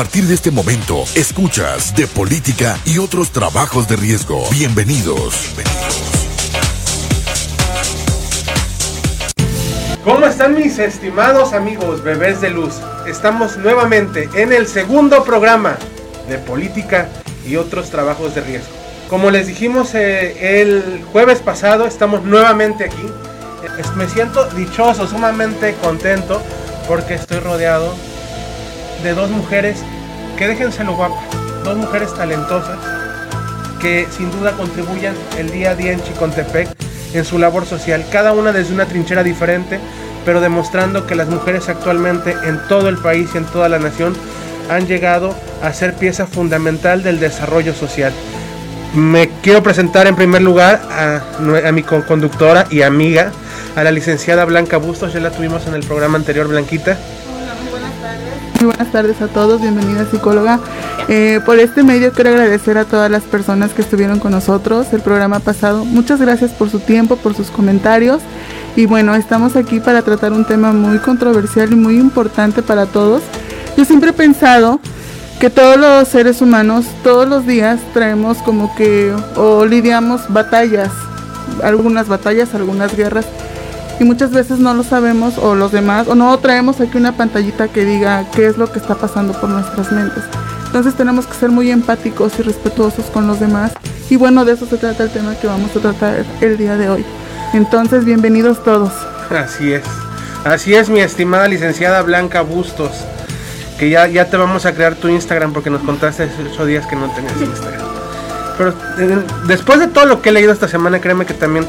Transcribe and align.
partir 0.00 0.24
de 0.24 0.32
este 0.32 0.50
momento, 0.50 1.04
escuchas 1.14 1.94
de 1.94 2.06
política 2.06 2.78
y 2.86 2.96
otros 2.96 3.32
trabajos 3.32 3.86
de 3.86 3.96
riesgo. 3.96 4.48
Bienvenidos. 4.50 5.52
¿Cómo 10.02 10.24
están 10.24 10.54
mis 10.54 10.78
estimados 10.78 11.52
amigos 11.52 12.02
bebés 12.02 12.40
de 12.40 12.48
luz? 12.48 12.76
Estamos 13.06 13.58
nuevamente 13.58 14.30
en 14.32 14.54
el 14.54 14.66
segundo 14.68 15.22
programa 15.22 15.76
de 16.30 16.38
política 16.38 17.10
y 17.46 17.56
otros 17.56 17.90
trabajos 17.90 18.34
de 18.34 18.40
riesgo. 18.40 18.72
Como 19.10 19.30
les 19.30 19.48
dijimos 19.48 19.94
eh, 19.94 20.62
el 20.62 21.04
jueves 21.12 21.40
pasado, 21.40 21.86
estamos 21.86 22.24
nuevamente 22.24 22.84
aquí. 22.84 23.06
Me 23.96 24.08
siento 24.08 24.46
dichoso, 24.56 25.06
sumamente 25.06 25.74
contento 25.82 26.40
porque 26.88 27.16
estoy 27.16 27.40
rodeado 27.40 27.94
de 29.02 29.14
dos 29.14 29.30
mujeres 29.30 29.82
que 30.36 30.48
déjense 30.48 30.84
lo 30.84 30.94
guapas, 30.94 31.24
dos 31.64 31.76
mujeres 31.76 32.14
talentosas 32.14 32.78
que 33.80 34.06
sin 34.10 34.30
duda 34.30 34.52
contribuyan 34.52 35.14
el 35.38 35.50
día 35.50 35.70
a 35.70 35.74
día 35.74 35.92
en 35.92 36.02
Chicontepec 36.02 36.68
en 37.14 37.24
su 37.24 37.38
labor 37.38 37.66
social, 37.66 38.04
cada 38.10 38.32
una 38.32 38.52
desde 38.52 38.72
una 38.72 38.86
trinchera 38.86 39.22
diferente, 39.22 39.80
pero 40.24 40.40
demostrando 40.40 41.06
que 41.06 41.14
las 41.14 41.28
mujeres 41.28 41.68
actualmente 41.68 42.36
en 42.44 42.60
todo 42.68 42.88
el 42.88 42.98
país 42.98 43.30
y 43.34 43.38
en 43.38 43.46
toda 43.46 43.68
la 43.68 43.78
nación 43.78 44.14
han 44.68 44.86
llegado 44.86 45.34
a 45.62 45.72
ser 45.72 45.94
pieza 45.94 46.26
fundamental 46.26 47.02
del 47.02 47.18
desarrollo 47.18 47.74
social. 47.74 48.12
Me 48.94 49.30
quiero 49.42 49.62
presentar 49.62 50.06
en 50.06 50.14
primer 50.14 50.42
lugar 50.42 50.80
a, 50.90 51.22
a 51.66 51.72
mi 51.72 51.82
conductora 51.82 52.66
y 52.70 52.82
amiga, 52.82 53.32
a 53.76 53.82
la 53.82 53.90
licenciada 53.90 54.44
Blanca 54.44 54.76
Bustos, 54.76 55.12
ya 55.12 55.20
la 55.20 55.30
tuvimos 55.30 55.66
en 55.66 55.74
el 55.74 55.84
programa 55.84 56.18
anterior, 56.18 56.46
Blanquita. 56.48 56.96
Muy 58.60 58.66
buenas 58.66 58.92
tardes 58.92 59.22
a 59.22 59.28
todos, 59.28 59.62
bienvenida 59.62 60.04
psicóloga. 60.10 60.60
Eh, 61.08 61.40
por 61.46 61.58
este 61.58 61.82
medio 61.82 62.12
quiero 62.12 62.28
agradecer 62.28 62.76
a 62.76 62.84
todas 62.84 63.10
las 63.10 63.22
personas 63.22 63.72
que 63.72 63.80
estuvieron 63.80 64.18
con 64.18 64.32
nosotros 64.32 64.92
el 64.92 65.00
programa 65.00 65.38
pasado. 65.38 65.86
Muchas 65.86 66.20
gracias 66.20 66.50
por 66.50 66.68
su 66.68 66.78
tiempo, 66.78 67.16
por 67.16 67.34
sus 67.34 67.50
comentarios. 67.50 68.20
Y 68.76 68.84
bueno, 68.84 69.14
estamos 69.14 69.56
aquí 69.56 69.80
para 69.80 70.02
tratar 70.02 70.34
un 70.34 70.44
tema 70.44 70.72
muy 70.72 70.98
controversial 70.98 71.72
y 71.72 71.76
muy 71.76 71.96
importante 71.96 72.60
para 72.60 72.84
todos. 72.84 73.22
Yo 73.78 73.86
siempre 73.86 74.10
he 74.10 74.12
pensado 74.12 74.78
que 75.38 75.48
todos 75.48 75.78
los 75.78 76.06
seres 76.08 76.42
humanos 76.42 76.84
todos 77.02 77.26
los 77.26 77.46
días 77.46 77.80
traemos 77.94 78.36
como 78.42 78.76
que 78.76 79.10
o 79.36 79.64
lidiamos 79.64 80.20
batallas, 80.28 80.90
algunas 81.62 82.08
batallas, 82.08 82.54
algunas 82.54 82.94
guerras 82.94 83.24
y 84.00 84.04
muchas 84.04 84.30
veces 84.30 84.58
no 84.58 84.72
lo 84.72 84.82
sabemos 84.82 85.36
o 85.36 85.54
los 85.54 85.72
demás 85.72 86.08
o 86.08 86.14
no 86.14 86.36
traemos 86.38 86.80
aquí 86.80 86.96
una 86.96 87.12
pantallita 87.12 87.68
que 87.68 87.84
diga 87.84 88.24
qué 88.34 88.46
es 88.46 88.56
lo 88.56 88.72
que 88.72 88.78
está 88.78 88.94
pasando 88.94 89.38
por 89.38 89.50
nuestras 89.50 89.92
mentes. 89.92 90.24
Entonces 90.66 90.94
tenemos 90.94 91.26
que 91.26 91.34
ser 91.34 91.50
muy 91.50 91.70
empáticos 91.70 92.32
y 92.38 92.42
respetuosos 92.42 93.04
con 93.06 93.26
los 93.26 93.38
demás 93.38 93.72
y 94.08 94.16
bueno, 94.16 94.46
de 94.46 94.52
eso 94.52 94.66
se 94.66 94.78
trata 94.78 95.04
el 95.04 95.10
tema 95.10 95.36
que 95.36 95.46
vamos 95.46 95.76
a 95.76 95.80
tratar 95.80 96.24
el 96.40 96.56
día 96.56 96.76
de 96.78 96.88
hoy. 96.88 97.04
Entonces, 97.52 98.04
bienvenidos 98.04 98.64
todos. 98.64 98.92
Así 99.30 99.72
es. 99.72 99.84
Así 100.44 100.74
es, 100.74 100.88
mi 100.88 101.00
estimada 101.00 101.46
licenciada 101.46 102.00
Blanca 102.02 102.40
Bustos. 102.40 102.92
Que 103.78 103.90
ya, 103.90 104.06
ya 104.06 104.24
te 104.30 104.36
vamos 104.36 104.64
a 104.66 104.74
crear 104.74 104.94
tu 104.94 105.08
Instagram 105.08 105.52
porque 105.52 105.68
nos 105.68 105.82
contaste 105.82 106.24
hace 106.24 106.42
ocho 106.50 106.64
días 106.64 106.86
que 106.86 106.96
no 106.96 107.10
tenías 107.10 107.40
Instagram. 107.40 107.86
Pero 108.56 108.70
eh, 108.98 109.24
después 109.46 109.78
de 109.78 109.88
todo 109.88 110.06
lo 110.06 110.22
que 110.22 110.30
he 110.30 110.32
leído 110.32 110.52
esta 110.52 110.68
semana, 110.68 111.00
créeme 111.00 111.26
que 111.26 111.34
también 111.34 111.66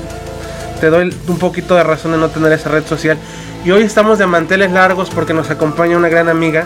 te 0.82 0.90
doy 0.90 1.16
un 1.28 1.38
poquito 1.38 1.76
de 1.76 1.84
razón 1.84 2.12
de 2.12 2.18
no 2.18 2.30
tener 2.30 2.52
esa 2.52 2.70
red 2.70 2.84
social. 2.84 3.18
Y 3.64 3.70
hoy 3.70 3.84
estamos 3.84 4.18
de 4.18 4.26
manteles 4.26 4.72
largos 4.72 5.12
porque 5.12 5.32
nos 5.32 5.52
acompaña 5.52 5.96
una 5.96 6.10
gran 6.10 6.28
amiga 6.28 6.66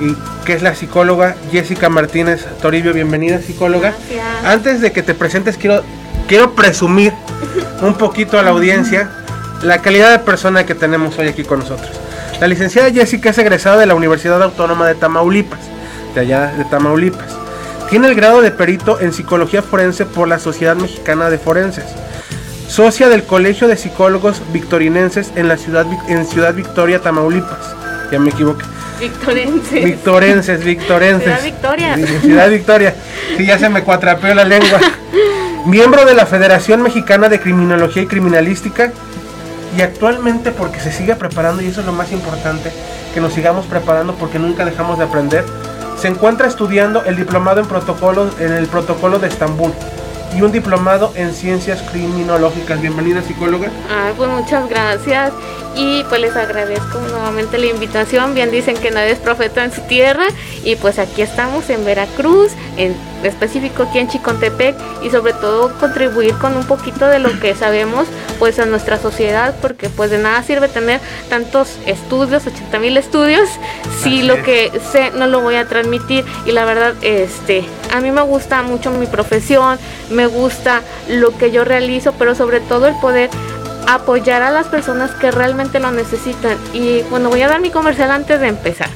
y 0.00 0.16
que 0.44 0.52
es 0.52 0.62
la 0.62 0.74
psicóloga 0.74 1.36
Jessica 1.52 1.88
Martínez 1.88 2.44
Toribio. 2.60 2.92
Bienvenida 2.92 3.40
psicóloga. 3.40 3.94
Antes 4.44 4.80
de 4.80 4.90
que 4.90 5.04
te 5.04 5.14
presentes 5.14 5.56
quiero 5.56 5.84
quiero 6.26 6.56
presumir 6.56 7.12
un 7.82 7.94
poquito 7.94 8.36
a 8.36 8.42
la 8.42 8.50
audiencia 8.50 9.08
la 9.62 9.80
calidad 9.80 10.10
de 10.10 10.18
persona 10.18 10.66
que 10.66 10.74
tenemos 10.74 11.16
hoy 11.16 11.28
aquí 11.28 11.44
con 11.44 11.60
nosotros. 11.60 11.90
La 12.40 12.48
licenciada 12.48 12.90
Jessica 12.90 13.30
es 13.30 13.38
egresada 13.38 13.76
de 13.76 13.86
la 13.86 13.94
Universidad 13.94 14.42
Autónoma 14.42 14.88
de 14.88 14.96
Tamaulipas, 14.96 15.60
de 16.16 16.20
allá 16.20 16.48
de 16.48 16.64
Tamaulipas. 16.64 17.36
Tiene 17.88 18.08
el 18.08 18.16
grado 18.16 18.42
de 18.42 18.50
perito 18.50 19.00
en 19.00 19.12
psicología 19.12 19.62
forense 19.62 20.04
por 20.04 20.26
la 20.26 20.40
Sociedad 20.40 20.74
Mexicana 20.74 21.30
de 21.30 21.38
Forenses 21.38 21.84
socia 22.68 23.08
del 23.08 23.24
Colegio 23.24 23.68
de 23.68 23.76
Psicólogos 23.76 24.42
Victorinenses 24.52 25.32
en 25.36 25.48
la 25.48 25.56
ciudad, 25.56 25.86
en 26.08 26.26
Ciudad 26.26 26.54
Victoria, 26.54 27.00
Tamaulipas. 27.00 27.74
Ya 28.10 28.18
me 28.18 28.30
equivoqué. 28.30 28.64
Victorenses. 29.00 29.84
Victorenses, 29.84 30.64
Victorenses. 30.64 31.24
Ciudad 31.24 31.42
Victoria. 31.42 31.96
Ciudad 32.20 32.50
Victoria. 32.50 32.94
Sí, 33.36 33.46
ya 33.46 33.58
se 33.58 33.68
me 33.68 33.82
cuatrapeó 33.82 34.34
la 34.34 34.44
lengua. 34.44 34.80
Miembro 35.66 36.04
de 36.04 36.14
la 36.14 36.26
Federación 36.26 36.82
Mexicana 36.82 37.28
de 37.28 37.40
Criminología 37.40 38.02
y 38.02 38.06
Criminalística. 38.06 38.92
Y 39.76 39.82
actualmente, 39.82 40.52
porque 40.52 40.80
se 40.80 40.92
sigue 40.92 41.16
preparando, 41.16 41.60
y 41.62 41.66
eso 41.66 41.80
es 41.80 41.86
lo 41.86 41.92
más 41.92 42.10
importante, 42.12 42.72
que 43.12 43.20
nos 43.20 43.34
sigamos 43.34 43.66
preparando 43.66 44.14
porque 44.14 44.38
nunca 44.38 44.64
dejamos 44.64 44.96
de 44.98 45.04
aprender, 45.04 45.44
se 46.00 46.08
encuentra 46.08 46.46
estudiando 46.46 47.04
el 47.04 47.16
diplomado 47.16 47.60
en 47.60 47.66
protocolo 47.66 48.30
en 48.38 48.52
el 48.52 48.66
protocolo 48.66 49.18
de 49.18 49.28
Estambul 49.28 49.72
y 50.34 50.42
un 50.42 50.52
diplomado 50.52 51.12
en 51.14 51.32
ciencias 51.32 51.82
criminológicas. 51.90 52.80
Bienvenida 52.80 53.22
psicóloga. 53.22 53.70
Ah, 53.90 54.12
pues 54.16 54.28
muchas 54.30 54.68
gracias 54.68 55.32
y 55.76 56.04
pues 56.04 56.20
les 56.20 56.34
agradezco 56.36 56.98
nuevamente 57.00 57.58
la 57.58 57.66
invitación. 57.66 58.34
Bien 58.34 58.50
dicen 58.50 58.76
que 58.76 58.90
nadie 58.90 59.12
es 59.12 59.18
profeta 59.18 59.64
en 59.64 59.72
su 59.72 59.82
tierra 59.82 60.24
y 60.64 60.76
pues 60.76 60.98
aquí 60.98 61.22
estamos 61.22 61.68
en 61.70 61.84
Veracruz, 61.84 62.52
en 62.76 62.94
específico 63.22 63.84
aquí 63.84 63.98
en 63.98 64.08
Chicontepec 64.08 64.76
y 65.02 65.10
sobre 65.10 65.32
todo 65.32 65.72
contribuir 65.78 66.34
con 66.34 66.56
un 66.56 66.64
poquito 66.64 67.06
de 67.06 67.18
lo 67.18 67.38
que 67.40 67.54
sabemos 67.54 68.06
pues 68.38 68.58
a 68.58 68.66
nuestra 68.66 68.98
sociedad 68.98 69.54
porque 69.62 69.88
pues 69.88 70.10
de 70.10 70.18
nada 70.18 70.42
sirve 70.42 70.68
tener 70.68 71.00
tantos 71.28 71.78
estudios, 71.86 72.46
80 72.46 72.78
mil 72.78 72.96
estudios 72.96 73.48
si 74.02 74.22
lo 74.22 74.42
que 74.42 74.70
sé 74.92 75.10
no 75.12 75.26
lo 75.26 75.40
voy 75.40 75.56
a 75.56 75.66
transmitir 75.66 76.24
y 76.44 76.52
la 76.52 76.64
verdad 76.64 76.94
este 77.02 77.64
a 77.92 78.00
mí 78.00 78.10
me 78.10 78.22
gusta 78.22 78.62
mucho 78.62 78.90
mi 78.90 79.06
profesión, 79.06 79.78
me 80.10 80.26
gusta 80.26 80.82
lo 81.08 81.36
que 81.36 81.50
yo 81.50 81.64
realizo, 81.64 82.12
pero 82.18 82.34
sobre 82.34 82.60
todo 82.60 82.86
el 82.86 82.94
poder 82.96 83.30
apoyar 83.88 84.42
a 84.42 84.50
las 84.50 84.66
personas 84.66 85.12
que 85.12 85.30
realmente 85.30 85.80
lo 85.80 85.90
necesitan. 85.90 86.58
Y 86.72 87.02
bueno, 87.02 87.30
voy 87.30 87.42
a 87.42 87.48
dar 87.48 87.60
mi 87.60 87.70
comercial 87.70 88.10
antes 88.10 88.40
de 88.40 88.48
empezar. 88.48 88.88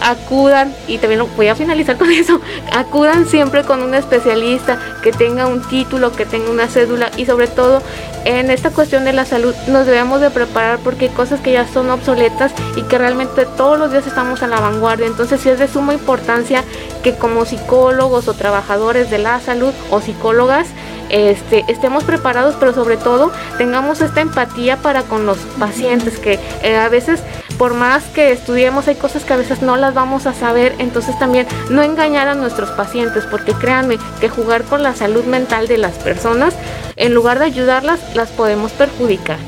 Acudan, 0.00 0.74
y 0.86 0.98
también 0.98 1.18
lo 1.18 1.26
voy 1.28 1.48
a 1.48 1.54
finalizar 1.54 1.96
con 1.96 2.10
eso, 2.12 2.40
acudan 2.72 3.26
siempre 3.26 3.64
con 3.64 3.82
un 3.82 3.94
especialista 3.94 4.78
que 5.02 5.12
tenga 5.12 5.46
un 5.46 5.62
título, 5.62 6.12
que 6.12 6.26
tenga 6.26 6.50
una 6.50 6.68
cédula 6.68 7.10
y 7.16 7.26
sobre 7.26 7.46
todo 7.46 7.82
en 8.24 8.50
esta 8.50 8.70
cuestión 8.70 9.04
de 9.04 9.12
la 9.12 9.24
salud 9.24 9.54
nos 9.68 9.86
debemos 9.86 10.20
de 10.20 10.30
preparar 10.30 10.78
porque 10.78 11.06
hay 11.06 11.10
cosas 11.10 11.40
que 11.40 11.52
ya 11.52 11.68
son 11.68 11.90
obsoletas 11.90 12.52
y 12.76 12.82
que 12.82 12.96
realmente 12.98 13.46
todos 13.56 13.78
los 13.78 13.90
días 13.90 14.06
estamos 14.06 14.42
a 14.42 14.46
la 14.46 14.60
vanguardia. 14.60 15.06
Entonces 15.06 15.40
sí 15.40 15.50
es 15.50 15.58
de 15.58 15.68
suma 15.68 15.92
importancia 15.92 16.64
que 17.02 17.14
como 17.14 17.44
psicólogos 17.44 18.28
o 18.28 18.34
trabajadores 18.34 19.10
de 19.10 19.18
la 19.18 19.40
salud 19.40 19.74
o 19.90 20.00
psicólogas 20.00 20.68
este, 21.10 21.64
estemos 21.68 22.04
preparados, 22.04 22.56
pero 22.58 22.72
sobre 22.72 22.96
todo 22.96 23.30
tengamos 23.58 24.00
esta 24.00 24.20
empatía 24.20 24.78
para 24.78 25.02
con 25.02 25.26
los 25.26 25.38
pacientes, 25.58 26.18
que 26.18 26.38
eh, 26.62 26.76
a 26.76 26.88
veces 26.88 27.22
por 27.58 27.74
más 27.74 28.04
que 28.04 28.32
estudiemos 28.32 28.88
hay 28.88 28.96
cosas 28.96 29.24
que 29.24 29.32
a 29.32 29.36
veces 29.36 29.62
no 29.62 29.76
las 29.76 29.94
vamos 29.94 30.26
a 30.26 30.34
saber, 30.34 30.74
entonces 30.78 31.18
también 31.18 31.46
no 31.70 31.82
engañar 31.82 32.28
a 32.28 32.34
nuestros 32.34 32.70
pacientes, 32.70 33.24
porque 33.30 33.52
créanme 33.52 33.98
que 34.20 34.28
jugar 34.28 34.64
con 34.64 34.82
la 34.82 34.94
salud 34.94 35.24
mental 35.24 35.68
de 35.68 35.78
las 35.78 35.94
personas, 35.94 36.54
en 36.96 37.14
lugar 37.14 37.38
de 37.38 37.46
ayudarlas, 37.46 38.00
las 38.14 38.30
podemos 38.30 38.72
perjudicar. 38.72 39.38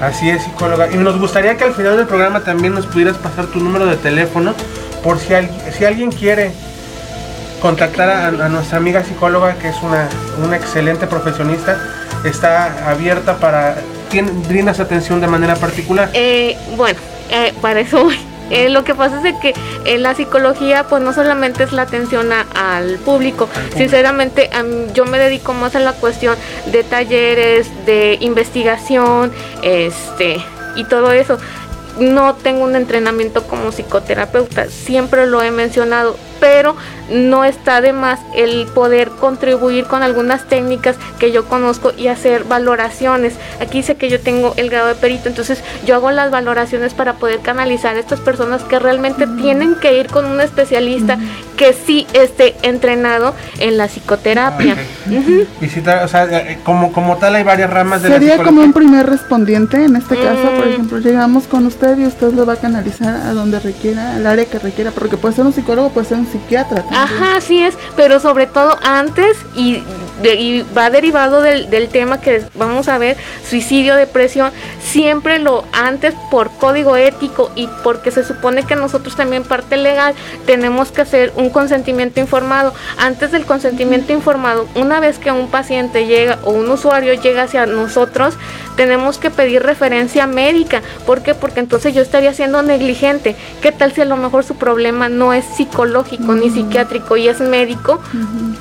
Así 0.00 0.30
es, 0.30 0.42
psicóloga. 0.44 0.90
Y 0.90 0.96
nos 0.96 1.18
gustaría 1.18 1.56
que 1.56 1.64
al 1.64 1.74
final 1.74 1.96
del 1.96 2.06
programa 2.06 2.40
también 2.40 2.74
nos 2.74 2.86
pudieras 2.86 3.18
pasar 3.18 3.46
tu 3.46 3.60
número 3.60 3.84
de 3.86 3.96
teléfono 3.96 4.54
por 5.04 5.18
si, 5.18 5.34
alguien 5.84 6.10
quiere 6.10 6.52
contactar 7.60 8.08
a, 8.08 8.48
nuestra 8.48 8.78
amiga 8.78 9.04
psicóloga, 9.04 9.54
que 9.54 9.68
es 9.68 9.76
una, 9.82 10.08
una 10.42 10.56
excelente 10.56 11.06
profesionista, 11.06 11.78
está 12.24 12.90
abierta 12.90 13.36
para... 13.36 13.76
¿Brindas 14.48 14.80
atención 14.80 15.20
de 15.20 15.28
manera 15.28 15.54
particular? 15.56 16.10
Eh, 16.14 16.56
bueno, 16.76 16.98
eh, 17.30 17.52
para 17.60 17.80
eso 17.80 18.04
voy. 18.04 18.18
Eh, 18.50 18.68
lo 18.68 18.82
que 18.82 18.96
pasa 18.96 19.22
es 19.28 19.36
que 19.36 19.54
la 19.98 20.12
psicología 20.16 20.82
pues 20.88 21.00
no 21.04 21.12
solamente 21.12 21.62
es 21.62 21.70
la 21.70 21.82
atención 21.82 22.30
al, 22.32 22.96
público. 22.96 23.48
sinceramente 23.76 24.50
yo 24.92 25.04
me 25.04 25.20
dedico 25.20 25.52
más 25.52 25.76
a 25.76 25.78
la 25.78 25.92
cuestión 25.92 26.36
de 26.66 26.82
talleres, 26.82 27.68
de 27.86 28.18
investigación, 28.20 29.30
este 29.62 30.44
y 30.74 30.82
todo 30.82 31.12
eso. 31.12 31.38
No 32.00 32.34
tengo 32.34 32.64
un 32.64 32.74
entrenamiento 32.74 33.44
como 33.46 33.70
psicoterapeuta, 33.70 34.66
siempre 34.66 35.26
lo 35.26 35.40
he 35.42 35.52
mencionado 35.52 36.16
pero 36.40 36.76
no 37.10 37.44
está 37.44 37.80
de 37.80 37.92
más 37.92 38.20
el 38.34 38.66
poder 38.66 39.10
contribuir 39.10 39.84
con 39.84 40.02
algunas 40.02 40.48
técnicas 40.48 40.96
que 41.18 41.32
yo 41.32 41.46
conozco 41.46 41.92
y 41.96 42.08
hacer 42.08 42.44
valoraciones. 42.44 43.34
Aquí 43.60 43.78
dice 43.78 43.96
que 43.96 44.08
yo 44.08 44.20
tengo 44.20 44.54
el 44.56 44.70
grado 44.70 44.88
de 44.88 44.94
perito, 44.94 45.28
entonces 45.28 45.62
yo 45.86 45.94
hago 45.94 46.10
las 46.10 46.30
valoraciones 46.30 46.94
para 46.94 47.14
poder 47.14 47.40
canalizar 47.40 47.96
a 47.96 48.00
estas 48.00 48.20
personas 48.20 48.62
que 48.62 48.78
realmente 48.78 49.26
tienen 49.26 49.74
que 49.74 49.98
ir 49.98 50.06
con 50.06 50.24
un 50.24 50.40
especialista 50.40 51.18
que 51.56 51.74
sí 51.74 52.06
esté 52.14 52.56
entrenado 52.62 53.34
en 53.58 53.76
la 53.76 53.86
psicoterapia. 53.86 54.76
Visitar, 55.60 56.04
o 56.04 56.08
sea, 56.08 56.24
eh, 56.24 56.58
como, 56.64 56.92
como 56.92 57.16
tal 57.16 57.34
hay 57.34 57.42
varias 57.42 57.70
ramas 57.70 58.02
de 58.02 58.08
Sería 58.08 58.38
como 58.38 58.62
un 58.62 58.72
primer 58.72 59.06
respondiente, 59.06 59.84
en 59.84 59.96
este 59.96 60.16
caso, 60.16 60.50
por 60.56 60.66
mm. 60.66 60.70
ejemplo, 60.70 60.98
llegamos 60.98 61.46
con 61.46 61.66
usted 61.66 61.98
y 61.98 62.06
usted 62.06 62.32
lo 62.32 62.46
va 62.46 62.54
a 62.54 62.56
canalizar 62.56 63.14
a 63.26 63.32
donde 63.34 63.60
requiera, 63.60 64.14
al 64.16 64.26
área 64.26 64.46
que 64.46 64.58
requiera, 64.58 64.90
porque 64.90 65.16
puede 65.16 65.34
ser 65.34 65.44
un 65.44 65.52
psicólogo, 65.52 65.90
puede 65.90 66.06
ser 66.06 66.18
un 66.18 66.26
psiquiatra. 66.30 66.84
Ajá, 66.90 67.36
así 67.36 67.62
es, 67.62 67.76
pero 67.96 68.20
sobre 68.20 68.46
todo 68.46 68.78
antes 68.82 69.36
y, 69.54 69.82
y 70.22 70.64
va 70.76 70.90
derivado 70.90 71.42
del, 71.42 71.70
del, 71.70 71.88
tema 71.88 72.20
que 72.20 72.44
vamos 72.54 72.88
a 72.88 72.98
ver, 72.98 73.16
suicidio, 73.48 73.96
depresión, 73.96 74.52
siempre 74.82 75.38
lo 75.38 75.64
antes 75.72 76.14
por 76.30 76.50
código 76.50 76.96
ético 76.96 77.50
y 77.54 77.68
porque 77.82 78.10
se 78.10 78.24
supone 78.24 78.64
que 78.64 78.76
nosotros 78.76 79.16
también 79.16 79.44
parte 79.44 79.76
legal 79.76 80.14
tenemos 80.46 80.92
que 80.92 81.02
hacer 81.02 81.32
un 81.36 81.50
consentimiento 81.50 82.20
informado. 82.20 82.72
Antes 82.98 83.32
del 83.32 83.44
consentimiento 83.44 84.12
informado, 84.12 84.68
una 84.74 85.00
vez 85.00 85.18
que 85.18 85.32
un 85.32 85.48
paciente 85.48 86.06
llega 86.06 86.38
o 86.44 86.50
un 86.50 86.68
usuario 86.70 87.14
llega 87.14 87.44
hacia 87.44 87.66
nosotros, 87.66 88.34
tenemos 88.76 89.18
que 89.18 89.30
pedir 89.30 89.62
referencia 89.62 90.26
médica. 90.26 90.82
¿Por 91.06 91.22
qué? 91.22 91.34
Porque 91.34 91.60
entonces 91.60 91.94
yo 91.94 92.02
estaría 92.02 92.32
siendo 92.32 92.62
negligente. 92.62 93.36
¿Qué 93.60 93.72
tal 93.72 93.92
si 93.92 94.00
a 94.00 94.04
lo 94.04 94.16
mejor 94.16 94.44
su 94.44 94.56
problema 94.56 95.08
no 95.08 95.32
es 95.32 95.44
psicológico 95.44 96.19
ni 96.28 96.50
psiquiátrico 96.50 97.16
y 97.16 97.28
es 97.28 97.40
médico? 97.40 98.00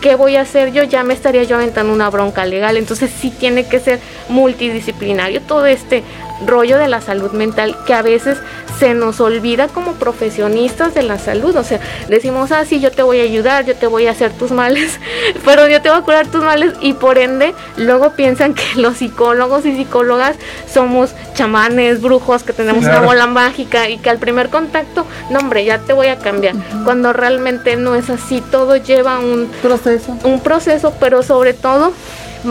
¿Qué 0.01 0.15
voy 0.15 0.35
a 0.35 0.41
hacer 0.41 0.71
yo? 0.71 0.83
Ya 0.83 1.03
me 1.03 1.13
estaría 1.13 1.43
yo 1.43 1.55
aventando 1.55 1.93
una 1.93 2.09
bronca 2.09 2.45
legal. 2.45 2.77
Entonces 2.77 3.11
sí 3.11 3.31
tiene 3.31 3.67
que 3.67 3.79
ser 3.79 3.99
multidisciplinario 4.29 5.41
todo 5.41 5.65
este 5.65 6.03
rollo 6.45 6.77
de 6.77 6.87
la 6.87 7.01
salud 7.01 7.31
mental 7.31 7.75
que 7.85 7.93
a 7.93 8.01
veces 8.01 8.37
se 8.79 8.93
nos 8.93 9.19
olvida 9.19 9.67
como 9.67 9.93
profesionistas 9.93 10.93
de 10.93 11.03
la 11.03 11.19
salud. 11.19 11.55
O 11.55 11.63
sea, 11.63 11.79
decimos, 12.07 12.51
ah, 12.51 12.63
sí, 12.65 12.79
yo 12.79 12.91
te 12.91 13.03
voy 13.03 13.19
a 13.19 13.23
ayudar, 13.23 13.65
yo 13.65 13.75
te 13.75 13.87
voy 13.87 14.07
a 14.07 14.11
hacer 14.11 14.31
tus 14.31 14.51
males, 14.51 14.99
pero 15.45 15.67
yo 15.67 15.81
te 15.81 15.89
voy 15.89 15.99
a 15.99 16.01
curar 16.01 16.27
tus 16.27 16.43
males 16.43 16.73
y 16.79 16.93
por 16.93 17.17
ende 17.17 17.53
luego 17.75 18.11
piensan 18.11 18.53
que 18.53 18.63
los 18.75 18.97
psicólogos 18.97 19.65
y 19.65 19.75
psicólogas 19.75 20.37
somos 20.71 21.13
chamanes, 21.33 22.01
brujos, 22.01 22.43
que 22.43 22.53
tenemos 22.53 22.85
una 22.85 23.01
bola 23.01 23.27
mágica 23.27 23.89
y 23.89 23.97
que 23.97 24.09
al 24.09 24.17
primer 24.17 24.49
contacto, 24.49 25.05
no 25.29 25.39
hombre, 25.39 25.65
ya 25.65 25.79
te 25.79 25.93
voy 25.93 26.07
a 26.07 26.17
cambiar. 26.17 26.55
Cuando 26.85 27.11
realmente 27.11 27.75
no 27.75 27.95
es 27.95 28.09
así, 28.09 28.41
todo 28.41 28.77
lleva 28.77 29.19
un 29.19 29.49
proceso. 29.61 30.17
Un 30.23 30.39
proceso, 30.39 30.93
pero 30.99 31.21
sobre 31.21 31.53
todo 31.53 31.93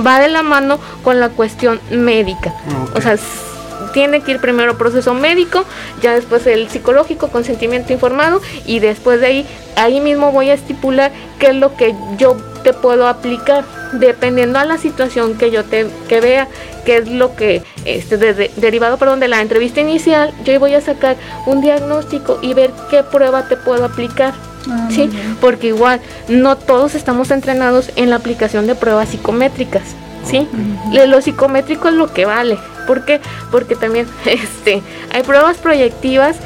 va 0.06 0.20
de 0.20 0.29
la 0.29 0.43
mano 0.43 0.79
con 1.02 1.20
la 1.20 1.31
cuestión 1.31 1.81
médica. 1.90 2.52
O 2.94 3.00
sea, 3.00 3.17
tiene 3.88 4.20
que 4.20 4.32
ir 4.32 4.40
primero 4.40 4.76
proceso 4.79 5.14
médico, 5.14 5.64
ya 6.02 6.14
después 6.14 6.46
el 6.46 6.69
psicológico, 6.69 7.29
consentimiento 7.29 7.93
informado 7.93 8.40
y 8.67 8.79
después 8.79 9.20
de 9.20 9.26
ahí, 9.26 9.46
ahí 9.76 10.00
mismo 10.00 10.32
voy 10.32 10.50
a 10.50 10.55
estipular 10.55 11.12
qué 11.38 11.49
es 11.49 11.56
lo 11.56 11.76
que 11.76 11.94
yo 12.17 12.37
te 12.62 12.73
puedo 12.73 13.06
aplicar 13.06 13.64
dependiendo 13.93 14.58
a 14.58 14.64
la 14.64 14.79
situación 14.79 15.37
que 15.37 15.50
yo 15.50 15.64
te 15.64 15.87
que 16.08 16.20
vea 16.20 16.49
qué 16.85 16.99
es 16.99 17.08
lo 17.08 17.35
que 17.35 17.62
este 17.85 18.17
derivado 18.56 18.99
perdón 18.99 19.20
de 19.20 19.29
la 19.29 19.40
entrevista 19.40 19.81
inicial 19.81 20.32
yo 20.44 20.58
voy 20.61 20.75
a 20.75 20.81
sacar 20.81 21.17
un 21.46 21.61
diagnóstico 21.61 22.38
y 22.43 22.55
ver 22.55 22.70
qué 22.90 23.02
prueba 23.02 23.49
te 23.49 23.56
puedo 23.56 23.85
aplicar 23.85 24.35
ah, 24.70 24.88
sí 24.90 25.08
porque 25.40 25.69
igual 25.69 26.00
no 26.29 26.56
todos 26.56 26.94
estamos 26.94 27.31
entrenados 27.31 27.90
en 27.96 28.11
la 28.11 28.17
aplicación 28.17 28.67
de 28.67 28.75
pruebas 28.75 29.08
psicométricas 29.11 29.85
sí 30.25 30.46
lo 30.93 31.23
psicométrico 31.23 31.88
es 31.88 31.94
lo 31.94 32.12
que 32.12 32.26
vale 32.26 32.58
¿Por 32.88 33.05
qué? 33.05 33.20
Porque 33.52 33.76
también 33.76 34.08
este, 34.25 34.82
hay 35.12 35.23
pruebas 35.23 35.58
proyectivas 35.58 36.37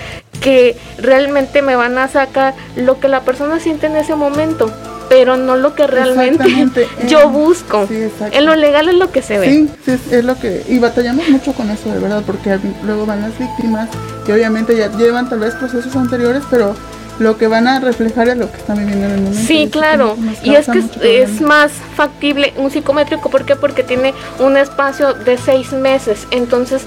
que 0.42 0.76
realmente 0.98 1.62
me 1.62 1.76
van 1.76 1.96
a 1.96 2.08
sacar 2.08 2.54
lo 2.76 2.98
que 2.98 3.08
la 3.08 3.20
persona 3.20 3.60
siente 3.60 3.86
en 3.86 3.96
ese 3.96 4.16
momento 4.16 4.70
pero 5.08 5.36
no 5.36 5.56
lo 5.56 5.74
que 5.74 5.86
realmente 5.86 6.88
yo 7.06 7.28
busco. 7.28 7.86
en 7.90 8.46
lo 8.46 8.54
legal 8.54 8.88
es 8.88 8.94
lo 8.94 9.12
que 9.12 9.20
se 9.20 9.38
ve. 9.38 9.46
Sí, 9.46 9.70
sí, 9.84 9.98
es 10.10 10.24
lo 10.24 10.40
que... 10.40 10.62
Y 10.66 10.78
batallamos 10.78 11.28
mucho 11.28 11.52
con 11.52 11.68
eso, 11.68 11.92
de 11.92 11.98
verdad, 11.98 12.22
porque 12.26 12.58
luego 12.82 13.04
van 13.04 13.20
las 13.20 13.38
víctimas 13.38 13.90
que 14.24 14.32
obviamente 14.32 14.74
ya 14.74 14.90
llevan 14.96 15.28
tal 15.28 15.40
vez 15.40 15.54
procesos 15.54 15.94
anteriores, 15.96 16.42
pero 16.50 16.74
lo 17.19 17.37
que 17.38 17.47
van 17.47 17.69
a 17.69 17.81
reflejar 17.81 18.29
es 18.29 18.37
lo 18.37 18.50
que 18.50 18.56
están 18.59 18.79
viviendo 18.79 19.06
en 19.06 19.12
el 19.12 19.20
momento. 19.20 19.47
Sí, 19.47 19.69
claro. 19.70 20.17
Y 20.43 20.55
es 20.55 20.67
que 20.67 21.23
es, 21.23 21.41
más 21.41 21.73
factible 21.94 22.53
un 22.56 22.70
psicométrico, 22.70 23.31
¿por 23.31 23.44
qué? 23.44 23.56
Porque 23.56 23.82
tiene 23.82 24.14
un 24.38 24.56
espacio 24.56 25.14
de 25.14 25.38
seis 25.38 25.73
meses. 25.73 26.26
Entonces, 26.31 26.82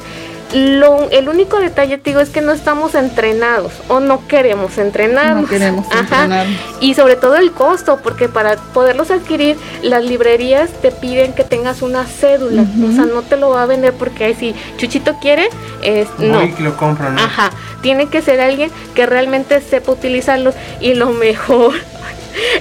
lo, 0.56 1.10
el 1.12 1.28
único 1.28 1.60
detalle, 1.60 2.00
digo, 2.02 2.22
es 2.22 2.30
que 2.30 2.40
no 2.40 2.54
estamos 2.54 2.96
entrenados 2.96 3.74
o 3.90 4.00
no 4.00 4.26
queremos 4.26 4.78
entrenar. 4.78 5.36
No 5.36 5.48
queremos 5.48 5.86
Ajá. 5.92 6.46
Y 6.80 6.94
sobre 6.94 7.18
todo 7.18 7.36
el 7.36 7.52
costo, 7.52 8.00
porque 8.02 8.30
para 8.30 8.56
poderlos 8.56 9.12
adquirir, 9.12 9.58
las 9.84 10.06
librerías 10.06 10.70
te 10.82 10.92
piden 10.92 11.34
que 11.34 11.44
tengas 11.44 11.82
una 11.82 12.06
cédula. 12.06 12.64
O 12.88 12.92
sea, 12.94 13.06
no 13.06 13.22
te 13.22 13.36
lo 13.36 13.50
va 13.50 13.64
a 13.64 13.66
vender 13.66 13.94
porque 13.94 14.24
ahí 14.24 14.36
si 14.36 14.56
Chuchito 14.78 15.18
quiere, 15.20 15.50
es, 15.84 16.08
no. 16.20 16.42
lo 16.60 16.78
compran, 16.78 17.20
Ajá. 17.20 17.52
Tiene 17.82 18.08
que 18.08 18.22
ser 18.22 18.40
alguien 18.40 18.72
que 18.96 19.06
realmente 19.06 19.60
sepa 19.60 19.92
utilizarlos 19.92 20.56
y 20.80 20.94
lo 20.94 21.10
mejor 21.12 21.74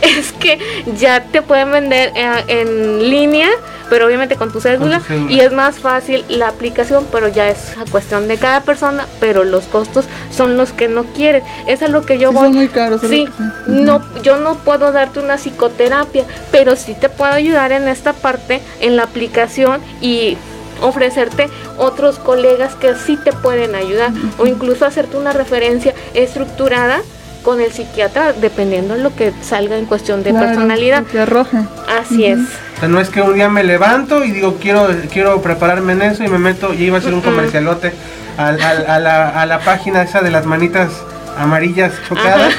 es 0.02 0.32
que 0.32 0.58
ya 0.98 1.22
te 1.22 1.42
pueden 1.42 1.70
vender 1.70 2.12
eh, 2.16 2.44
en 2.48 3.10
línea 3.10 3.50
pero 3.90 4.06
obviamente 4.06 4.36
con 4.36 4.52
tu 4.52 4.60
cédula, 4.60 5.00
y 5.28 5.40
es 5.40 5.52
más 5.52 5.78
fácil 5.78 6.24
la 6.28 6.48
aplicación, 6.48 7.06
pero 7.10 7.28
ya 7.28 7.48
es 7.48 7.76
a 7.76 7.84
cuestión 7.90 8.28
de 8.28 8.36
cada 8.36 8.62
persona, 8.62 9.06
pero 9.20 9.44
los 9.44 9.64
costos 9.64 10.06
son 10.30 10.56
los 10.56 10.72
que 10.72 10.88
no 10.88 11.04
quieren. 11.04 11.42
Es 11.66 11.82
a 11.82 11.88
lo 11.88 12.04
que 12.04 12.18
yo 12.18 12.32
voy. 12.32 12.50
muy 12.50 12.68
caros. 12.68 13.00
Sí, 13.02 13.26
no, 13.66 14.02
yo 14.22 14.38
no 14.38 14.56
puedo 14.56 14.92
darte 14.92 15.20
una 15.20 15.36
psicoterapia, 15.36 16.24
pero 16.50 16.76
sí 16.76 16.94
te 16.94 17.08
puedo 17.08 17.32
ayudar 17.32 17.72
en 17.72 17.88
esta 17.88 18.12
parte, 18.12 18.60
en 18.80 18.96
la 18.96 19.04
aplicación 19.04 19.80
y 20.00 20.36
ofrecerte 20.82 21.48
otros 21.78 22.18
colegas 22.18 22.74
que 22.74 22.94
sí 22.94 23.16
te 23.16 23.32
pueden 23.32 23.74
ayudar 23.74 24.10
o 24.38 24.46
incluso 24.46 24.84
hacerte 24.84 25.16
una 25.16 25.32
referencia 25.32 25.94
estructurada 26.14 27.02
con 27.44 27.60
el 27.60 27.70
psiquiatra 27.70 28.32
dependiendo 28.32 28.94
de 28.94 29.02
lo 29.02 29.14
que 29.14 29.32
salga 29.42 29.76
en 29.76 29.84
cuestión 29.84 30.24
de 30.24 30.32
personalidad. 30.32 31.04
Que 31.04 31.20
arroje. 31.20 31.58
Así 32.00 32.24
es. 32.24 32.38
O 32.38 32.80
sea, 32.80 32.88
no 32.88 33.00
es 33.00 33.10
que 33.10 33.20
un 33.20 33.34
día 33.34 33.48
me 33.48 33.62
levanto 33.62 34.24
y 34.24 34.32
digo, 34.32 34.56
quiero, 34.60 34.88
quiero 35.12 35.40
prepararme 35.42 35.92
en 35.92 36.02
eso 36.02 36.24
y 36.24 36.28
me 36.28 36.38
meto, 36.38 36.74
y 36.74 36.84
iba 36.84 36.96
a 36.96 37.00
hacer 37.00 37.14
un 37.14 37.20
comercialote 37.20 37.92
a, 38.36 38.52
la, 38.52 39.60
página 39.64 40.02
esa 40.02 40.20
de 40.22 40.30
las 40.30 40.46
manitas 40.46 40.90
amarillas 41.38 41.92
chocadas 42.08 42.54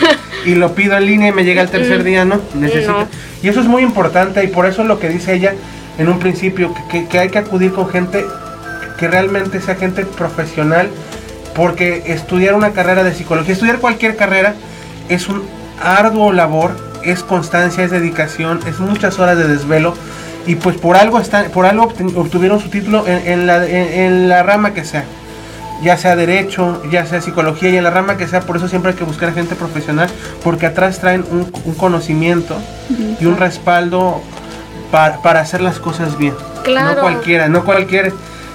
y 0.46 0.56
lo 0.56 0.74
pido 0.74 0.96
en 0.96 1.06
línea 1.06 1.30
y 1.30 1.32
me 1.34 1.44
llega 1.44 1.62
el 1.62 1.70
tercer 1.70 2.04
día, 2.04 2.24
¿no? 2.24 2.40
Necesito. 2.54 3.08
Y 3.44 3.50
eso 3.50 3.60
es 3.60 3.68
muy 3.68 3.84
importante 3.84 4.44
y 4.44 4.48
por 4.48 4.66
eso 4.66 4.84
lo 4.84 5.00
que 5.00 5.10
dice 5.10 5.34
ella 5.34 5.54
en 5.98 6.08
un 6.08 6.20
principio, 6.20 6.74
que, 6.90 7.08
que 7.08 7.20
hay 7.20 7.30
que 7.30 7.40
acudir 7.40 7.74
con 7.74 7.90
gente 7.90 8.26
que 8.98 9.08
realmente 9.08 9.60
sea 9.62 9.76
gente 9.76 10.06
profesional, 10.06 10.90
porque 11.54 12.04
estudiar 12.08 12.54
una 12.54 12.72
carrera 12.72 13.04
de 13.04 13.14
psicología, 13.14 13.54
estudiar 13.54 13.80
cualquier 13.80 14.16
carrera, 14.16 14.56
es 15.10 15.28
un 15.28 15.44
arduo 15.82 16.32
labor 16.32 16.72
es 17.06 17.24
constancia, 17.24 17.84
es 17.84 17.92
dedicación, 17.92 18.60
es 18.68 18.80
muchas 18.80 19.20
horas 19.20 19.38
de 19.38 19.48
desvelo 19.48 19.94
y 20.48 20.56
pues 20.56 20.78
por 20.78 20.98
algo 20.98 21.20
están, 21.20 21.50
por 21.52 21.66
algo 21.66 21.94
obtuvieron 22.16 22.60
su 22.60 22.70
título 22.70 23.06
en, 23.08 23.48
la, 23.48 23.66
en, 23.66 24.30
la 24.30 24.44
rama 24.44 24.74
que 24.74 24.84
sea, 24.84 25.06
ya 25.84 25.98
sea 25.98 26.16
derecho, 26.16 26.82
ya 26.92 27.06
sea 27.06 27.22
psicología 27.22 27.70
y 27.70 27.78
en 27.78 27.84
la 27.84 27.90
rama 27.90 28.18
que 28.18 28.28
sea, 28.28 28.42
por 28.42 28.58
eso 28.58 28.68
siempre 28.68 28.92
hay 28.92 28.98
que 28.98 29.04
buscar 29.04 29.34
gente 29.34 29.56
profesional 29.56 30.10
porque 30.44 30.66
atrás 30.66 31.00
traen 31.00 31.24
un, 31.32 31.74
conocimiento 31.76 32.58
y 33.20 33.26
un 33.26 33.38
respaldo 33.38 34.22
para, 34.92 35.40
hacer 35.40 35.62
las 35.62 35.80
cosas 35.80 36.18
bien. 36.18 36.34
No 36.68 37.02
cualquiera, 37.02 37.50
no 37.50 37.64
cualquier 37.64 38.14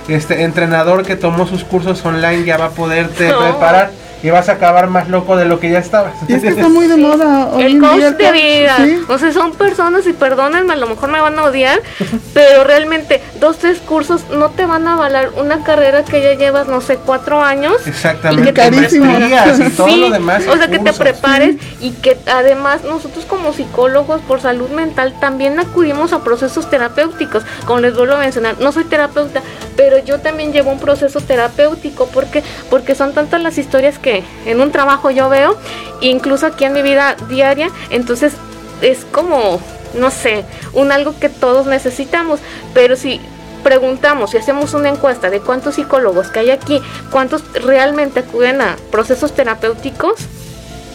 este 0.09 0.42
entrenador 0.42 1.04
que 1.04 1.14
tomó 1.14 1.47
sus 1.47 1.62
cursos 1.62 2.04
online 2.04 2.45
ya 2.45 2.57
va 2.57 2.66
a 2.66 2.71
poderte 2.71 3.33
preparar 3.33 3.92
y 4.22 4.30
vas 4.30 4.48
a 4.48 4.52
acabar 4.52 4.88
más 4.88 5.08
loco 5.08 5.36
de 5.36 5.44
lo 5.44 5.60
que 5.60 5.70
ya 5.70 5.78
estabas. 5.78 6.14
Y 6.28 6.34
es 6.34 6.42
que 6.42 6.48
está 6.48 6.68
muy 6.68 6.86
de 6.86 6.96
moda. 6.96 7.50
el 7.58 7.80
coste 7.80 8.24
de 8.24 8.32
vida. 8.32 8.76
O 9.08 9.18
sea, 9.18 9.32
son 9.32 9.52
personas 9.52 10.06
y 10.06 10.12
perdónenme, 10.12 10.72
a 10.72 10.76
lo 10.76 10.86
mejor 10.86 11.10
me 11.10 11.20
van 11.20 11.38
a 11.38 11.44
odiar, 11.44 11.80
pero 12.34 12.64
realmente 12.64 13.22
dos, 13.40 13.58
tres 13.58 13.78
cursos 13.78 14.24
no 14.30 14.50
te 14.50 14.66
van 14.66 14.86
a 14.86 14.94
avalar 14.94 15.30
una 15.36 15.62
carrera 15.64 16.04
que 16.04 16.22
ya 16.22 16.34
llevas, 16.34 16.68
no 16.68 16.80
sé, 16.80 16.96
cuatro 16.96 17.42
años. 17.42 17.74
Exactamente. 17.86 18.50
Y 18.50 18.52
que 18.52 18.88
te 18.88 19.66
y 19.66 19.70
todo 19.70 19.96
lo 19.96 20.10
demás. 20.10 20.44
O 20.48 20.56
sea, 20.56 20.68
que 20.68 20.78
te 20.78 20.92
prepares 20.92 21.56
y 21.80 21.92
que 21.92 22.16
además 22.26 22.82
nosotros 22.84 23.24
como 23.24 23.52
psicólogos 23.52 24.20
por 24.22 24.40
salud 24.40 24.70
mental 24.70 25.14
también 25.20 25.58
acudimos 25.58 26.12
a 26.12 26.22
procesos 26.22 26.68
terapéuticos. 26.68 27.44
Como 27.66 27.80
les 27.80 27.94
vuelvo 27.94 28.14
a 28.14 28.18
mencionar, 28.18 28.56
no 28.60 28.72
soy 28.72 28.84
terapeuta, 28.84 29.42
pero 29.76 29.98
yo 29.98 30.20
también 30.20 30.52
llevo 30.52 30.70
un 30.70 30.78
proceso 30.78 31.20
terapéutico 31.20 32.06
porque 32.08 32.42
porque 32.68 32.94
son 32.94 33.12
tantas 33.14 33.40
las 33.42 33.58
historias 33.58 33.98
que 33.98 34.22
en 34.46 34.60
un 34.60 34.70
trabajo 34.72 35.10
yo 35.10 35.28
veo, 35.28 35.56
incluso 36.00 36.46
aquí 36.46 36.64
en 36.64 36.72
mi 36.72 36.82
vida 36.82 37.16
diaria, 37.28 37.70
entonces 37.90 38.32
es 38.82 39.04
como 39.12 39.60
no 39.94 40.10
sé, 40.10 40.44
un 40.72 40.92
algo 40.92 41.18
que 41.18 41.28
todos 41.28 41.66
necesitamos, 41.66 42.38
pero 42.74 42.94
si 42.96 43.20
preguntamos 43.64 44.32
y 44.34 44.36
hacemos 44.38 44.72
una 44.72 44.88
encuesta 44.88 45.30
de 45.30 45.40
cuántos 45.40 45.74
psicólogos 45.74 46.28
que 46.28 46.38
hay 46.40 46.50
aquí, 46.50 46.80
cuántos 47.10 47.42
realmente 47.54 48.20
acuden 48.20 48.60
a 48.60 48.76
procesos 48.90 49.32
terapéuticos, 49.34 50.14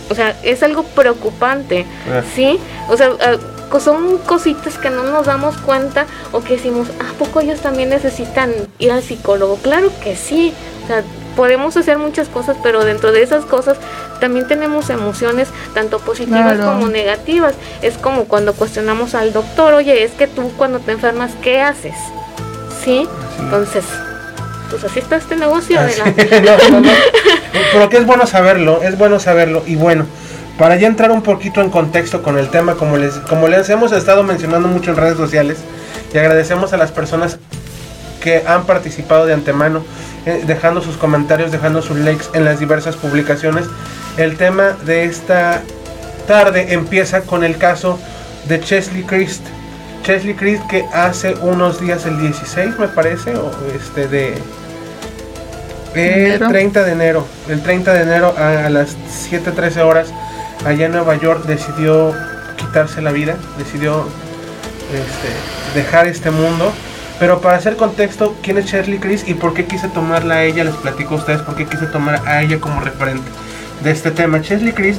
o 0.09 0.15
sea, 0.15 0.35
es 0.43 0.63
algo 0.63 0.83
preocupante, 0.83 1.85
Ah. 2.09 2.21
¿sí? 2.35 2.59
O 2.89 2.95
sea, 2.97 3.11
ah, 3.19 3.35
son 3.79 4.17
cositas 4.19 4.77
que 4.77 4.89
no 4.89 5.03
nos 5.03 5.25
damos 5.25 5.57
cuenta 5.57 6.05
o 6.31 6.41
que 6.41 6.55
decimos, 6.55 6.87
¿a 6.99 7.13
poco 7.17 7.41
ellos 7.41 7.59
también 7.59 7.89
necesitan 7.89 8.51
ir 8.79 8.91
al 8.91 9.03
psicólogo? 9.03 9.57
Claro 9.57 9.91
que 10.03 10.15
sí, 10.15 10.53
o 10.83 10.87
sea, 10.87 11.03
podemos 11.35 11.75
hacer 11.75 11.97
muchas 11.97 12.29
cosas, 12.29 12.55
pero 12.63 12.85
dentro 12.85 13.11
de 13.11 13.21
esas 13.21 13.43
cosas 13.45 13.77
también 14.21 14.47
tenemos 14.47 14.89
emociones 14.89 15.49
tanto 15.73 15.99
positivas 15.99 16.55
Claro. 16.55 16.71
como 16.71 16.87
negativas. 16.87 17.53
Es 17.81 17.97
como 17.97 18.25
cuando 18.25 18.53
cuestionamos 18.53 19.13
al 19.15 19.33
doctor, 19.33 19.73
oye, 19.73 20.03
es 20.03 20.11
que 20.11 20.27
tú 20.27 20.51
cuando 20.57 20.79
te 20.79 20.93
enfermas, 20.93 21.31
¿qué 21.41 21.59
haces? 21.59 21.95
¿Sí? 22.83 23.07
Entonces, 23.39 23.83
pues 24.69 24.83
así 24.85 24.99
está 24.99 25.17
este 25.17 25.35
negocio. 25.35 25.79
No, 26.43 26.69
no, 26.71 26.81
no. 26.81 26.89
Pero 27.73 27.89
que 27.89 27.97
es 27.97 28.05
bueno 28.05 28.25
saberlo, 28.25 28.81
es 28.83 28.97
bueno 28.97 29.19
saberlo. 29.19 29.63
Y 29.65 29.75
bueno, 29.75 30.05
para 30.57 30.77
ya 30.77 30.87
entrar 30.87 31.11
un 31.11 31.21
poquito 31.21 31.61
en 31.61 31.69
contexto 31.69 32.23
con 32.23 32.37
el 32.37 32.49
tema, 32.49 32.75
como 32.75 32.97
les, 32.97 33.15
como 33.15 33.47
les 33.47 33.69
hemos 33.69 33.91
estado 33.91 34.23
mencionando 34.23 34.67
mucho 34.67 34.91
en 34.91 34.97
redes 34.97 35.17
sociales, 35.17 35.57
y 36.13 36.17
agradecemos 36.17 36.71
a 36.73 36.77
las 36.77 36.91
personas 36.91 37.37
que 38.21 38.43
han 38.47 38.65
participado 38.65 39.25
de 39.25 39.33
antemano, 39.33 39.83
eh, 40.25 40.43
dejando 40.47 40.81
sus 40.81 40.97
comentarios, 40.97 41.51
dejando 41.51 41.81
sus 41.81 41.97
likes 41.97 42.25
en 42.33 42.45
las 42.45 42.59
diversas 42.59 42.95
publicaciones. 42.95 43.65
El 44.17 44.37
tema 44.37 44.75
de 44.85 45.03
esta 45.03 45.61
tarde 46.25 46.73
empieza 46.73 47.21
con 47.21 47.43
el 47.43 47.57
caso 47.57 47.99
de 48.47 48.59
Chesley 48.59 49.03
Christ. 49.03 49.43
Chesley 50.03 50.35
Christ 50.35 50.65
que 50.67 50.85
hace 50.93 51.35
unos 51.41 51.81
días, 51.81 52.05
el 52.05 52.19
16 52.19 52.79
me 52.79 52.87
parece, 52.87 53.35
o 53.35 53.51
este 53.75 54.07
de... 54.07 54.33
El 55.93 56.01
Enero. 56.01 56.49
30 56.49 56.83
de 56.83 56.91
enero, 56.91 57.27
el 57.47 57.61
30 57.61 57.93
de 57.93 58.01
enero 58.01 58.35
a, 58.37 58.65
a 58.65 58.69
las 58.69 58.97
7.13 59.31 59.77
horas, 59.81 60.11
allá 60.65 60.85
en 60.85 60.91
Nueva 60.93 61.15
York 61.15 61.45
decidió 61.45 62.13
quitarse 62.57 63.01
la 63.01 63.11
vida, 63.11 63.35
decidió 63.57 64.07
este, 64.93 65.77
dejar 65.79 66.07
este 66.07 66.31
mundo. 66.31 66.71
Pero 67.19 67.39
para 67.39 67.57
hacer 67.57 67.77
contexto, 67.77 68.35
¿quién 68.43 68.57
es 68.57 68.65
Shirley 68.65 68.99
Chris 68.99 69.23
y 69.27 69.35
por 69.35 69.53
qué 69.53 69.65
quise 69.65 69.87
tomarla 69.87 70.35
a 70.35 70.43
ella? 70.43 70.63
Les 70.65 70.75
platico 70.75 71.15
a 71.15 71.17
ustedes 71.17 71.41
por 71.41 71.55
qué 71.55 71.65
quise 71.65 71.85
tomar 71.85 72.21
a 72.27 72.41
ella 72.41 72.59
como 72.59 72.81
referente 72.81 73.23
de 73.83 73.91
este 73.91 74.11
tema. 74.11 74.39
Shirley 74.39 74.73
Chris 74.73 74.97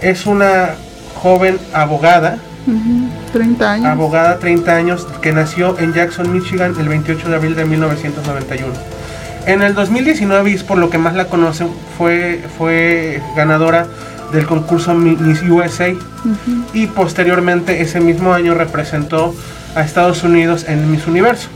es 0.00 0.26
una 0.26 0.74
joven 1.20 1.58
abogada, 1.72 2.38
Ujú, 2.68 3.08
30 3.32 3.72
años. 3.72 3.86
abogada 3.86 4.38
30 4.38 4.76
años, 4.76 5.06
que 5.20 5.32
nació 5.32 5.76
en 5.80 5.92
Jackson, 5.92 6.32
Michigan 6.32 6.74
el 6.78 6.88
28 6.88 7.28
de 7.30 7.34
abril 7.34 7.56
de 7.56 7.64
1991. 7.64 8.72
En 9.46 9.62
el 9.62 9.74
2019, 9.74 10.50
y 10.50 10.54
es 10.54 10.62
por 10.64 10.78
lo 10.78 10.88
que 10.90 10.98
más 10.98 11.14
la 11.14 11.24
conocen, 11.26 11.68
fue, 11.98 12.44
fue 12.58 13.20
ganadora 13.36 13.86
del 14.36 14.46
concurso 14.46 14.94
Mi- 14.94 15.16
Miss 15.16 15.42
USA 15.42 15.88
y 16.74 16.86
posteriormente 16.86 17.80
ese 17.82 18.00
mismo 18.00 18.32
año 18.32 18.54
representó 18.54 19.34
a 19.74 19.80
Estados 19.82 20.22
Unidos 20.22 20.66
en 20.68 20.90
Miss 20.90 21.06
Universo. 21.06 21.48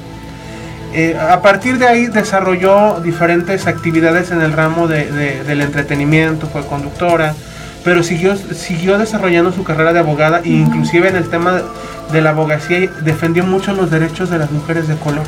Eh, 0.93 1.17
a 1.17 1.41
partir 1.41 1.79
de 1.79 1.87
ahí 1.87 2.07
desarrolló 2.07 3.01
diferentes 3.01 3.67
actividades 3.69 4.33
en 4.33 4.41
el 4.43 4.53
ramo 4.53 4.89
de- 4.89 5.11
de- 5.13 5.45
del 5.45 5.61
entretenimiento, 5.61 6.49
fue 6.49 6.67
conductora, 6.67 7.35
pero 7.85 8.03
siguió, 8.03 8.35
siguió 8.37 8.99
desarrollando 8.99 9.53
su 9.53 9.63
carrera 9.63 9.93
de 9.93 10.01
abogada 10.01 10.41
e 10.45 10.49
inclusive 10.51 11.09
en 11.09 11.17
el 11.17 11.29
tema 11.31 11.63
de 12.13 12.21
la 12.21 12.31
abogacía 12.31 12.91
defendió 13.03 13.45
mucho 13.45 13.73
los 13.73 13.91
derechos 13.91 14.31
de 14.31 14.39
las 14.39 14.51
mujeres 14.51 14.89
de 14.89 14.97
color. 14.97 15.25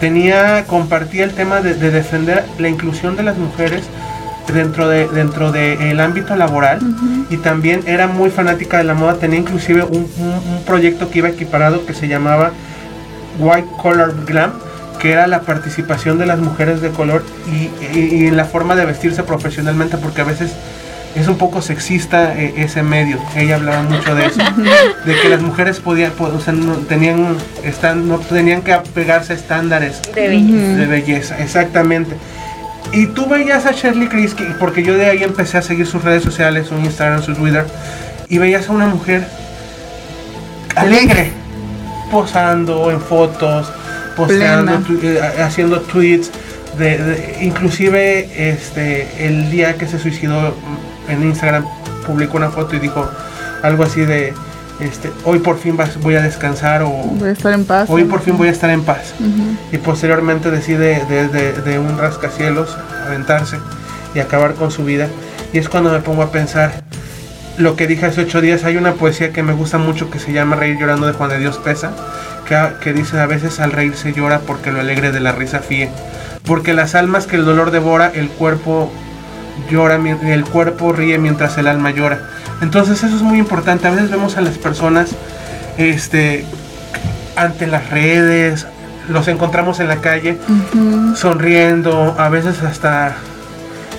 Tenía, 0.00 0.64
compartía 0.66 1.24
el 1.24 1.32
tema 1.32 1.60
de, 1.60 1.74
de 1.74 1.90
defender 1.90 2.44
la 2.58 2.68
inclusión 2.68 3.16
de 3.16 3.22
las 3.22 3.38
mujeres 3.38 3.84
dentro 4.52 4.88
de 4.88 5.08
dentro 5.08 5.52
del 5.52 5.98
ámbito 6.00 6.36
laboral 6.36 6.78
y 7.30 7.36
también 7.38 7.80
era 7.86 8.06
muy 8.06 8.30
fanática 8.30 8.78
de 8.78 8.84
la 8.84 8.94
moda 8.94 9.14
tenía 9.14 9.38
inclusive 9.38 9.82
un, 9.84 10.06
un- 10.18 10.56
un 10.56 10.64
proyecto 10.66 11.10
que 11.10 11.18
iba 11.20 11.28
equiparado 11.28 11.86
que 11.86 11.94
se 11.94 12.08
llamaba 12.08 12.52
White 13.38 13.68
Collar 13.82 14.12
Glam 14.26 14.52
que 15.00 15.12
era 15.12 15.26
la 15.26 15.40
participación 15.40 16.18
de 16.18 16.26
las 16.26 16.38
mujeres 16.38 16.80
de 16.80 16.90
color 16.90 17.24
y, 17.50 17.98
y- 17.98 18.14
y 18.22 18.26
en 18.26 18.36
la 18.36 18.44
forma 18.44 18.74
de 18.76 18.84
vestirse 18.84 19.22
profesionalmente 19.22 19.96
porque 19.96 20.20
a 20.20 20.24
veces 20.24 20.52
es 21.14 21.28
un 21.28 21.36
poco 21.38 21.62
sexista 21.62 22.34
eh, 22.38 22.54
ese 22.58 22.82
medio 22.82 23.18
ella 23.36 23.54
hablaba 23.56 23.82
mucho 23.82 24.14
de 24.14 24.26
eso 24.26 24.40
de 25.06 25.14
que 25.20 25.28
las 25.28 25.40
mujeres 25.40 25.80
podían 25.80 26.12
po- 26.12 26.26
o 26.26 26.40
sea, 26.40 26.52
no 26.52 26.74
tenían 26.74 27.36
están 27.64 28.08
no 28.08 28.18
tenían 28.18 28.62
que 28.62 28.72
apegarse 28.72 29.32
a 29.32 29.36
estándares 29.36 30.00
De 30.14 30.28
belleza. 30.28 30.76
de 30.80 30.86
belleza, 30.86 31.38
exactamente. 31.38 32.16
Y 32.92 33.06
tú 33.08 33.26
veías 33.28 33.66
a 33.66 33.72
Shirley 33.72 34.08
que- 34.08 34.44
porque 34.60 34.82
yo 34.82 34.94
de 34.96 35.06
ahí 35.06 35.22
empecé 35.24 35.58
a 35.58 35.62
seguir 35.62 35.86
sus 35.86 36.04
redes 36.04 36.22
sociales, 36.22 36.68
su 36.68 36.74
Instagram, 36.76 37.22
su 37.22 37.34
Twitter, 37.34 37.66
y 38.28 38.38
veías 38.38 38.68
a 38.68 38.72
una 38.72 38.86
mujer 38.86 39.26
alegre, 40.76 41.32
posando 42.10 42.90
en 42.90 43.00
fotos, 43.00 43.72
posteando, 44.16 44.72
eh, 45.02 45.20
haciendo 45.42 45.80
tweets, 45.80 46.30
de, 46.78 46.98
de- 46.98 47.38
inclusive 47.42 48.48
este 48.50 49.26
el 49.28 49.50
día 49.50 49.74
que 49.76 49.86
se 49.86 49.98
suicidó 49.98 50.56
en 51.08 51.22
Instagram 51.22 51.64
publicó 52.04 52.36
una 52.36 52.50
foto 52.50 52.74
y 52.74 52.80
dijo 52.80 53.08
algo 53.62 53.84
así 53.84 54.00
de 54.00 54.34
este 54.80 55.10
hoy 55.24 55.38
por 55.38 55.56
fin 55.58 55.76
vas- 55.76 56.00
voy 56.00 56.16
a 56.16 56.20
descansar 56.22 56.82
o 56.82 56.88
Voy 56.88 57.28
a 57.28 57.32
estar 57.32 57.52
en 57.52 57.64
paz. 57.64 57.88
hoy 57.88 58.04
por 58.04 58.20
fin 58.20 58.36
voy 58.36 58.48
a 58.48 58.50
estar 58.50 58.70
en 58.70 58.82
paz 58.82 59.14
y 59.72 59.78
posteriormente 59.78 60.50
decide 60.50 61.04
de, 61.08 61.28
de- 61.28 61.52
de 61.52 61.78
un 61.78 61.96
rascacielos 61.98 62.76
aventarse 63.06 63.58
y 64.14 64.20
acabar 64.20 64.54
con 64.54 64.70
su 64.70 64.84
vida. 64.84 65.08
Y 65.52 65.58
es 65.58 65.68
cuando 65.68 65.90
me 65.92 66.00
pongo 66.00 66.22
a 66.22 66.30
pensar 66.32 66.82
lo 67.58 67.76
que 67.76 67.86
dije 67.86 68.06
hace 68.06 68.22
ocho 68.22 68.40
días. 68.40 68.64
Hay 68.64 68.76
una 68.76 68.94
poesía 68.94 69.32
que 69.32 69.42
me 69.44 69.52
gusta 69.52 69.78
mucho 69.78 70.10
que 70.10 70.18
se 70.18 70.32
llama 70.32 70.56
Reír 70.56 70.78
llorando 70.78 71.06
de 71.06 71.12
Juan 71.12 71.30
de 71.30 71.38
Dios 71.38 71.58
Pesa, 71.58 71.92
que, 72.48 72.56
que 72.80 72.92
dice 72.92 73.18
a 73.20 73.26
veces 73.26 73.60
al 73.60 73.70
reír 73.72 73.94
se 73.96 74.12
llora 74.12 74.40
porque 74.40 74.72
lo 74.72 74.80
alegre 74.80 75.12
de 75.12 75.20
la 75.20 75.32
risa 75.32 75.60
fíe. 75.60 75.88
Porque 76.44 76.74
las 76.74 76.94
almas 76.96 77.26
que 77.26 77.36
el 77.36 77.44
dolor 77.44 77.70
devora, 77.70 78.10
el 78.12 78.28
cuerpo 78.28 78.90
llora, 79.70 79.96
el 79.96 80.44
cuerpo 80.44 80.92
ríe 80.92 81.18
mientras 81.18 81.56
el 81.58 81.68
alma 81.68 81.90
llora. 81.92 82.20
Entonces 82.60 83.02
eso 83.02 83.16
es 83.16 83.22
muy 83.22 83.38
importante. 83.38 83.86
A 83.86 83.90
veces 83.90 84.10
vemos 84.10 84.36
a 84.36 84.40
las 84.40 84.58
personas 84.58 85.10
este, 85.78 86.44
ante 87.36 87.66
las 87.66 87.90
redes, 87.90 88.66
los 89.08 89.28
encontramos 89.28 89.80
en 89.80 89.88
la 89.88 89.96
calle 89.96 90.38
sonriendo, 91.16 92.14
a 92.18 92.28
veces 92.28 92.62
hasta 92.62 93.16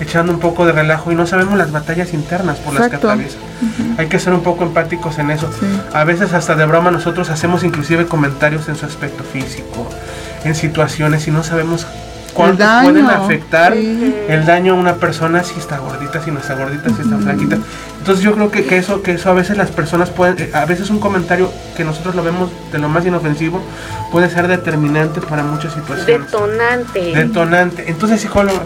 echando 0.00 0.32
un 0.32 0.40
poco 0.40 0.66
de 0.66 0.72
relajo 0.72 1.10
y 1.10 1.14
no 1.14 1.26
sabemos 1.26 1.56
las 1.56 1.72
batallas 1.72 2.12
internas 2.12 2.58
por 2.58 2.74
las 2.74 2.90
que 2.90 2.96
atraviesan. 2.96 3.40
Hay 3.96 4.08
que 4.08 4.18
ser 4.18 4.34
un 4.34 4.42
poco 4.42 4.64
empáticos 4.64 5.18
en 5.18 5.30
eso. 5.30 5.50
Sí. 5.58 5.66
A 5.94 6.04
veces 6.04 6.34
hasta 6.34 6.54
de 6.54 6.66
broma 6.66 6.90
nosotros 6.90 7.30
hacemos 7.30 7.64
inclusive 7.64 8.06
comentarios 8.06 8.68
en 8.68 8.76
su 8.76 8.84
aspecto 8.84 9.24
físico, 9.24 9.88
en 10.44 10.54
situaciones 10.54 11.26
y 11.28 11.30
no 11.30 11.42
sabemos 11.42 11.86
cuánto 12.36 12.62
daño, 12.62 12.90
pueden 12.90 13.06
afectar 13.06 13.72
sí. 13.72 14.14
el 14.28 14.46
daño 14.46 14.74
a 14.74 14.76
una 14.76 14.94
persona 14.94 15.42
si 15.42 15.58
está 15.58 15.78
gordita, 15.78 16.22
si 16.22 16.30
no 16.30 16.40
está 16.40 16.54
gordita, 16.54 16.90
si 16.90 17.02
está 17.02 17.16
flaquita. 17.18 17.58
Entonces 17.98 18.24
yo 18.24 18.34
creo 18.34 18.50
que, 18.50 18.64
que 18.64 18.78
eso 18.78 19.02
que 19.02 19.12
eso 19.12 19.30
a 19.30 19.34
veces 19.34 19.56
las 19.56 19.70
personas 19.70 20.10
pueden, 20.10 20.38
eh, 20.38 20.50
a 20.52 20.64
veces 20.64 20.90
un 20.90 21.00
comentario 21.00 21.50
que 21.76 21.84
nosotros 21.84 22.14
lo 22.14 22.22
vemos 22.22 22.50
de 22.70 22.78
lo 22.78 22.88
más 22.88 23.04
inofensivo 23.04 23.60
puede 24.12 24.30
ser 24.30 24.48
determinante 24.48 25.20
para 25.20 25.42
muchas 25.42 25.72
situaciones. 25.74 26.06
Detonante. 26.06 27.00
Detonante. 27.00 27.84
Entonces, 27.88 28.20
psicólogo, 28.20 28.60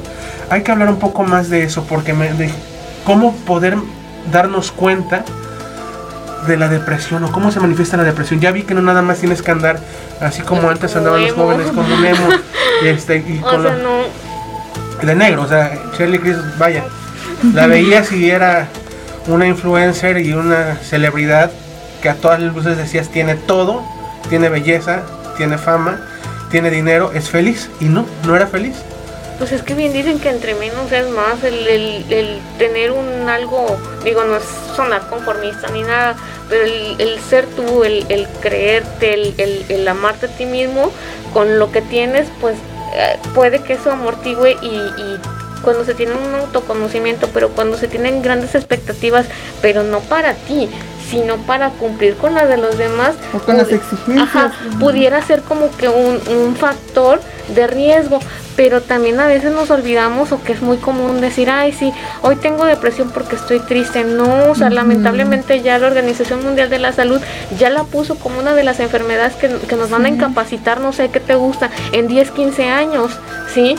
hay 0.50 0.62
que 0.62 0.72
hablar 0.72 0.88
un 0.90 0.98
poco 0.98 1.22
más 1.22 1.48
de 1.48 1.62
eso, 1.62 1.84
porque 1.88 2.12
me, 2.12 2.32
de 2.34 2.50
cómo 3.04 3.34
poder 3.34 3.76
darnos 4.30 4.70
cuenta 4.72 5.24
de 6.46 6.56
la 6.56 6.68
depresión 6.68 7.24
o 7.24 7.32
cómo 7.32 7.50
se 7.50 7.60
manifiesta 7.60 7.96
la 7.96 8.04
depresión. 8.04 8.40
Ya 8.40 8.50
vi 8.50 8.62
que 8.62 8.74
no 8.74 8.82
nada 8.82 9.02
más 9.02 9.18
tienes 9.18 9.42
que 9.42 9.50
andar 9.50 9.78
así 10.20 10.42
como 10.42 10.68
antes 10.70 10.94
andaban 10.96 11.20
los 11.22 11.30
emo. 11.32 11.44
jóvenes 11.44 11.66
como 11.68 11.96
Nemo 11.98 12.28
y 12.82 12.88
este 12.88 13.16
y 13.18 13.38
o 13.42 13.42
con 13.50 13.62
sea, 13.62 13.76
lo- 13.76 13.82
no. 13.82 15.06
de 15.06 15.14
negro, 15.14 15.42
o 15.42 15.48
sea, 15.48 15.72
Shirley 15.96 16.18
Chris, 16.18 16.36
vaya, 16.58 16.84
la 17.54 17.66
veías 17.66 18.12
y 18.12 18.30
era 18.30 18.68
una 19.26 19.46
influencer 19.46 20.18
y 20.18 20.32
una 20.32 20.76
celebridad 20.76 21.50
que 22.02 22.08
a 22.08 22.14
todas 22.14 22.40
las 22.40 22.54
luces 22.54 22.76
decías 22.76 23.08
tiene 23.08 23.34
todo, 23.34 23.82
tiene 24.28 24.48
belleza, 24.48 25.02
tiene 25.36 25.58
fama, 25.58 26.00
tiene 26.50 26.70
dinero, 26.70 27.12
es 27.14 27.28
feliz 27.30 27.70
y 27.80 27.84
no, 27.86 28.06
no 28.26 28.34
era 28.36 28.46
feliz. 28.46 28.76
Pues 29.40 29.52
es 29.52 29.62
que 29.62 29.74
bien 29.74 29.92
dicen 29.92 30.20
que 30.20 30.28
entre 30.28 30.54
menos 30.54 30.92
es 30.92 31.08
más, 31.08 31.42
el, 31.42 31.66
el- 31.66 32.12
el 32.12 32.38
tener 32.58 32.92
un 32.92 33.26
algo, 33.28 33.76
digo, 34.04 34.22
no 34.24 34.36
es 34.36 34.44
sonar 34.76 35.08
conformista 35.08 35.68
ni 35.72 35.82
nada, 35.82 36.14
pero 36.48 36.64
el, 36.64 36.94
el 37.00 37.18
ser 37.20 37.46
tú, 37.46 37.82
el, 37.82 38.04
el 38.10 38.28
creerte, 38.42 39.14
el, 39.14 39.64
el- 39.68 39.88
amarte 39.88 40.26
a 40.26 40.28
ti 40.28 40.44
mismo 40.44 40.92
con 41.32 41.58
lo 41.58 41.72
que 41.72 41.80
tienes, 41.80 42.28
pues 42.40 42.54
eh, 42.94 43.16
puede 43.34 43.60
que 43.62 43.72
eso 43.72 43.90
amortigüe 43.90 44.58
y, 44.60 44.66
y 44.66 45.18
cuando 45.62 45.84
se 45.86 45.94
tiene 45.94 46.12
un 46.12 46.34
autoconocimiento, 46.34 47.28
pero 47.32 47.48
cuando 47.48 47.76
se 47.78 47.88
tienen 47.88 48.20
grandes 48.22 48.54
expectativas, 48.54 49.24
pero 49.62 49.82
no 49.82 50.00
para 50.00 50.34
ti, 50.34 50.68
sino 51.10 51.38
para 51.38 51.70
cumplir 51.70 52.14
con 52.16 52.34
las 52.34 52.46
de 52.48 52.56
los 52.58 52.76
demás. 52.78 53.14
O 53.34 53.38
con 53.38 53.56
las 53.56 53.72
exigencias. 53.72 54.28
Ajá, 54.28 54.52
pudiera 54.78 55.20
ser 55.22 55.40
como 55.42 55.70
que 55.76 55.88
un, 55.88 56.20
un 56.28 56.56
factor 56.56 57.20
de 57.54 57.66
riesgo, 57.66 58.20
pero 58.56 58.80
también 58.80 59.18
a 59.20 59.26
veces 59.26 59.52
nos 59.52 59.70
olvidamos 59.70 60.32
o 60.32 60.42
que 60.42 60.52
es 60.52 60.62
muy 60.62 60.76
común 60.76 61.20
decir, 61.20 61.50
ay, 61.50 61.72
sí, 61.72 61.92
hoy 62.22 62.36
tengo 62.36 62.64
depresión 62.64 63.10
porque 63.10 63.36
estoy 63.36 63.60
triste. 63.60 64.04
No, 64.04 64.50
o 64.50 64.54
sea, 64.54 64.70
lamentablemente 64.70 65.62
ya 65.62 65.78
la 65.78 65.86
Organización 65.86 66.42
Mundial 66.42 66.70
de 66.70 66.78
la 66.78 66.92
Salud 66.92 67.20
ya 67.58 67.70
la 67.70 67.84
puso 67.84 68.16
como 68.16 68.38
una 68.38 68.54
de 68.54 68.64
las 68.64 68.80
enfermedades 68.80 69.34
que, 69.34 69.48
que 69.48 69.76
nos 69.76 69.90
van 69.90 70.04
a 70.04 70.08
incapacitar, 70.08 70.80
no 70.80 70.92
sé 70.92 71.10
qué 71.10 71.20
te 71.20 71.34
gusta, 71.34 71.70
en 71.92 72.08
10, 72.08 72.30
15 72.30 72.68
años, 72.68 73.12
¿sí? 73.52 73.76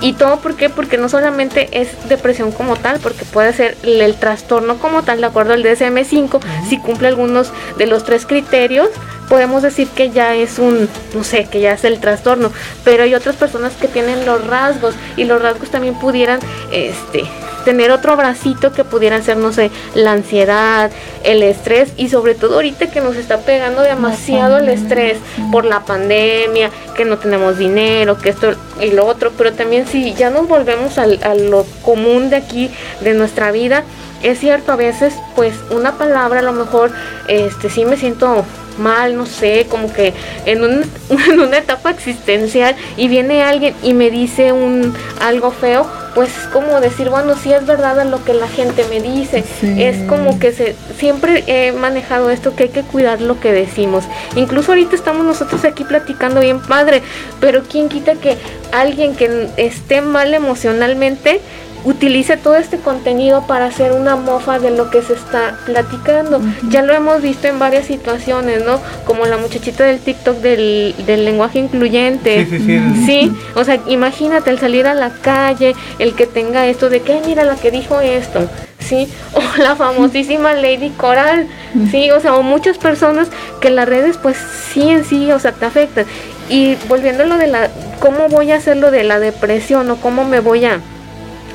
Y 0.00 0.14
todo 0.14 0.38
por 0.38 0.56
qué? 0.56 0.70
Porque 0.70 0.98
no 0.98 1.08
solamente 1.08 1.68
es 1.72 2.08
depresión 2.08 2.52
como 2.52 2.76
tal, 2.76 3.00
porque 3.00 3.24
puede 3.24 3.52
ser 3.52 3.76
el, 3.82 4.00
el 4.00 4.14
trastorno 4.16 4.76
como 4.78 5.02
tal, 5.02 5.20
de 5.20 5.26
acuerdo 5.26 5.52
al 5.52 5.62
DSM-5, 5.62 6.40
si 6.68 6.78
cumple 6.78 7.08
algunos 7.08 7.52
de 7.78 7.86
los 7.86 8.04
tres 8.04 8.26
criterios, 8.26 8.88
podemos 9.28 9.62
decir 9.62 9.88
que 9.88 10.10
ya 10.10 10.34
es 10.34 10.58
un, 10.58 10.88
no 11.14 11.24
sé, 11.24 11.44
que 11.50 11.60
ya 11.60 11.72
es 11.72 11.84
el 11.84 11.98
trastorno, 12.00 12.50
pero 12.84 13.02
hay 13.04 13.14
otras 13.14 13.36
personas 13.36 13.72
que 13.74 13.88
tienen 13.88 14.26
los 14.26 14.46
rasgos 14.46 14.94
y 15.16 15.24
los 15.24 15.40
rasgos 15.40 15.70
también 15.70 15.94
pudieran, 15.98 16.40
este, 16.72 17.24
tener 17.64 17.90
otro 17.92 18.14
bracito 18.16 18.72
que 18.72 18.84
pudieran 18.84 19.22
ser, 19.22 19.38
no 19.38 19.50
sé, 19.50 19.70
la 19.94 20.12
ansiedad, 20.12 20.90
el 21.22 21.42
estrés 21.42 21.92
y 21.96 22.10
sobre 22.10 22.34
todo 22.34 22.56
ahorita 22.56 22.88
que 22.90 23.00
nos 23.00 23.16
está 23.16 23.38
pegando 23.38 23.80
demasiado 23.80 24.58
el 24.58 24.68
estrés 24.68 25.16
por 25.50 25.64
la 25.64 25.80
pandemia, 25.80 26.70
que 26.94 27.06
no 27.06 27.16
tenemos 27.16 27.56
dinero, 27.56 28.18
que 28.18 28.28
esto 28.28 28.52
y 28.82 28.90
lo 28.90 29.06
otro, 29.06 29.32
pero 29.38 29.54
también 29.54 29.86
si 29.86 30.12
ya 30.12 30.28
nos 30.28 30.46
volvemos 30.46 30.98
al- 30.98 31.20
a 31.24 31.34
lo 31.34 31.64
común 31.82 32.28
de 32.28 32.36
aquí, 32.36 32.70
de 33.00 33.14
nuestra 33.14 33.50
vida, 33.50 33.82
es 34.24 34.40
cierto, 34.40 34.72
a 34.72 34.76
veces 34.76 35.14
pues 35.36 35.54
una 35.70 35.92
palabra 35.92 36.40
a 36.40 36.42
lo 36.42 36.52
mejor, 36.52 36.90
este, 37.28 37.70
sí 37.70 37.84
me 37.84 37.96
siento 37.96 38.44
mal, 38.78 39.16
no 39.16 39.24
sé, 39.24 39.66
como 39.70 39.92
que 39.92 40.12
en, 40.46 40.64
un- 40.64 40.84
en 41.30 41.38
una 41.40 41.58
etapa 41.58 41.90
existencial 41.90 42.74
y 42.96 43.06
viene 43.06 43.42
alguien 43.44 43.72
y 43.84 43.94
me 43.94 44.10
dice 44.10 44.52
un 44.52 44.92
algo 45.20 45.52
feo, 45.52 45.86
pues 46.16 46.28
es 46.36 46.46
como 46.48 46.80
decir, 46.80 47.08
bueno, 47.10 47.34
sí 47.36 47.52
es 47.52 47.66
verdad 47.66 47.98
a 48.00 48.04
lo 48.04 48.24
que 48.24 48.34
la 48.34 48.46
gente 48.48 48.84
me 48.88 49.00
dice. 49.00 49.44
Sí. 49.60 49.82
Es 49.82 50.08
como 50.08 50.38
que 50.38 50.52
se 50.52 50.74
siempre 50.98 51.42
he 51.48 51.72
manejado 51.72 52.30
esto 52.30 52.54
que 52.54 52.64
hay 52.64 52.68
que 52.70 52.82
cuidar 52.82 53.20
lo 53.20 53.38
que 53.40 53.52
decimos. 53.52 54.04
Incluso 54.36 54.72
ahorita 54.72 54.94
estamos 54.96 55.24
nosotros 55.24 55.64
aquí 55.64 55.82
platicando 55.84 56.40
bien 56.40 56.60
padre, 56.60 57.02
pero 57.40 57.62
quién 57.68 57.88
quita 57.88 58.14
que 58.14 58.36
alguien 58.72 59.14
que 59.16 59.48
esté 59.56 60.02
mal 60.02 60.34
emocionalmente 60.34 61.40
utilice 61.84 62.36
todo 62.36 62.56
este 62.56 62.78
contenido 62.78 63.46
para 63.46 63.66
hacer 63.66 63.92
una 63.92 64.16
mofa 64.16 64.58
de 64.58 64.70
lo 64.70 64.90
que 64.90 65.02
se 65.02 65.12
está 65.12 65.58
platicando. 65.66 66.40
Ya 66.68 66.82
lo 66.82 66.92
hemos 66.94 67.22
visto 67.22 67.46
en 67.46 67.58
varias 67.58 67.86
situaciones, 67.86 68.64
¿no? 68.64 68.80
Como 69.04 69.26
la 69.26 69.36
muchachita 69.36 69.84
del 69.84 70.00
TikTok 70.00 70.38
del, 70.38 70.94
del 71.06 71.24
lenguaje 71.24 71.58
incluyente. 71.58 72.46
Sí, 72.46 72.58
sí, 72.58 72.64
sí. 72.64 73.06
Sí, 73.06 73.32
o 73.54 73.64
sea, 73.64 73.80
imagínate 73.86 74.50
el 74.50 74.58
salir 74.58 74.86
a 74.86 74.94
la 74.94 75.10
calle, 75.10 75.74
el 75.98 76.14
que 76.14 76.26
tenga 76.26 76.66
esto 76.66 76.88
de 76.88 77.00
que, 77.02 77.14
"Ay, 77.14 77.22
mira 77.26 77.44
la 77.44 77.56
que 77.56 77.70
dijo 77.70 78.00
esto, 78.00 78.48
sí, 78.78 79.08
o 79.34 79.62
la 79.62 79.76
famosísima 79.76 80.54
Lady 80.54 80.90
Coral, 80.90 81.46
sí, 81.90 82.10
o 82.10 82.20
sea, 82.20 82.34
o 82.34 82.42
muchas 82.42 82.78
personas 82.78 83.28
que 83.60 83.70
las 83.70 83.88
redes 83.88 84.16
pues 84.18 84.36
sí 84.72 84.88
en 84.88 85.04
sí, 85.04 85.30
o 85.32 85.38
sea, 85.38 85.52
te 85.52 85.66
afectan. 85.66 86.06
Y 86.48 86.76
volviendo 86.88 87.22
a 87.22 87.26
lo 87.26 87.38
de 87.38 87.46
la, 87.46 87.70
¿cómo 88.00 88.28
voy 88.28 88.52
a 88.52 88.56
hacer 88.56 88.76
lo 88.76 88.90
de 88.90 89.04
la 89.04 89.18
depresión 89.18 89.90
o 89.90 89.96
cómo 89.96 90.24
me 90.24 90.40
voy 90.40 90.64
a, 90.66 90.80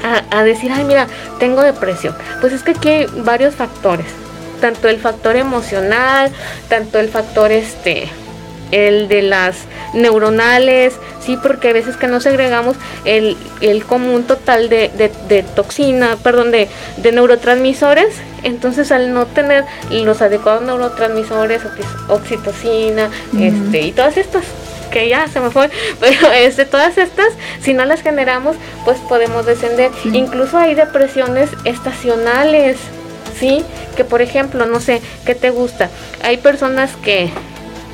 a, 0.04 0.24
a 0.40 0.44
decir, 0.44 0.72
ay, 0.72 0.84
mira, 0.84 1.08
tengo 1.40 1.62
depresión? 1.62 2.16
Pues 2.42 2.54
es 2.54 2.64
que 2.64 2.72
aquí 2.72 2.90
hay 2.90 3.06
varios 3.24 3.56
factores, 3.56 4.08
tanto 4.62 4.88
el 4.88 5.00
factor 5.00 5.36
emocional, 5.36 6.32
tanto 6.68 7.00
el 7.00 7.10
factor 7.10 7.52
este 7.52 8.10
el 8.72 9.08
de 9.08 9.24
las 9.24 9.56
neuronales, 9.96 10.94
sí, 11.26 11.38
porque 11.42 11.70
a 11.70 11.74
veces 11.74 11.98
que 11.98 12.08
no 12.08 12.20
segregamos 12.22 12.78
el, 13.04 13.36
el 13.62 13.84
común 13.84 14.26
total 14.26 14.70
de, 14.70 14.90
de- 14.96 15.12
de 15.28 15.42
toxina, 15.42 16.18
perdón, 16.24 16.52
de, 16.52 16.68
de 16.98 17.12
neurotransmisores, 17.12 18.14
entonces 18.44 18.92
al 18.92 19.12
no 19.12 19.26
tener 19.26 19.66
los 19.90 20.22
adecuados 20.22 20.62
neurotransmisores, 20.62 21.64
oxi- 21.64 22.10
oxitocina, 22.10 23.10
este, 23.40 23.82
y 23.82 23.92
todas 23.92 24.18
estas 24.18 24.44
que 24.90 25.10
ya 25.10 25.28
se 25.28 25.40
me 25.40 25.50
fue, 25.50 25.70
pero 26.00 26.32
este, 26.34 26.66
todas 26.66 26.98
estas, 26.98 27.34
si 27.62 27.74
no 27.74 27.86
las 27.86 28.02
generamos, 28.02 28.56
pues 28.86 28.98
podemos 29.00 29.46
descender. 29.46 29.92
Incluso 30.14 30.58
hay 30.58 30.76
depresiones 30.76 31.50
estacionales, 31.66 32.78
¿sí? 33.40 33.64
Que 33.96 34.04
por 34.04 34.22
ejemplo, 34.22 34.66
no 34.66 34.80
sé, 34.80 35.02
¿qué 35.26 35.36
te 35.36 35.50
gusta? 35.50 35.90
Hay 36.24 36.38
personas 36.38 36.96
que 37.04 37.30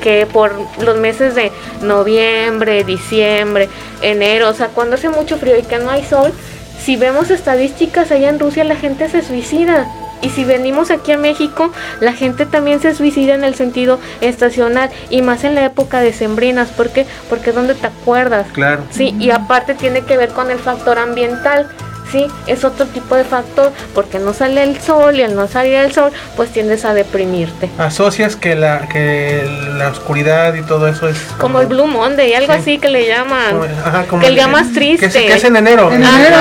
que 0.01 0.27
por 0.27 0.53
los 0.83 0.97
meses 0.97 1.33
de 1.33 1.51
noviembre, 1.81 2.83
diciembre, 2.83 3.69
enero, 4.03 4.49
o 4.49 4.53
sea, 4.53 4.67
cuando 4.67 4.97
hace 4.97 5.09
mucho 5.09 5.37
frío 5.37 5.57
y 5.57 5.63
que 5.63 5.79
no 5.79 5.89
hay 5.89 6.03
sol, 6.03 6.31
si 6.79 6.95
vemos 6.95 7.31
estadísticas 7.31 8.11
allá 8.11 8.29
en 8.29 8.39
Rusia 8.39 8.63
la 8.63 8.75
gente 8.75 9.09
se 9.09 9.23
suicida. 9.23 9.87
Y 10.25 10.31
si 10.31 10.43
venimos 10.43 10.89
aquí 10.89 11.11
a 11.11 11.19
México, 11.19 11.71
la 11.99 12.11
gente 12.11 12.47
también 12.47 12.79
se 12.79 12.95
suicida 12.95 13.35
en 13.35 13.43
el 13.43 13.53
sentido 13.53 13.99
estacional 14.21 14.89
y 15.11 15.21
más 15.21 15.43
en 15.43 15.53
la 15.53 15.63
época 15.63 16.01
de 16.01 16.13
sembrinas. 16.13 16.69
¿Por 16.69 16.89
qué? 16.89 17.05
Porque 17.29 17.51
es 17.51 17.55
donde 17.55 17.75
te 17.75 17.85
acuerdas. 17.85 18.47
Claro. 18.51 18.81
Sí, 18.89 19.15
y 19.19 19.29
aparte 19.29 19.75
tiene 19.75 20.01
que 20.01 20.17
ver 20.17 20.29
con 20.29 20.49
el 20.49 20.57
factor 20.57 20.97
ambiental. 20.97 21.69
Sí, 22.11 22.27
es 22.47 22.63
otro 22.63 22.85
tipo 22.85 23.15
de 23.15 23.23
factor 23.23 23.71
porque 23.93 24.19
no 24.19 24.33
sale 24.33 24.63
el 24.63 24.79
sol 24.79 25.15
y 25.17 25.23
al 25.23 25.35
no 25.35 25.47
salir 25.47 25.73
el 25.75 25.91
sol, 25.91 26.11
pues 26.37 26.49
tiendes 26.51 26.85
a 26.85 26.93
deprimirte. 26.93 27.69
Asocias 27.77 28.35
que 28.35 28.55
la, 28.55 28.87
que 28.87 29.43
la 29.77 29.89
oscuridad 29.89 30.53
y 30.53 30.61
todo 30.61 30.87
eso 30.87 31.09
es 31.09 31.17
Como 31.39 31.59
el 31.61 31.67
Blue 31.67 31.87
Monday, 31.87 32.33
algo 32.33 32.53
Sí. 32.53 32.59
así 32.59 32.77
que 32.79 32.89
le 32.89 33.07
llaman. 33.07 33.51
como- 33.51 33.63
ajá, 33.65 34.03
como 34.07 34.21
que 34.21 34.27
el 34.27 34.35
día 34.35 34.47
más 34.47 34.71
triste. 34.71 35.07
Que, 35.07 35.11
se- 35.11 35.25
que 35.25 35.33
es 35.33 35.43
en 35.43 35.55
enero. 35.55 35.91
En 35.91 36.03
el 36.03 36.09
enero. 36.09 36.35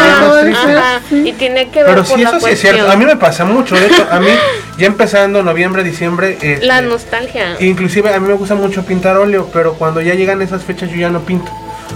Ajá, 0.55 1.00
y 1.11 1.33
tiene 1.33 1.68
que 1.70 1.83
ver 1.83 1.92
Pero 1.94 2.05
sí, 2.05 2.22
la 2.22 2.29
eso 2.31 2.40
sí 2.40 2.53
es 2.53 2.61
cierto. 2.61 2.90
A 2.90 2.96
mí 2.96 3.05
me 3.05 3.16
pasa 3.16 3.44
mucho. 3.44 3.74
De 3.74 3.87
hecho, 3.87 4.07
a 4.11 4.20
mí, 4.20 4.29
ya 4.79 4.87
empezando 4.87 5.42
noviembre, 5.42 5.83
diciembre, 5.83 6.38
este, 6.40 6.66
La 6.66 6.81
nostalgia. 6.83 7.57
inclusive 7.61 8.12
a 8.12 8.20
mí 8.20 8.29
me 8.29 8.35
gusta 8.35 8.55
mucho 8.55 8.85
pintar 8.85 9.16
óleo, 9.16 9.48
pero 9.53 9.74
cuando 9.74 10.00
ya 10.00 10.14
llegan 10.14 10.42
esas 10.42 10.62
fechas 10.62 10.90
yo 10.90 10.96
ya 10.96 11.09
no 11.11 11.20
pinto. 11.20 11.50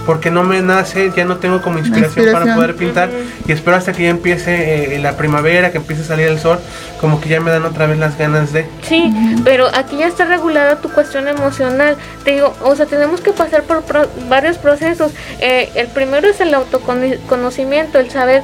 Porque 0.09 0.31
no 0.31 0.41
me 0.43 0.59
nace, 0.63 1.11
ya 1.15 1.23
no 1.23 1.37
tengo 1.37 1.61
como 1.61 1.77
inspiración, 1.77 2.25
para 2.33 2.55
poder 2.55 2.75
pintar. 2.75 3.09
Y 3.47 3.51
espero 3.51 3.77
hasta 3.77 3.93
que 3.93 4.03
ya 4.05 4.09
empiece 4.09 4.95
eh, 4.95 4.97
la 4.99 5.15
primavera, 5.15 5.69
que 5.71 5.77
empiece 5.77 6.01
a 6.01 6.05
salir 6.05 6.25
el 6.27 6.39
sol, 6.39 6.57
como 6.99 7.21
que 7.21 7.29
ya 7.29 7.39
me 7.39 7.51
dan 7.51 7.63
otra 7.63 7.85
vez 7.85 7.99
las 7.99 8.17
ganas 8.17 8.51
de... 8.51 8.65
Sí, 8.81 9.13
pero 9.43 9.67
aquí 9.71 9.97
ya 9.97 10.07
está 10.07 10.25
regulada 10.25 10.77
tu 10.77 10.89
cuestión 10.89 11.27
emocional. 11.27 11.95
Te 12.23 12.31
digo, 12.31 12.55
o 12.63 12.75
sea, 12.75 12.87
tenemos 12.87 13.21
que 13.21 13.33
pasar 13.33 13.61
por 13.61 13.83
pro- 13.83 14.09
varios 14.27 14.57
procesos. 14.57 15.11
Eh, 15.41 15.69
el 15.75 15.85
primero 15.89 16.27
es 16.27 16.41
el 16.41 16.55
autoconocimiento, 16.55 17.99
el 17.99 18.09
saber 18.09 18.41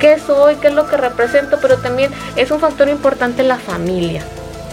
qué 0.00 0.18
soy, 0.18 0.56
qué 0.56 0.66
es 0.66 0.74
lo 0.74 0.88
que 0.88 0.96
represento, 0.96 1.58
pero 1.62 1.76
también 1.78 2.10
es 2.34 2.50
un 2.50 2.58
factor 2.58 2.88
importante 2.88 3.44
la 3.44 3.56
familia. 3.58 4.24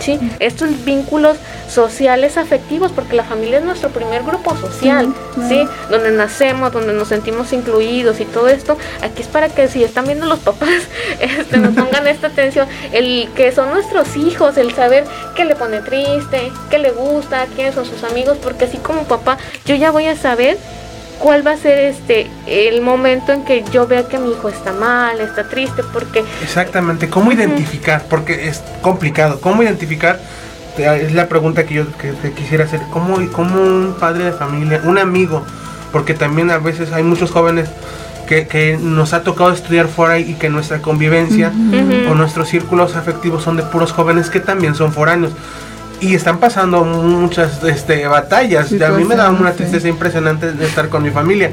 Sí, 0.05 0.19
estos 0.39 0.85
vínculos 0.85 1.37
sociales 1.67 2.37
afectivos, 2.37 2.91
porque 2.91 3.15
la 3.15 3.23
familia 3.23 3.57
es 3.57 3.65
nuestro 3.65 3.89
primer 3.89 4.21
grupo 4.21 4.55
social, 4.55 5.11
sí, 5.49 5.67
donde 5.89 6.11
nacemos, 6.11 6.71
donde 6.71 6.93
nos 6.93 7.07
sentimos 7.07 7.51
incluidos 7.53 8.19
y 8.19 8.25
todo 8.25 8.47
esto, 8.47 8.77
aquí 9.01 9.23
es 9.23 9.27
para 9.27 9.49
que 9.49 9.67
si 9.67 9.83
están 9.83 10.05
viendo 10.05 10.27
los 10.27 10.37
papás, 10.39 10.83
este, 11.19 11.57
nos 11.57 11.73
pongan 11.73 12.07
esta 12.07 12.27
atención, 12.27 12.67
el 12.91 13.29
que 13.35 13.51
son 13.51 13.71
nuestros 13.71 14.15
hijos, 14.15 14.57
el 14.57 14.75
saber 14.75 15.05
qué 15.35 15.43
le 15.43 15.55
pone 15.55 15.81
triste, 15.81 16.51
qué 16.69 16.77
le 16.77 16.91
gusta, 16.91 17.47
quiénes 17.55 17.73
son 17.73 17.85
sus 17.85 18.03
amigos, 18.03 18.37
porque 18.43 18.65
así 18.65 18.77
como 18.77 19.05
papá, 19.05 19.39
yo 19.65 19.73
ya 19.73 19.89
voy 19.89 20.05
a 20.05 20.15
saber 20.15 20.59
cuál 21.19 21.45
va 21.45 21.51
a 21.51 21.58
ser 21.58 21.80
este 21.80 22.28
el 22.47 22.82
momento 22.82 23.32
en 23.32 23.45
que 23.45 23.63
yo 23.71 23.88
vea 23.88 24.08
que 24.08 24.17
mi 24.17 24.32
hijo 24.32 24.49
está 24.49 24.73
mal, 24.73 25.19
está 25.19 25.47
triste, 25.47 25.84
porque 25.93 26.23
Exactamente, 26.41 27.10
¿cómo 27.10 27.32
identificar? 27.32 28.04
Porque 28.10 28.47
es 28.47 28.62
complicado. 28.82 29.39
¿Cómo 29.41 29.63
identificar? 29.63 30.19
Es 30.78 31.13
la 31.13 31.28
pregunta 31.28 31.65
que 31.65 31.75
yo 31.75 31.86
que, 31.97 32.12
que 32.21 32.32
quisiera 32.32 32.65
hacer. 32.65 32.82
¿Cómo, 32.91 33.17
¿Cómo 33.32 33.62
un 33.62 33.95
padre 33.99 34.25
de 34.25 34.32
familia, 34.34 34.82
un 34.84 34.97
amigo? 34.97 35.43
Porque 35.91 36.13
también 36.13 36.51
a 36.51 36.58
veces 36.58 36.91
hay 36.91 37.04
muchos 37.04 37.32
jóvenes 37.32 37.69
que, 38.28 38.47
que 38.47 38.78
nos 38.78 39.13
ha 39.13 39.23
tocado 39.23 39.51
estudiar 39.51 39.88
fuera 39.88 40.19
y 40.19 40.34
que 40.34 40.49
nuestra 40.49 40.82
convivencia 40.82 41.54
o 42.10 42.15
nuestros 42.15 42.49
círculos 42.49 42.95
afectivos 42.95 43.43
son 43.43 43.56
de 43.56 43.63
puros 43.63 43.93
jóvenes 43.93 44.30
que 44.30 44.39
también 44.39 44.75
son 44.75 44.91
foráneos. 44.91 45.32
Y 46.01 46.13
están 46.13 46.39
pasando 46.39 46.84
muchas 46.84 47.63
este, 47.63 48.08
batallas. 48.08 48.71
Y 48.71 48.84
a 48.84 48.89
mí 48.89 49.03
me 49.03 49.15
da 49.15 49.29
una 49.29 49.51
sí. 49.51 49.58
tristeza 49.58 49.88
impresionante 49.88 50.51
de 50.51 50.65
estar 50.65 50.89
con 50.89 51.03
mi 51.03 51.10
familia. 51.10 51.51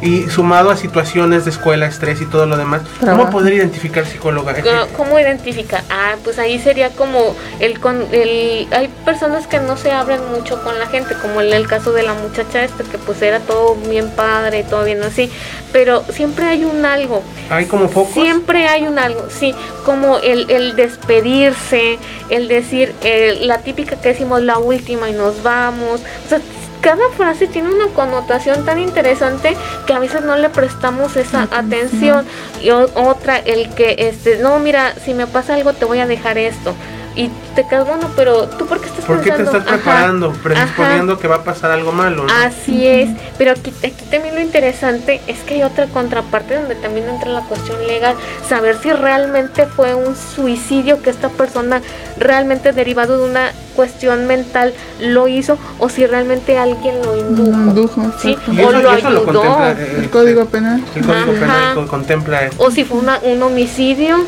Y 0.00 0.28
sumado 0.30 0.70
a 0.70 0.76
situaciones 0.76 1.44
de 1.44 1.50
escuela, 1.50 1.86
estrés 1.86 2.20
y 2.20 2.26
todo 2.26 2.46
lo 2.46 2.56
demás, 2.56 2.82
Trabajo. 3.00 3.18
¿cómo 3.26 3.30
poder 3.38 3.54
identificar 3.54 4.06
psicóloga? 4.06 4.54
¿Cómo- 4.62 4.86
¿Cómo 4.96 5.18
identifica? 5.18 5.82
Ah, 5.90 6.14
pues 6.22 6.38
ahí 6.38 6.58
sería 6.60 6.90
como 6.90 7.34
el 7.60 7.80
con 7.80 8.06
el 8.12 8.68
hay 8.70 8.88
personas 9.04 9.46
que 9.46 9.58
no 9.58 9.76
se 9.76 9.90
abren 9.90 10.20
mucho 10.30 10.62
con 10.62 10.78
la 10.78 10.86
gente, 10.86 11.14
como 11.20 11.40
en 11.40 11.52
el 11.52 11.66
caso 11.66 11.92
de 11.92 12.02
la 12.04 12.14
muchacha 12.14 12.62
esta 12.62 12.84
que 12.84 12.98
pues 12.98 13.20
era 13.22 13.40
todo 13.40 13.74
bien 13.88 14.10
padre, 14.10 14.64
todo 14.64 14.84
bien 14.84 15.02
así, 15.02 15.30
pero 15.72 16.04
siempre 16.10 16.44
hay 16.46 16.64
un 16.64 16.84
algo. 16.84 17.22
¿Hay 17.50 17.66
como 17.66 17.88
focos? 17.88 18.12
Siempre 18.14 18.66
hay 18.68 18.86
un 18.86 18.98
algo, 18.98 19.26
sí, 19.30 19.54
como 19.84 20.18
el, 20.18 20.48
el 20.50 20.76
despedirse, 20.76 21.98
el 22.30 22.46
decir 22.48 22.94
eh, 23.02 23.38
la 23.42 23.58
típica 23.58 23.96
que 23.96 24.10
decimos 24.10 24.42
la 24.42 24.58
última 24.58 25.08
y 25.10 25.12
nos 25.12 25.42
vamos. 25.42 26.00
O 26.26 26.28
sea, 26.28 26.40
cada 26.88 27.10
frase 27.10 27.48
tiene 27.48 27.68
una 27.68 27.88
connotación 27.88 28.64
tan 28.64 28.78
interesante 28.78 29.54
que 29.86 29.92
a 29.92 29.98
veces 29.98 30.22
no 30.22 30.36
le 30.36 30.48
prestamos 30.48 31.16
esa 31.16 31.42
atención. 31.42 32.24
Y 32.62 32.70
otra, 32.70 33.36
el 33.36 33.68
que, 33.74 33.96
este, 33.98 34.38
no, 34.38 34.58
mira, 34.58 34.94
si 34.94 35.12
me 35.12 35.26
pasa 35.26 35.52
algo 35.52 35.74
te 35.74 35.84
voy 35.84 35.98
a 35.98 36.06
dejar 36.06 36.38
esto. 36.38 36.74
Y 37.20 37.30
te 37.56 37.66
quedas, 37.66 37.84
bueno, 37.84 38.08
pero 38.14 38.46
tú 38.46 38.66
por 38.66 38.80
qué 38.80 38.86
estás 38.86 39.04
¿Por 39.04 39.20
qué 39.22 39.32
te 39.32 39.42
estás 39.42 39.62
Ajá, 39.66 39.74
preparando, 39.76 40.30
ajá. 40.30 40.38
predisponiendo 40.40 41.18
que 41.18 41.26
va 41.26 41.34
a 41.36 41.42
pasar 41.42 41.72
algo 41.72 41.90
malo? 41.90 42.24
¿no? 42.24 42.32
Así 42.32 42.86
es, 42.86 43.10
pero 43.36 43.50
aquí, 43.50 43.72
aquí 43.84 44.04
también 44.08 44.36
lo 44.36 44.40
interesante 44.40 45.20
es 45.26 45.40
que 45.40 45.54
hay 45.54 45.62
otra 45.64 45.86
contraparte 45.88 46.54
donde 46.54 46.76
también 46.76 47.08
entra 47.08 47.28
la 47.30 47.40
cuestión 47.40 47.76
legal, 47.88 48.14
saber 48.48 48.76
si 48.80 48.92
realmente 48.92 49.66
fue 49.66 49.96
un 49.96 50.14
suicidio 50.14 51.02
que 51.02 51.10
esta 51.10 51.28
persona 51.28 51.82
realmente 52.18 52.72
derivado 52.72 53.18
de 53.18 53.28
una 53.28 53.50
cuestión 53.74 54.28
mental 54.28 54.72
lo 55.00 55.26
hizo 55.26 55.58
o 55.80 55.88
si 55.88 56.06
realmente 56.06 56.56
alguien 56.56 57.02
lo 57.02 57.16
indujo. 57.16 57.50
Lo 57.50 57.56
indujo, 57.56 58.12
Sí. 58.22 58.38
Y 58.46 58.60
o 58.60 58.70
eso, 58.70 58.72
lo 58.72 58.80
lo 58.82 58.90
ayudó. 58.90 59.24
contempla 59.24 59.70
eh, 59.72 59.74
El 59.90 59.96
este, 59.96 60.10
código 60.10 60.44
penal. 60.46 60.84
el 60.94 61.02
Código 61.04 61.32
Ajá. 61.32 61.40
Penal 61.40 61.74
co- 61.74 61.86
contempla 61.88 62.44
eso. 62.44 62.62
O 62.62 62.70
si 62.70 62.84
fue 62.84 62.98
una, 62.98 63.18
un 63.24 63.42
homicidio. 63.42 64.18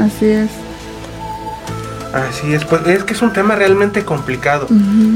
Así 0.00 0.26
es. 0.26 0.48
Así 2.14 2.54
es, 2.54 2.64
pues 2.64 2.86
es 2.86 3.02
que 3.02 3.14
es 3.14 3.22
un 3.22 3.32
tema 3.32 3.56
realmente 3.56 4.04
complicado. 4.04 4.68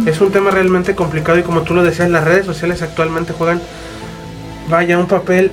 Es 0.06 0.20
un 0.20 0.32
tema 0.32 0.50
realmente 0.50 0.94
complicado 0.96 1.38
y 1.38 1.42
como 1.42 1.62
tú 1.62 1.74
lo 1.74 1.84
decías, 1.84 2.10
las 2.10 2.24
redes 2.24 2.44
sociales 2.44 2.82
actualmente 2.82 3.32
juegan, 3.32 3.60
vaya, 4.68 4.98
un 4.98 5.06
papel 5.06 5.52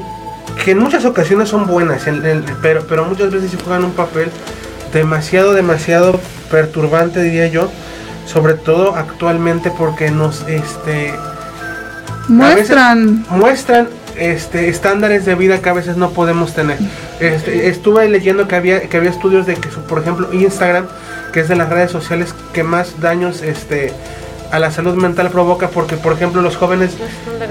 que 0.63 0.71
en 0.71 0.79
muchas 0.79 1.05
ocasiones 1.05 1.49
son 1.49 1.67
buenas, 1.67 2.07
en- 2.07 2.25
en- 2.25 2.45
pero, 2.61 2.85
pero 2.89 3.05
muchas 3.05 3.29
veces 3.31 3.51
sí 3.51 3.57
juegan 3.63 3.83
un 3.83 3.91
papel 3.91 4.29
demasiado, 4.91 5.53
demasiado 5.53 6.19
perturbante, 6.49 7.21
diría 7.21 7.47
yo, 7.47 7.69
sobre 8.25 8.55
todo 8.55 8.95
actualmente 8.95 9.71
porque 9.77 10.09
nos, 10.09 10.41
este, 10.47 11.13
Muestran. 12.27 13.23
muestran 13.29 13.87
este 14.17 14.69
estándares 14.69 15.25
de 15.25 15.35
vida 15.35 15.59
que 15.61 15.69
a 15.69 15.73
veces 15.73 15.97
no 15.97 16.09
podemos 16.11 16.53
tener. 16.53 16.77
Este, 17.19 17.67
estuve 17.67 18.09
leyendo 18.09 18.47
que 18.47 18.55
había 18.55 18.81
que 18.81 18.97
había 18.97 19.09
estudios 19.11 19.45
de 19.45 19.55
que 19.55 19.67
por 19.69 19.99
ejemplo 19.99 20.33
Instagram, 20.33 20.85
que 21.35 21.41
es 21.41 21.49
de 21.49 21.57
las 21.57 21.67
redes 21.67 21.91
sociales 21.91 22.33
que 22.53 22.63
más 22.63 23.01
daños 23.01 23.41
este 23.41 23.91
a 24.53 24.57
la 24.57 24.71
salud 24.71 24.95
mental 24.95 25.29
provoca 25.31 25.67
porque 25.67 25.97
por 25.97 26.13
ejemplo 26.13 26.41
los 26.41 26.55
jóvenes 26.55 26.91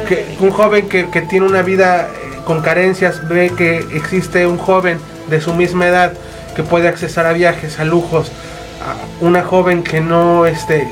que 0.08 0.24
un 0.40 0.50
joven 0.52 0.88
que, 0.88 1.10
que 1.10 1.20
tiene 1.20 1.44
una 1.44 1.60
vida 1.60 2.08
eh, 2.08 2.38
con 2.46 2.62
carencias 2.62 3.28
ve 3.28 3.52
que 3.54 3.80
existe 3.92 4.46
un 4.46 4.56
joven 4.56 4.98
de 5.28 5.38
su 5.42 5.52
misma 5.52 5.86
edad 5.86 6.14
que 6.56 6.62
puede 6.62 6.88
accesar 6.88 7.26
a 7.26 7.34
viajes, 7.34 7.78
a 7.78 7.84
lujos, 7.84 8.32
a 8.80 9.22
una 9.22 9.44
joven 9.44 9.82
que 9.82 10.00
no 10.00 10.46
este 10.46 10.88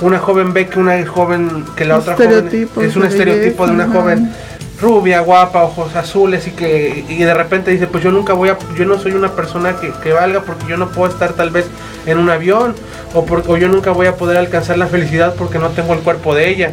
una 0.00 0.20
joven 0.20 0.54
ve 0.54 0.68
que 0.68 0.78
una 0.78 1.06
joven 1.06 1.66
que 1.76 1.84
la 1.84 1.98
otra 1.98 2.16
joven 2.16 2.70
es 2.80 2.96
un 2.96 3.04
estereotipo 3.04 3.66
de 3.66 3.72
una 3.72 3.88
joven 3.88 4.32
rubia, 4.80 5.20
guapa, 5.20 5.62
ojos 5.62 5.94
azules 5.96 6.46
y 6.46 6.52
que 6.52 7.04
y 7.08 7.18
de 7.18 7.34
repente 7.34 7.70
dice, 7.70 7.86
pues 7.86 8.02
yo 8.02 8.10
nunca 8.10 8.32
voy 8.32 8.48
a 8.48 8.56
yo 8.76 8.84
no 8.84 8.98
soy 8.98 9.12
una 9.12 9.32
persona 9.32 9.76
que, 9.80 9.92
que 10.02 10.12
valga 10.12 10.40
porque 10.42 10.66
yo 10.66 10.76
no 10.76 10.88
puedo 10.88 11.10
estar 11.12 11.32
tal 11.34 11.50
vez 11.50 11.66
en 12.06 12.18
un 12.18 12.30
avión 12.30 12.74
o, 13.14 13.24
por- 13.26 13.44
o 13.46 13.56
yo 13.56 13.68
nunca 13.68 13.90
voy 13.90 14.06
a 14.06 14.16
poder 14.16 14.38
alcanzar 14.38 14.78
la 14.78 14.86
felicidad 14.86 15.34
porque 15.36 15.58
no 15.58 15.68
tengo 15.70 15.92
el 15.94 16.00
cuerpo 16.00 16.34
de 16.34 16.48
ella 16.48 16.72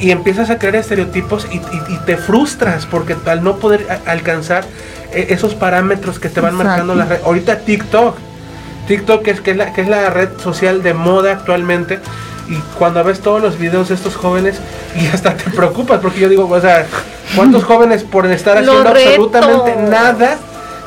y 0.00 0.10
empiezas 0.10 0.50
a 0.50 0.58
crear 0.58 0.76
estereotipos 0.76 1.46
y, 1.50 1.56
y- 1.56 1.94
y 1.94 1.96
te 2.06 2.16
frustras 2.16 2.86
porque 2.86 3.16
al 3.26 3.42
no 3.44 3.56
poder 3.56 3.86
a- 3.90 4.10
alcanzar 4.10 4.64
eh, 5.12 5.26
esos 5.30 5.54
parámetros 5.54 6.18
que 6.18 6.28
te 6.28 6.40
van 6.40 6.52
Exacto. 6.52 6.68
marcando 6.68 6.94
las 6.94 7.08
redes. 7.08 7.24
Ahorita 7.24 7.60
TikTok, 7.60 8.16
TikTok 8.86 9.26
es 9.28 9.40
que 9.40 9.50
es, 9.52 9.56
la, 9.56 9.72
que 9.72 9.80
es 9.82 9.88
la 9.88 10.10
red 10.10 10.28
social 10.42 10.82
de 10.82 10.94
moda 10.94 11.32
actualmente 11.32 11.98
y 12.48 12.56
cuando 12.78 13.02
ves 13.04 13.20
todos 13.20 13.42
los 13.42 13.58
videos 13.58 13.88
de 13.88 13.94
estos 13.94 14.16
jóvenes 14.16 14.56
y 15.00 15.06
hasta 15.08 15.36
te 15.36 15.50
preocupas 15.50 16.00
porque 16.00 16.20
yo 16.20 16.28
digo, 16.28 16.48
o 16.48 16.60
sea, 16.60 16.86
¿cuántos 17.36 17.64
jóvenes 17.64 18.04
por 18.04 18.26
estar 18.26 18.56
haciendo 18.58 18.88
absolutamente 18.88 19.76
nada 19.90 20.38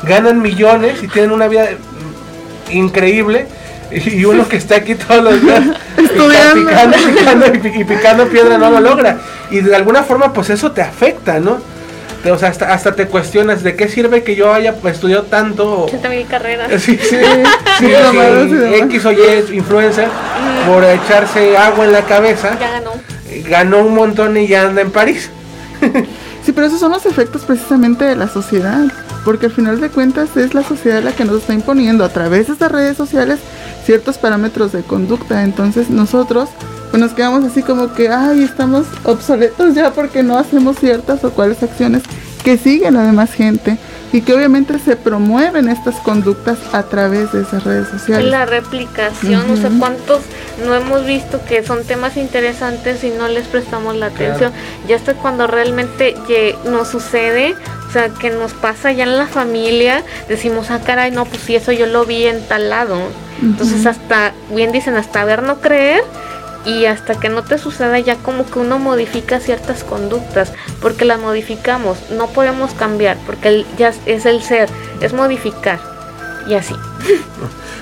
ganan 0.03 0.41
millones 0.41 1.03
y 1.03 1.07
tienen 1.07 1.31
una 1.31 1.47
vida 1.47 1.69
increíble? 2.71 3.47
Y 3.91 4.23
uno 4.23 4.47
que 4.47 4.55
está 4.55 4.75
aquí 4.77 4.95
todos 4.95 5.21
los 5.21 5.41
días 5.41 5.61
Estudiando. 5.97 6.69
picando, 6.69 6.97
picando 7.17 7.45
y, 7.47 7.59
pi- 7.59 7.81
y 7.81 7.83
picando 7.83 8.27
piedra 8.27 8.57
no 8.57 8.69
lo 8.71 8.79
logra. 8.79 9.17
Y 9.49 9.59
de 9.59 9.75
alguna 9.75 10.03
forma, 10.03 10.31
pues 10.31 10.49
eso 10.49 10.71
te 10.71 10.81
afecta, 10.81 11.39
¿no? 11.41 11.57
Te- 12.23 12.31
O 12.31 12.37
sea, 12.37 12.49
hasta, 12.49 12.73
hasta 12.73 12.95
te 12.95 13.07
cuestionas 13.07 13.63
de 13.63 13.75
qué 13.75 13.87
sirve 13.89 14.23
que 14.23 14.35
yo 14.35 14.53
haya 14.53 14.75
estudiado 14.85 15.23
tanto. 15.23 15.83
o- 15.85 15.91
Yo 15.91 15.97
también 15.99 16.23
mi 16.23 16.29
carrera. 16.29 16.67
Sí, 16.79 16.97
sí, 16.97 16.97
sí, 17.79 17.87
sí. 17.87 18.75
X 18.83 19.05
o 19.05 19.11
Y 19.11 19.17
influencer 19.57 20.07
por 20.67 20.83
echarse 20.83 21.57
agua 21.57 21.85
en 21.85 21.91
la 21.93 22.01
cabeza, 22.03 22.57
Ya 22.59 22.71
ganó. 22.71 22.91
ganó 23.49 23.79
un 23.79 23.95
montón 23.95 24.37
y 24.37 24.47
ya 24.47 24.63
anda 24.67 24.81
en 24.81 24.91
París. 24.91 25.29
Sí, 26.43 26.53
pero 26.53 26.65
esos 26.65 26.79
son 26.79 26.91
los 26.91 27.05
efectos 27.05 27.43
precisamente 27.43 28.03
de 28.03 28.15
la 28.15 28.27
sociedad, 28.27 28.85
porque 29.23 29.45
al 29.45 29.51
final 29.51 29.79
de 29.79 29.89
cuentas 29.89 30.35
es 30.35 30.55
la 30.55 30.63
sociedad 30.63 31.03
la 31.03 31.11
que 31.11 31.23
nos 31.23 31.41
está 31.41 31.53
imponiendo 31.53 32.03
a 32.03 32.09
través 32.09 32.47
de 32.47 32.53
estas 32.53 32.71
redes 32.71 32.97
sociales 32.97 33.37
ciertos 33.85 34.17
parámetros 34.17 34.71
de 34.71 34.81
conducta. 34.81 35.43
Entonces 35.43 35.91
nosotros 35.91 36.49
pues 36.91 37.01
nos 37.01 37.13
quedamos 37.13 37.43
así 37.45 37.63
como 37.63 37.93
que, 37.93 38.09
ay, 38.09 38.43
estamos 38.43 38.85
obsoletos 39.05 39.73
ya 39.73 39.91
porque 39.91 40.21
no 40.23 40.37
hacemos 40.37 40.77
ciertas 40.77 41.23
o 41.23 41.31
cuáles 41.31 41.63
acciones 41.63 42.03
que 42.43 42.57
siguen 42.57 42.95
la 42.95 43.03
demás 43.03 43.31
gente 43.33 43.77
y 44.13 44.21
que 44.21 44.33
obviamente 44.33 44.77
se 44.79 44.97
promueven 44.97 45.69
estas 45.69 45.95
conductas 46.01 46.57
a 46.73 46.83
través 46.83 47.31
de 47.31 47.43
esas 47.43 47.63
redes 47.63 47.87
sociales. 47.87 48.29
La 48.29 48.45
replicación, 48.45 49.49
o 49.49 49.55
sea, 49.55 49.69
cuántos 49.79 50.19
no 50.65 50.75
hemos 50.75 51.05
visto 51.05 51.39
que 51.47 51.63
son 51.63 51.83
temas 51.85 52.17
interesantes 52.17 53.03
y 53.05 53.09
no 53.11 53.29
les 53.29 53.47
prestamos 53.47 53.95
la 53.95 54.09
Claro. 54.09 54.33
atención. 54.35 54.51
Ya 54.87 54.97
hasta 54.97 55.13
cuando 55.13 55.47
realmente 55.47 56.15
nos 56.65 56.89
sucede, 56.89 57.55
o 57.87 57.91
sea, 57.93 58.09
que 58.09 58.31
nos 58.31 58.51
pasa 58.53 58.91
ya 58.91 59.03
en 59.03 59.17
la 59.17 59.27
familia, 59.27 60.03
decimos, 60.27 60.71
ah, 60.71 60.79
caray, 60.85 61.11
no, 61.11 61.23
pues 61.25 61.41
sí, 61.43 61.55
eso 61.55 61.71
yo 61.71 61.85
lo 61.85 62.05
vi 62.05 62.25
en 62.25 62.41
tal 62.47 62.69
lado. 62.69 62.97
Entonces, 63.41 63.79
Ujú. 63.81 63.89
hasta, 63.89 64.33
bien 64.53 64.71
dicen, 64.73 64.95
hasta 64.95 65.23
ver 65.23 65.41
no 65.43 65.61
creer. 65.61 66.03
Y 66.65 66.85
hasta 66.85 67.15
que 67.19 67.29
no 67.29 67.43
te 67.43 67.57
suceda 67.57 67.97
ya 67.99 68.17
como 68.17 68.45
que 68.45 68.59
uno 68.59 68.77
modifica 68.77 69.39
ciertas 69.39 69.83
conductas, 69.83 70.53
porque 70.81 71.05
las 71.05 71.19
modificamos, 71.19 71.97
no 72.11 72.27
podemos 72.27 72.73
cambiar, 72.73 73.17
porque 73.25 73.65
ya 73.77 73.91
es- 74.05 74.25
el 74.25 74.43
ser, 74.43 74.69
es 75.01 75.13
modificar, 75.13 75.79
y 76.47 76.53
así. 76.55 76.75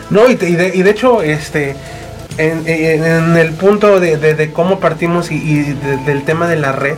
No, 0.09 0.27
y, 0.27 0.33
de, 0.35 0.89
hecho, 0.89 1.21
este, 1.21 1.75
en, 2.39 2.67
el 3.37 3.51
punto 3.53 3.99
de, 3.99 4.51
cómo 4.53 4.79
partimos 4.79 5.29
y, 5.29 5.35
y 5.35 5.61
de- 5.73 5.97
del 5.97 6.23
tema 6.25 6.47
de 6.47 6.55
la 6.55 6.71
red, 6.71 6.97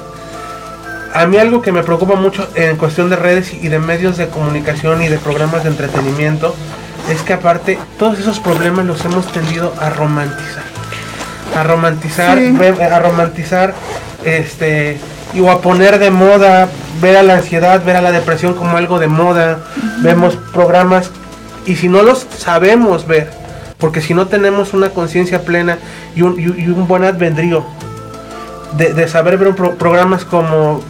a 1.13 1.25
mí 1.25 1.37
algo 1.37 1.61
que 1.61 1.73
me 1.73 1.83
preocupa 1.83 2.15
mucho 2.15 2.47
en 2.55 2.77
cuestión 2.77 3.09
de 3.09 3.17
redes 3.17 3.53
y 3.53 3.67
de 3.67 3.79
medios 3.79 4.15
de 4.15 4.29
comunicación 4.29 5.01
y 5.01 5.09
de 5.09 5.17
programas 5.17 5.63
de 5.63 5.71
entretenimiento 5.71 6.55
es 7.09 7.21
que 7.23 7.33
aparte 7.33 7.77
todos 7.99 8.17
esos 8.17 8.39
problemas 8.39 8.85
los 8.85 9.03
hemos 9.03 9.29
tendido 9.31 9.73
a 9.81 9.89
romantizar. 9.89 10.70
A 11.55 11.63
romantizar, 11.63 12.37
Sí. 12.37 12.55
a 12.81 12.99
romantizar, 12.99 13.73
este, 14.23 14.99
y 15.33 15.39
o 15.41 15.51
a 15.51 15.61
poner 15.61 15.99
de 15.99 16.11
moda, 16.11 16.67
ver 17.01 17.17
a 17.17 17.23
la 17.23 17.35
ansiedad, 17.35 17.83
ver 17.83 17.95
a 17.97 18.01
la 18.01 18.11
depresión 18.11 18.53
como 18.53 18.77
algo 18.77 18.99
de 18.99 19.07
moda. 19.07 19.59
Vemos 19.99 20.37
programas 20.53 21.11
y 21.65 21.75
si 21.75 21.87
no 21.89 22.03
los 22.03 22.25
sabemos 22.37 23.05
ver, 23.07 23.29
porque 23.77 24.01
si 24.01 24.13
no 24.13 24.27
tenemos 24.27 24.73
una 24.73 24.89
conciencia 24.89 25.41
plena 25.41 25.77
y 26.15 26.21
un, 26.21 26.39
y- 26.39 26.61
y 26.63 26.67
un 26.69 26.87
buen 26.87 27.03
albedrío 27.03 27.65
de, 28.77 28.93
de 28.93 29.07
saber 29.07 29.37
ver 29.37 29.49
un 29.49 29.55
pro- 29.55 29.75
programas 29.75 30.23
como 30.25 30.81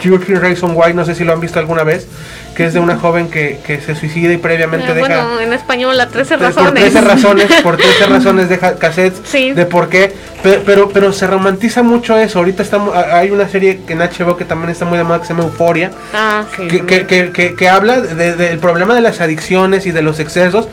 13 0.00 0.34
Reasons 0.36 0.72
Why, 0.76 0.94
no 0.94 1.04
sé 1.04 1.14
si 1.14 1.24
lo 1.24 1.32
han 1.32 1.40
visto 1.40 1.58
alguna 1.58 1.82
vez, 1.84 2.06
que 2.54 2.64
es 2.66 2.74
de 2.74 2.80
una 2.80 2.96
joven 2.96 3.28
que, 3.28 3.58
que 3.66 3.80
se 3.80 3.94
suicida 3.94 4.32
y 4.32 4.36
previamente 4.38 4.86
Ah, 4.90 4.94
deja... 4.94 5.06
bueno, 5.08 5.40
en 5.40 5.52
español, 5.52 5.96
las 5.96 6.08
13 6.10 6.38
Por 6.38 6.46
razones. 6.46 6.82
13 6.92 7.00
razones, 7.08 7.46
por 7.62 7.76
13 7.76 8.06
razones 8.06 8.48
deja 8.48 8.76
cassettes 8.76 9.20
Sí. 9.24 9.52
de 9.52 9.66
por 9.66 9.88
qué, 9.88 10.12
pero, 10.42 10.62
pero, 10.64 10.88
pero 10.90 11.12
se 11.12 11.26
romantiza 11.26 11.82
mucho 11.82 12.16
eso. 12.16 12.38
Ahorita 12.38 12.62
estamos, 12.62 12.94
a- 12.94 13.18
hay 13.18 13.30
una 13.30 13.48
serie 13.48 13.80
que 13.86 13.92
en 13.94 13.98
HBO 14.00 14.36
que 14.36 14.44
también 14.44 14.70
está 14.70 14.84
muy 14.84 14.96
de 14.98 15.04
moda 15.04 15.20
que 15.20 15.26
se 15.26 15.34
llama 15.34 15.44
Euforia, 15.44 15.90
Ah, 16.14 16.44
sí. 16.56 16.66
que, 16.68 16.86
que, 16.86 17.06
que, 17.06 17.32
que- 17.32 17.54
que 17.54 17.68
habla 17.68 18.00
de- 18.00 18.36
del 18.36 18.58
problema 18.58 18.94
de 18.94 19.00
las 19.02 19.20
adicciones 19.20 19.84
y 19.86 19.90
de 19.90 20.02
los 20.02 20.18
excesos, 20.20 20.68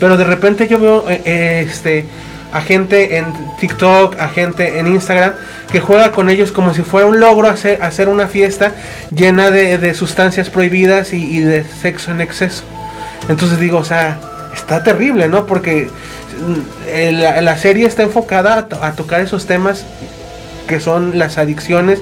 pero 0.00 0.16
de 0.16 0.24
repente 0.24 0.66
yo 0.68 0.78
veo 0.78 1.04
eh, 1.08 1.22
eh, 1.24 1.66
este 1.68 2.04
a 2.52 2.60
gente 2.60 3.18
en 3.18 3.26
TikTok, 3.60 4.18
a 4.18 4.28
gente 4.28 4.78
en 4.78 4.86
Instagram, 4.86 5.32
que 5.70 5.80
juega 5.80 6.12
con 6.12 6.30
ellos 6.30 6.52
como 6.52 6.72
si 6.74 6.82
fuera 6.82 7.06
un 7.06 7.20
logro 7.20 7.48
hacer, 7.48 7.82
hacer 7.82 8.08
una 8.08 8.26
fiesta 8.26 8.72
llena 9.10 9.50
de, 9.50 9.94
sustancias 9.94 10.50
prohibidas 10.50 11.12
y, 11.12 11.40
de 11.40 11.64
sexo 11.64 12.10
en 12.10 12.20
exceso. 12.20 12.62
Entonces 13.28 13.58
digo, 13.58 13.78
o 13.78 13.84
sea, 13.84 14.18
está 14.54 14.82
terrible, 14.82 15.28
¿no? 15.28 15.46
Porque 15.46 15.88
mm, 15.88 17.42
la, 17.42 17.58
serie 17.58 17.86
está 17.86 18.02
enfocada 18.02 18.68
a, 18.80 18.92
tocar 18.92 19.20
esos 19.20 19.46
temas 19.46 19.84
que 20.66 20.80
son 20.80 21.18
las 21.18 21.38
adicciones 21.38 22.00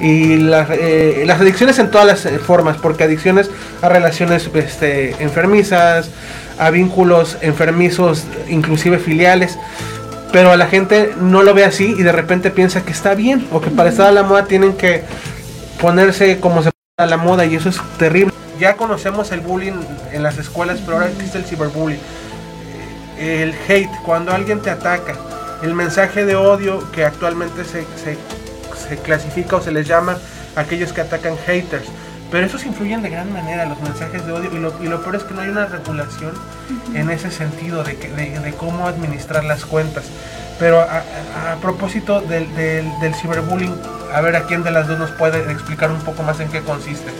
y 0.00 0.34
eh, 0.34 1.24
las 1.26 1.40
adicciones 1.40 1.78
en 1.78 1.90
todas 1.90 2.06
las 2.06 2.26
eh, 2.26 2.38
formas, 2.38 2.76
porque 2.76 3.04
adicciones 3.04 3.50
a 3.82 3.88
relaciones 3.88 4.48
este, 4.54 5.10
enfermizas, 5.22 6.10
a 6.58 6.70
vínculos 6.70 7.36
enfermizos, 7.40 8.24
inclusive 8.48 8.98
filiales. 8.98 9.58
Pero 10.32 10.54
la 10.56 10.66
gente 10.66 11.14
no 11.20 11.42
lo 11.42 11.54
ve 11.54 11.64
así 11.64 11.94
y 11.98 12.02
de 12.02 12.12
repente 12.12 12.50
piensa 12.50 12.84
que 12.84 12.92
está 12.92 13.14
bien 13.14 13.46
o 13.50 13.60
que 13.60 13.70
para 13.70 13.88
estar 13.88 14.08
a 14.08 14.12
la 14.12 14.22
moda 14.22 14.44
tienen 14.44 14.74
que 14.74 15.02
ponerse 15.80 16.38
como 16.38 16.62
se 16.62 16.70
a 16.98 17.06
la 17.06 17.16
moda 17.16 17.46
y 17.46 17.54
eso 17.54 17.68
es 17.68 17.80
terrible. 17.98 18.32
Ya 18.58 18.76
conocemos 18.76 19.30
el 19.30 19.40
bullying 19.40 19.80
en 20.12 20.22
las 20.22 20.36
escuelas, 20.36 20.80
pero 20.84 20.98
ahora 20.98 21.10
existe 21.10 21.38
el 21.38 21.44
ciberbullying. 21.44 22.00
El 23.18 23.54
hate, 23.68 23.90
cuando 24.04 24.32
alguien 24.32 24.60
te 24.60 24.70
ataca. 24.70 25.14
El 25.62 25.74
mensaje 25.74 26.24
de 26.24 26.36
odio 26.36 26.90
que 26.92 27.04
actualmente 27.04 27.64
se 27.64 27.80
clasifica 28.96 29.56
o 29.56 29.60
se 29.60 29.72
les 29.72 29.86
llama 29.86 30.18
aquellos 30.56 30.92
que 30.92 31.02
atacan 31.02 31.36
haters 31.46 31.88
pero 32.30 32.46
esos 32.46 32.66
influyen 32.66 33.02
de 33.02 33.08
gran 33.08 33.32
manera 33.32 33.64
los 33.64 33.80
mensajes 33.80 34.26
de 34.26 34.32
odio 34.32 34.50
y 34.52 34.58
lo, 34.58 34.72
y 34.82 34.86
lo 34.86 35.02
peor 35.02 35.16
es 35.16 35.22
que 35.22 35.32
no 35.32 35.40
hay 35.40 35.48
una 35.48 35.66
regulación 35.66 36.32
en 36.94 37.10
ese 37.10 37.30
sentido 37.30 37.82
de, 37.84 37.96
que, 37.96 38.10
de, 38.10 38.52
cómo 38.52 38.86
administrar 38.86 39.44
las 39.44 39.64
cuentas. 39.64 40.04
Pero 40.58 40.80
a, 40.80 41.02
propósito 41.62 42.20
del, 42.20 42.54
del, 42.54 43.14
ciberbullying, 43.14 43.74
a 44.12 44.20
ver 44.20 44.36
a 44.36 44.42
quién 44.42 44.62
de 44.62 44.70
las 44.70 44.88
dos 44.88 44.98
nos 44.98 45.10
puede 45.12 45.50
explicar 45.50 45.90
un 45.90 46.00
poco 46.00 46.22
más 46.22 46.40
en 46.40 46.50
qué 46.50 46.60
consiste. 46.60 47.10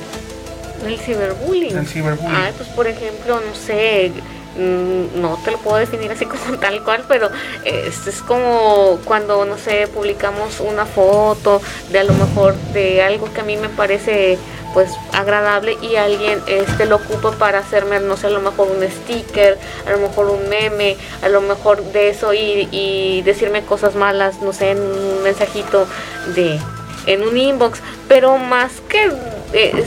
El 0.85 0.98
ciberbullying. 0.98 1.76
El 1.76 1.87
ciberbullying. 1.87 2.35
Ah, 2.35 2.50
pues 2.57 2.68
por 2.70 2.87
ejemplo, 2.87 3.40
no 3.40 3.54
sé, 3.54 4.12
no 4.56 5.38
te 5.44 5.50
lo 5.52 5.58
puedo 5.58 5.76
definir 5.76 6.11
así 6.11 6.26
como 6.26 6.58
tal 6.58 6.82
cual, 6.82 7.04
pero 7.08 7.28
es, 7.64 8.06
es 8.06 8.22
como 8.22 8.98
cuando, 9.04 9.44
no 9.44 9.56
sé, 9.58 9.88
publicamos 9.88 10.61
una 10.61 10.87
foto 10.87 11.61
de 11.90 11.98
a 12.00 12.04
lo 12.04 12.14
mejor 12.14 12.54
de 12.72 13.02
algo 13.02 13.32
que 13.32 13.40
a 13.40 13.44
mí 13.44 13.56
me 13.56 13.68
parece 13.68 14.38
pues 14.74 14.90
agradable 15.12 15.78
y 15.80 15.96
alguien 15.96 16.40
este 16.46 16.84
lo 16.84 16.96
ocupa 16.96 17.32
para 17.32 17.61
hacerme 17.61 18.00
no 18.00 18.18
sé 18.18 18.26
a 18.26 18.30
lo 18.30 18.40
mejor 18.40 18.68
un 18.70 18.87
sticker 18.87 19.58
a 19.87 19.92
lo 19.92 19.98
mejor 19.98 20.26
un 20.26 20.46
meme 20.50 20.98
a 21.22 21.30
lo 21.30 21.40
mejor 21.40 21.82
de 21.84 22.11
eso 22.11 22.34
y, 22.34 23.22
decirme 23.22 23.64
cosas 23.64 23.94
malas 23.94 24.42
no 24.42 24.52
sé 24.52 24.72
en 24.72 24.80
un 24.80 25.22
mensajito 25.22 25.87
de 26.34 26.61
en 27.08 27.22
un 27.22 27.37
inbox. 27.37 27.80
Pero 28.06 28.38
más 28.38 28.72
que 28.88 29.11
eh, 29.52 29.87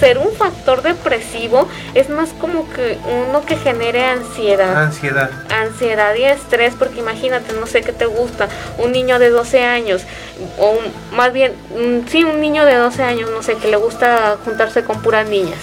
ser 0.00 0.18
un 0.18 0.32
factor 0.32 0.82
depresivo 0.82 1.68
es 1.94 2.08
más 2.08 2.30
como 2.40 2.68
que 2.70 2.98
uno 3.28 3.44
que 3.44 3.56
genere 3.56 4.04
ansiedad. 4.04 4.76
Ansiedad. 4.76 5.30
Ansiedad 5.50 6.14
y 6.16 6.24
estrés, 6.24 6.74
porque 6.76 7.00
imagínate, 7.00 7.52
no 7.52 7.66
sé 7.66 7.82
qué 7.82 7.92
te 7.92 8.06
gusta, 8.06 8.48
un 8.78 8.92
niño 8.92 9.18
de 9.18 9.28
12 9.28 9.62
años, 9.62 10.02
o 10.58 10.78
más 11.14 11.32
bien, 11.32 11.52
sí, 12.08 12.24
un 12.24 12.40
niño 12.40 12.64
de 12.64 12.74
12 12.74 13.02
años, 13.02 13.30
no 13.30 13.42
sé, 13.42 13.54
que 13.56 13.68
le 13.68 13.76
gusta 13.76 14.38
juntarse 14.44 14.82
con 14.82 15.02
puras 15.02 15.28
niñas. 15.28 15.58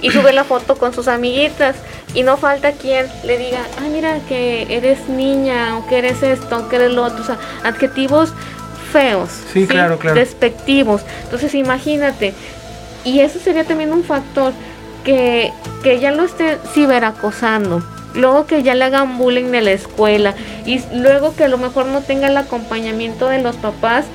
Y 0.00 0.10
sube 0.10 0.32
la 0.32 0.44
foto 0.44 0.76
con 0.76 0.94
sus 0.94 1.08
amiguitas 1.08 1.76
y 2.14 2.22
no 2.22 2.38
falta 2.38 2.72
quien 2.72 3.06
le 3.24 3.36
diga, 3.36 3.58
ah, 3.78 3.88
mira 3.90 4.20
que 4.26 4.74
eres 4.74 5.08
niña 5.08 5.76
o 5.76 5.86
que 5.86 5.98
eres 5.98 6.22
esto, 6.22 6.56
o 6.56 6.68
que 6.68 6.76
eres 6.76 6.92
lo 6.92 7.04
otro, 7.04 7.22
o 7.22 7.26
sea, 7.26 7.38
adjetivos 7.62 8.32
feos, 8.92 9.28
sí, 9.52 9.66
claro, 9.66 9.98
claro. 9.98 10.18
despectivos. 10.18 11.02
Entonces 11.24 11.54
imagínate, 11.54 12.32
y 13.06 13.20
eso 13.20 13.38
sería 13.38 13.64
también 13.64 13.92
un 13.92 14.02
factor 14.02 14.52
que, 15.04 15.52
que 15.82 16.00
ya 16.00 16.10
lo 16.10 16.24
esté 16.24 16.58
ciberacosando. 16.74 17.82
Luego 18.14 18.46
que 18.46 18.62
ya 18.62 18.74
le 18.74 18.84
hagan 18.84 19.16
bullying 19.16 19.54
en 19.54 19.64
la 19.64 19.72
escuela 19.72 20.34
y 20.64 20.80
luego 20.92 21.34
que 21.36 21.44
a 21.44 21.48
lo 21.48 21.56
mejor 21.56 21.86
no 21.86 22.00
tenga 22.00 22.28
el 22.28 22.36
acompañamiento 22.36 23.28
de 23.28 23.40
los 23.40 23.56
papás, 23.56 24.06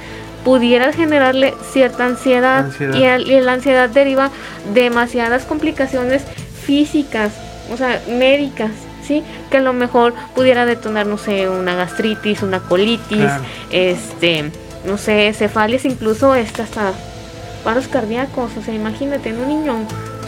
pudiera 0.44 0.92
generarle 0.92 1.54
cierta 1.72 2.06
ansiedad, 2.06 2.68
Y, 2.80 3.06
y, 3.06 3.42
la 3.42 3.54
ansiedad 3.54 3.90
deriva 3.90 4.30
de 4.74 4.82
demasiadas 4.84 5.46
complicaciones 5.46 6.24
físicas, 6.66 7.32
o 7.72 7.78
sea, 7.78 8.02
médicas, 8.10 8.72
¿sí? 9.04 9.24
Que 9.50 9.58
a 9.58 9.62
lo 9.62 9.72
mejor 9.72 10.14
pudiera 10.36 10.66
detonar, 10.66 11.06
no 11.06 11.18
sé, 11.18 11.48
una 11.48 11.76
gastritis, 11.76 12.42
una 12.42 12.60
colitis, 12.60 13.30
este, 13.70 14.52
no 14.86 14.98
sé, 14.98 15.32
cefalias, 15.34 15.86
incluso 15.86 16.36
esta 16.36 16.64
hasta 16.64 16.94
paros 17.64 17.88
cardíacos, 17.88 18.52
o 18.58 18.62
sea, 18.62 18.74
imagínate 18.74 19.30
en 19.30 19.40
un 19.40 19.48
niño. 19.48 19.76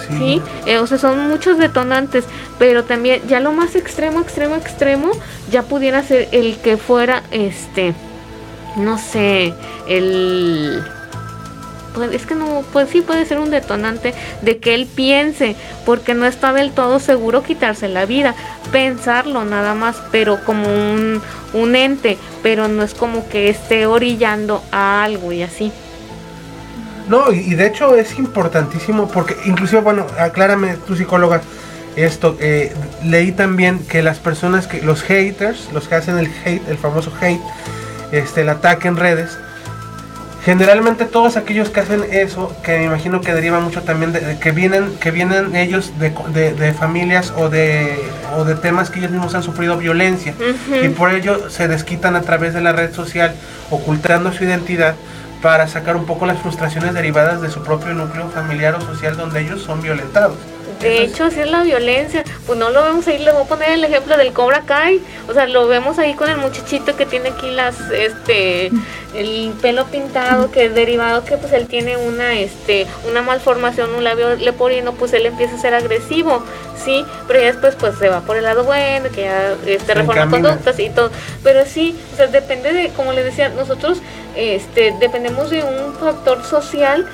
Sí, 0.07 0.41
eh, 0.65 0.79
o 0.79 0.87
sea, 0.87 0.97
son 0.97 1.29
muchos 1.29 1.57
detonantes, 1.57 2.25
pero 2.59 2.83
también 2.83 3.21
ya 3.27 3.39
lo 3.39 3.53
más 3.53 3.75
extremo, 3.75 4.19
extremo, 4.19 4.55
extremo, 4.55 5.11
ya 5.49 5.63
pudiera 5.63 6.03
ser 6.03 6.27
el 6.31 6.57
que 6.57 6.77
fuera, 6.77 7.23
este, 7.31 7.93
no 8.75 8.97
sé, 8.97 9.53
el... 9.87 10.83
Pues 11.93 12.11
es 12.11 12.25
que 12.25 12.33
no, 12.33 12.63
pues 12.73 12.89
sí 12.89 13.01
puede 13.01 13.23
ser 13.25 13.37
un 13.37 13.51
detonante 13.51 14.15
de 14.41 14.57
que 14.57 14.73
él 14.73 14.87
piense, 14.87 15.55
porque 15.85 16.15
no 16.15 16.25
está 16.25 16.51
del 16.51 16.71
todo 16.71 16.99
seguro 16.99 17.43
quitarse 17.43 17.87
la 17.87 18.05
vida, 18.07 18.33
pensarlo 18.71 19.45
nada 19.45 19.75
más, 19.75 20.01
pero 20.11 20.43
como 20.43 20.67
un, 20.67 21.21
un 21.53 21.75
ente, 21.75 22.17
pero 22.41 22.67
no 22.67 22.81
es 22.81 22.95
como 22.95 23.29
que 23.29 23.47
esté 23.47 23.85
orillando 23.85 24.63
a 24.71 25.03
algo 25.03 25.31
y 25.31 25.43
así. 25.43 25.71
No, 27.07 27.31
y, 27.31 27.55
de 27.55 27.67
hecho 27.67 27.95
es 27.95 28.17
importantísimo 28.17 29.09
porque 29.09 29.35
inclusive, 29.45 29.81
bueno, 29.81 30.05
aclárame 30.17 30.75
tu 30.87 30.95
psicóloga 30.95 31.41
esto, 31.95 32.37
eh, 32.39 32.73
leí 33.03 33.31
también 33.31 33.79
que 33.79 34.01
las 34.01 34.17
personas 34.17 34.67
que, 34.67 34.81
los 34.81 35.03
haters, 35.03 35.69
los 35.73 35.87
que 35.87 35.95
hacen 35.95 36.17
el 36.17 36.27
hate, 36.43 36.67
el 36.67 36.77
famoso 36.77 37.11
hate, 37.21 37.41
este, 38.11 38.41
el 38.41 38.49
ataque 38.49 38.87
en 38.87 38.97
redes, 38.97 39.37
generalmente 40.43 41.05
todos 41.05 41.37
aquellos 41.37 41.69
que 41.69 41.79
hacen 41.79 42.03
eso, 42.11 42.55
que 42.63 42.77
me 42.79 42.85
imagino 42.85 43.21
que 43.21 43.33
deriva 43.33 43.59
mucho 43.59 43.83
también 43.83 44.11
de, 44.11 44.37
que 44.39 44.51
vienen, 44.51 44.95
que 44.99 45.11
vienen 45.11 45.55
ellos 45.55 45.93
de, 45.99 46.73
familias 46.73 47.33
o 47.37 47.49
de, 47.49 47.97
o 48.37 48.43
de 48.43 48.55
temas 48.55 48.89
que 48.89 48.99
ellos 48.99 49.11
mismos 49.11 49.35
han 49.35 49.43
sufrido 49.43 49.77
violencia. 49.77 50.33
Y 50.83 50.89
por 50.89 51.11
ello 51.11 51.49
se 51.49 51.67
desquitan 51.67 52.15
a 52.15 52.21
través 52.21 52.53
de 52.53 52.61
la 52.61 52.73
red 52.73 52.93
social 52.93 53.33
ocultando 53.69 54.33
su 54.33 54.43
identidad 54.43 54.95
para 55.43 55.67
sacar 55.67 55.97
un 55.97 56.05
poco 56.05 56.25
las 56.25 56.39
frustraciones 56.39 56.93
derivadas 56.93 57.41
de 57.41 57.49
su 57.49 57.61
propio 57.63 57.93
núcleo 57.93 58.29
familiar 58.29 58.75
o 58.75 58.81
social 58.81 59.17
donde 59.17 59.41
ellos 59.41 59.61
son 59.61 59.81
violentados. 59.81 60.37
De 60.83 61.03
hecho, 61.03 61.25
así 61.25 61.39
es 61.39 61.49
la 61.49 61.63
violencia. 61.63 62.23
Pues 62.45 62.59
no 62.59 62.69
lo 62.69 62.83
vemos 62.83 63.07
ahí, 63.07 63.19
le 63.19 63.31
voy 63.31 63.43
a 63.43 63.45
poner 63.45 63.71
el 63.71 63.83
ejemplo 63.83 64.17
del 64.17 64.33
Cobra 64.33 64.61
Kai. 64.61 65.01
O 65.27 65.33
sea, 65.33 65.47
lo 65.47 65.67
vemos 65.67 65.97
ahí 65.97 66.13
con 66.13 66.29
el 66.29 66.37
muchachito 66.37 66.95
que 66.95 67.05
tiene 67.05 67.29
aquí 67.29 67.49
las, 67.49 67.79
este, 67.91 68.69
el 69.15 69.53
pelo 69.61 69.85
pintado, 69.85 70.51
que 70.51 70.65
es 70.65 70.75
derivado 70.75 71.23
que 71.23 71.37
pues 71.37 71.53
él 71.53 71.67
tiene 71.67 71.97
una, 71.97 72.39
este, 72.39 72.87
una 73.09 73.21
malformación, 73.21 73.93
un 73.95 74.03
labio 74.03 74.35
leporino, 74.35 74.93
pues 74.93 75.13
él 75.13 75.25
empieza 75.25 75.55
a 75.55 75.59
ser 75.59 75.73
agresivo, 75.73 76.43
sí, 76.83 77.05
pero 77.27 77.39
ya 77.39 77.45
después 77.47 77.75
pues 77.75 77.97
se 77.97 78.09
va 78.09 78.21
por 78.21 78.37
el 78.37 78.43
lado 78.43 78.63
bueno, 78.63 79.09
que 79.09 79.21
ya 79.21 79.55
este, 79.65 79.93
reforma 79.93 80.29
conductas 80.29 80.79
y 80.79 80.89
todo. 80.89 81.11
Pero 81.43 81.65
sí, 81.65 81.95
o 82.13 82.17
sea, 82.17 82.27
depende 82.27 82.73
de, 82.73 82.89
como 82.89 83.13
le 83.13 83.23
decía, 83.23 83.49
nosotros 83.49 84.01
este, 84.35 84.93
dependemos 84.99 85.49
de 85.49 85.63
un 85.63 85.93
factor 85.95 86.43
social 86.43 87.07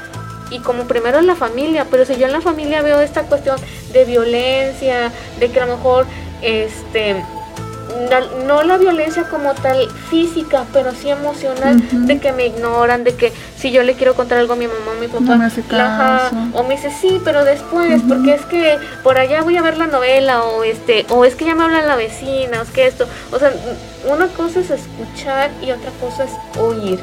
y 0.49 0.59
como 0.59 0.83
primero 0.83 1.19
en 1.19 1.27
la 1.27 1.35
familia, 1.35 1.85
pero 1.89 2.05
si 2.05 2.15
yo 2.17 2.25
en 2.25 2.33
la 2.33 2.41
familia 2.41 2.81
veo 2.81 3.01
esta 3.01 3.23
cuestión 3.23 3.57
de 3.93 4.05
violencia, 4.05 5.11
de 5.39 5.49
que 5.49 5.59
a 5.59 5.65
lo 5.65 5.75
mejor 5.75 6.05
este 6.41 7.23
no 8.45 8.63
la 8.63 8.77
violencia 8.77 9.23
como 9.23 9.53
tal 9.55 9.89
física, 10.09 10.65
pero 10.71 10.93
sí 10.93 11.09
emocional, 11.09 11.81
de 12.05 12.19
que 12.19 12.31
me 12.31 12.45
ignoran, 12.45 13.03
de 13.03 13.15
que 13.15 13.33
si 13.57 13.71
yo 13.71 13.83
le 13.83 13.95
quiero 13.95 14.13
contar 14.13 14.37
algo 14.37 14.53
a 14.53 14.55
mi 14.55 14.67
mamá 14.67 14.91
o 14.95 15.01
mi 15.01 15.07
papá, 15.07 15.37
o 16.53 16.63
me 16.63 16.75
dice 16.75 16.91
sí, 16.91 17.19
pero 17.25 17.43
después, 17.43 18.01
porque 18.07 18.35
es 18.35 18.45
que 18.45 18.77
por 19.03 19.17
allá 19.17 19.41
voy 19.41 19.57
a 19.57 19.61
ver 19.61 19.77
la 19.77 19.87
novela, 19.87 20.43
o 20.43 20.63
este, 20.63 21.05
o 21.09 21.25
es 21.25 21.35
que 21.35 21.45
ya 21.45 21.55
me 21.55 21.63
habla 21.63 21.81
la 21.81 21.95
vecina, 21.95 22.59
o 22.59 22.63
es 22.63 22.69
que 22.69 22.85
esto, 22.85 23.07
o 23.31 23.39
sea, 23.39 23.51
una 24.07 24.27
cosa 24.27 24.59
es 24.59 24.69
escuchar 24.69 25.49
y 25.61 25.71
otra 25.71 25.91
cosa 25.99 26.25
es 26.25 26.31
oír, 26.59 26.99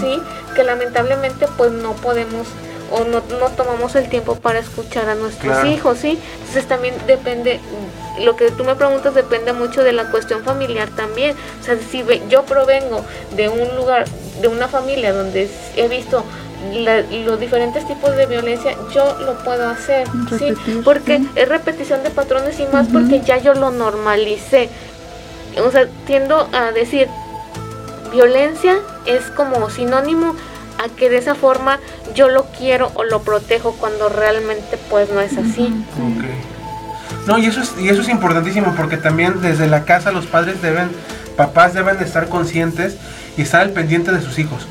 ¿sí? 0.00 0.18
Que 0.56 0.64
lamentablemente 0.64 1.46
pues 1.56 1.72
no 1.72 1.92
podemos 1.92 2.46
o 2.92 3.04
no, 3.04 3.22
no 3.38 3.48
tomamos 3.56 3.94
el 3.96 4.08
tiempo 4.08 4.36
para 4.36 4.58
escuchar 4.58 5.08
a 5.08 5.14
nuestros 5.14 5.64
hijos, 5.66 5.98
¿sí? 5.98 6.18
Entonces 6.40 6.66
también 6.66 6.94
depende, 7.06 7.60
lo 8.20 8.36
que 8.36 8.50
tú 8.50 8.64
me 8.64 8.74
preguntas 8.74 9.14
depende 9.14 9.52
mucho 9.52 9.82
de 9.82 9.92
la 9.92 10.10
cuestión 10.10 10.44
familiar 10.44 10.88
también. 10.90 11.34
O 11.60 11.64
sea, 11.64 11.76
si 11.78 12.04
yo 12.28 12.44
provengo 12.44 13.04
de 13.34 13.48
un 13.48 13.76
lugar, 13.76 14.06
de 14.40 14.48
una 14.48 14.68
familia 14.68 15.12
donde 15.12 15.50
he 15.76 15.88
visto 15.88 16.24
los 17.24 17.40
diferentes 17.40 17.86
tipos 17.88 18.14
de 18.16 18.26
violencia, 18.26 18.76
yo 18.94 19.16
lo 19.20 19.34
puedo 19.42 19.68
hacer, 19.68 20.06
¿sí? 20.38 20.54
Porque 20.84 21.20
es 21.34 21.48
repetición 21.48 22.02
de 22.02 22.10
patrones 22.10 22.60
y 22.60 22.66
más 22.66 22.86
porque 22.92 23.20
ya 23.20 23.38
yo 23.38 23.54
lo 23.54 23.70
normalicé. 23.70 24.68
o 25.58 25.70
sea, 25.70 25.88
tiendo 26.06 26.48
a 26.52 26.70
decir, 26.72 27.08
violencia 28.12 28.78
es 29.06 29.22
como 29.30 29.70
sinónimo 29.70 30.36
a 30.82 30.88
que 30.88 31.08
de 31.08 31.18
esa 31.18 31.34
forma 31.34 31.78
yo 32.14 32.28
lo 32.28 32.46
quiero 32.58 32.90
o 32.94 33.04
lo 33.04 33.22
protejo 33.22 33.76
cuando 33.78 34.08
realmente 34.08 34.78
pues 34.90 35.10
no 35.10 35.20
es 35.20 35.36
así. 35.36 35.72
No, 37.26 37.38
y 37.38 37.46
eso 37.46 37.60
es, 37.60 37.74
y 37.80 37.88
eso 37.88 38.02
es 38.02 38.08
importantísimo 38.08 38.74
porque 38.76 38.96
también 38.96 39.40
desde 39.40 39.68
la 39.68 39.84
casa 39.84 40.10
los 40.10 40.26
padres 40.26 40.60
deben, 40.60 40.90
papás 41.36 41.72
deben 41.74 41.98
de 41.98 42.04
estar 42.04 42.28
conscientes 42.28 42.96
y 43.36 43.42
estar 43.42 43.60
al 43.60 43.70
pendiente 43.70 44.12
de 44.12 44.20
sus 44.20 44.38
hijos. 44.38 44.66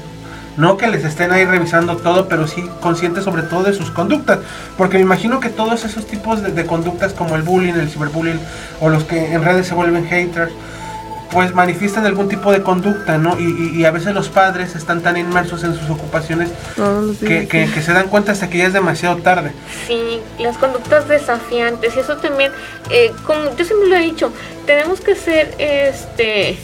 No 0.57 0.75
que 0.75 0.87
les 0.87 1.05
estén 1.05 1.31
ahí 1.31 1.45
revisando 1.45 1.95
todo, 1.95 2.27
pero 2.27 2.45
sí 2.45 2.69
conscientes 2.81 3.23
sobre 3.23 3.43
todo 3.43 3.63
de 3.63 3.73
sus 3.73 3.89
conductas. 3.89 4.39
Porque 4.77 4.97
me 4.97 5.03
imagino 5.03 5.39
que 5.39 5.47
todos 5.47 5.85
esos 5.85 6.05
tipos 6.05 6.43
de, 6.43 6.51
de 6.51 6.65
conductas 6.65 7.13
como 7.13 7.37
el 7.37 7.41
bullying, 7.41 7.73
el 7.73 7.89
ciberbullying 7.89 8.39
o 8.81 8.89
los 8.89 9.05
que 9.05 9.33
en 9.33 9.43
redes 9.45 9.67
se 9.67 9.73
vuelven 9.73 10.05
haters, 10.05 10.51
pues 11.31 11.53
manifiestan 11.53 12.05
algún 12.05 12.27
tipo 12.27 12.51
de 12.51 12.61
conducta, 12.61 13.17
¿no? 13.17 13.39
Y, 13.39 13.71
y, 13.75 13.85
a 13.85 13.91
veces 13.91 14.13
los 14.13 14.29
padres 14.29 14.75
están 14.75 15.01
tan 15.01 15.17
inmersos 15.17 15.63
en 15.63 15.73
sus 15.75 15.89
ocupaciones 15.89 16.49
que, 17.19 17.47
que, 17.47 17.69
que, 17.71 17.81
se 17.81 17.93
dan 17.93 18.07
cuenta 18.09 18.33
hasta 18.33 18.49
que 18.49 18.57
ya 18.57 18.67
es 18.67 18.73
demasiado 18.73 19.17
tarde. 19.17 19.51
Sí, 19.87 20.19
las 20.39 20.57
conductas 20.57 21.07
desafiantes, 21.07 21.95
y 21.95 21.99
eso 21.99 22.17
también, 22.17 22.51
eh, 22.89 23.11
como 23.25 23.55
yo 23.55 23.63
siempre 23.63 23.89
lo 23.89 23.95
he 23.95 24.01
dicho, 24.01 24.31
tenemos 24.65 24.99
que 24.99 25.15
ser 25.15 25.55
este 25.57 26.57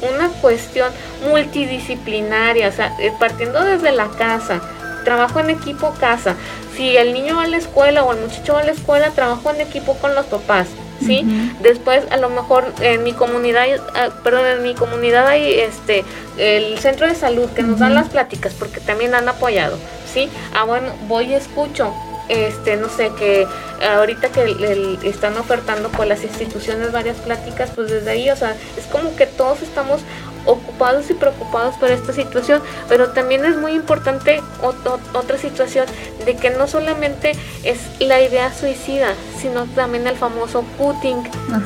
una 0.00 0.28
cuestión 0.28 0.92
multidisciplinaria, 1.28 2.68
o 2.68 2.72
sea, 2.72 2.94
eh, 3.00 3.12
partiendo 3.18 3.62
desde 3.64 3.92
la 3.92 4.08
casa, 4.08 4.60
trabajo 5.04 5.40
en 5.40 5.50
equipo 5.50 5.94
casa. 5.98 6.34
Si 6.76 6.96
el 6.96 7.12
niño 7.12 7.36
va 7.36 7.44
a 7.44 7.48
la 7.48 7.56
escuela 7.56 8.04
o 8.04 8.12
el 8.12 8.20
muchacho 8.20 8.54
va 8.54 8.60
a 8.60 8.64
la 8.64 8.72
escuela, 8.72 9.10
trabajo 9.10 9.50
en 9.50 9.60
equipo 9.60 9.94
con 9.94 10.14
los 10.14 10.26
papás. 10.26 10.68
¿Sí? 11.00 11.52
Después 11.60 12.04
a 12.10 12.16
lo 12.16 12.28
mejor 12.28 12.72
en 12.80 13.02
mi 13.02 13.12
comunidad, 13.12 13.66
ah, 13.94 14.08
perdón, 14.22 14.46
en 14.46 14.62
mi 14.62 14.74
comunidad 14.74 15.26
hay 15.26 15.52
este 15.52 16.04
el 16.36 16.78
centro 16.78 17.06
de 17.06 17.14
salud 17.14 17.48
que 17.50 17.62
nos 17.62 17.78
dan 17.78 17.94
las 17.94 18.08
pláticas 18.08 18.54
porque 18.54 18.80
también 18.80 19.14
han 19.14 19.28
apoyado, 19.28 19.78
¿sí? 20.12 20.28
Ah, 20.54 20.64
bueno, 20.64 20.92
voy 21.08 21.26
y 21.26 21.34
escucho 21.34 21.94
este 22.28 22.76
no 22.76 22.88
sé 22.88 23.10
que 23.18 23.46
ahorita 23.82 24.28
que 24.28 24.98
están 25.04 25.36
ofertando 25.38 25.88
por 25.88 26.06
las 26.06 26.22
instituciones 26.24 26.92
varias 26.92 27.16
pláticas 27.16 27.70
pues 27.74 27.90
desde 27.90 28.10
ahí 28.10 28.30
o 28.30 28.36
sea 28.36 28.54
es 28.76 28.84
como 28.86 29.16
que 29.16 29.26
todos 29.26 29.62
estamos 29.62 30.02
ocupados 30.44 31.10
y 31.10 31.14
preocupados 31.14 31.76
por 31.76 31.90
esta 31.90 32.12
situación, 32.12 32.62
pero 32.88 33.10
también 33.10 33.44
es 33.44 33.56
muy 33.56 33.72
importante 33.72 34.40
otra 34.62 35.38
situación 35.38 35.86
de 36.24 36.36
que 36.36 36.50
no 36.50 36.66
solamente 36.66 37.32
es 37.64 37.78
la 38.00 38.20
idea 38.20 38.52
suicida, 38.52 39.08
sino 39.40 39.64
también 39.66 40.06
el 40.06 40.16
famoso 40.16 40.64
cutting, 40.76 41.22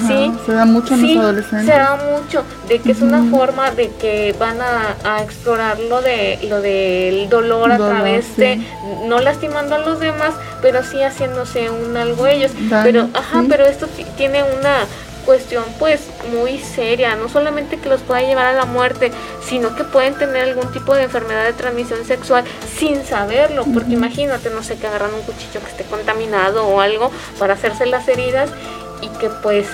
¿sí? 0.06 0.32
Se 0.46 0.52
da 0.52 0.64
mucho 0.64 0.94
en 0.94 1.02
los 1.02 1.24
adolescentes. 1.24 1.66
Se 1.66 1.72
da 1.72 1.96
mucho, 1.96 2.44
de 2.68 2.78
que 2.80 2.92
es 2.92 3.00
una 3.00 3.22
forma 3.30 3.70
de 3.70 3.90
que 4.00 4.34
van 4.38 4.58
a, 4.60 5.22
explorar 5.22 5.78
lo 5.78 6.00
de 6.00 6.38
lo 6.48 6.60
del 6.60 7.28
dolor, 7.28 7.70
a 7.70 7.76
través 7.76 8.36
de 8.36 8.60
no 9.06 9.20
lastimando 9.20 9.74
a 9.74 9.78
los 9.78 10.00
demás, 10.00 10.34
pero 10.60 10.82
sí 10.82 11.02
haciéndose 11.02 11.70
un 11.70 11.96
algo 11.96 12.26
ellos. 12.26 12.52
pero 12.82 13.08
ajá, 13.14 13.44
pero 13.48 13.64
esto 13.64 13.86
tiene 14.16 14.42
una 14.42 14.86
cuestión 15.24 15.64
pues 15.78 16.00
muy 16.32 16.58
seria, 16.58 17.16
no 17.16 17.28
solamente 17.28 17.78
que 17.78 17.88
los 17.88 18.00
pueda 18.02 18.22
llevar 18.22 18.46
a 18.46 18.52
la 18.52 18.64
muerte, 18.64 19.10
sino 19.44 19.74
que 19.76 19.84
pueden 19.84 20.14
tener 20.14 20.44
algún 20.44 20.70
tipo 20.72 20.94
de 20.94 21.04
enfermedad 21.04 21.44
de 21.44 21.52
transmisión 21.52 22.04
sexual 22.04 22.44
sin 22.76 23.04
saberlo, 23.04 23.64
porque 23.72 23.92
imagínate, 23.92 24.50
no 24.50 24.62
sé, 24.62 24.76
que 24.76 24.86
agarran 24.86 25.14
un 25.14 25.22
cuchillo 25.22 25.60
que 25.60 25.70
esté 25.70 25.84
contaminado 25.84 26.66
o 26.66 26.80
algo 26.80 27.10
para 27.38 27.54
hacerse 27.54 27.86
las 27.86 28.08
heridas 28.08 28.50
y 29.00 29.08
que 29.18 29.28
pues 29.42 29.66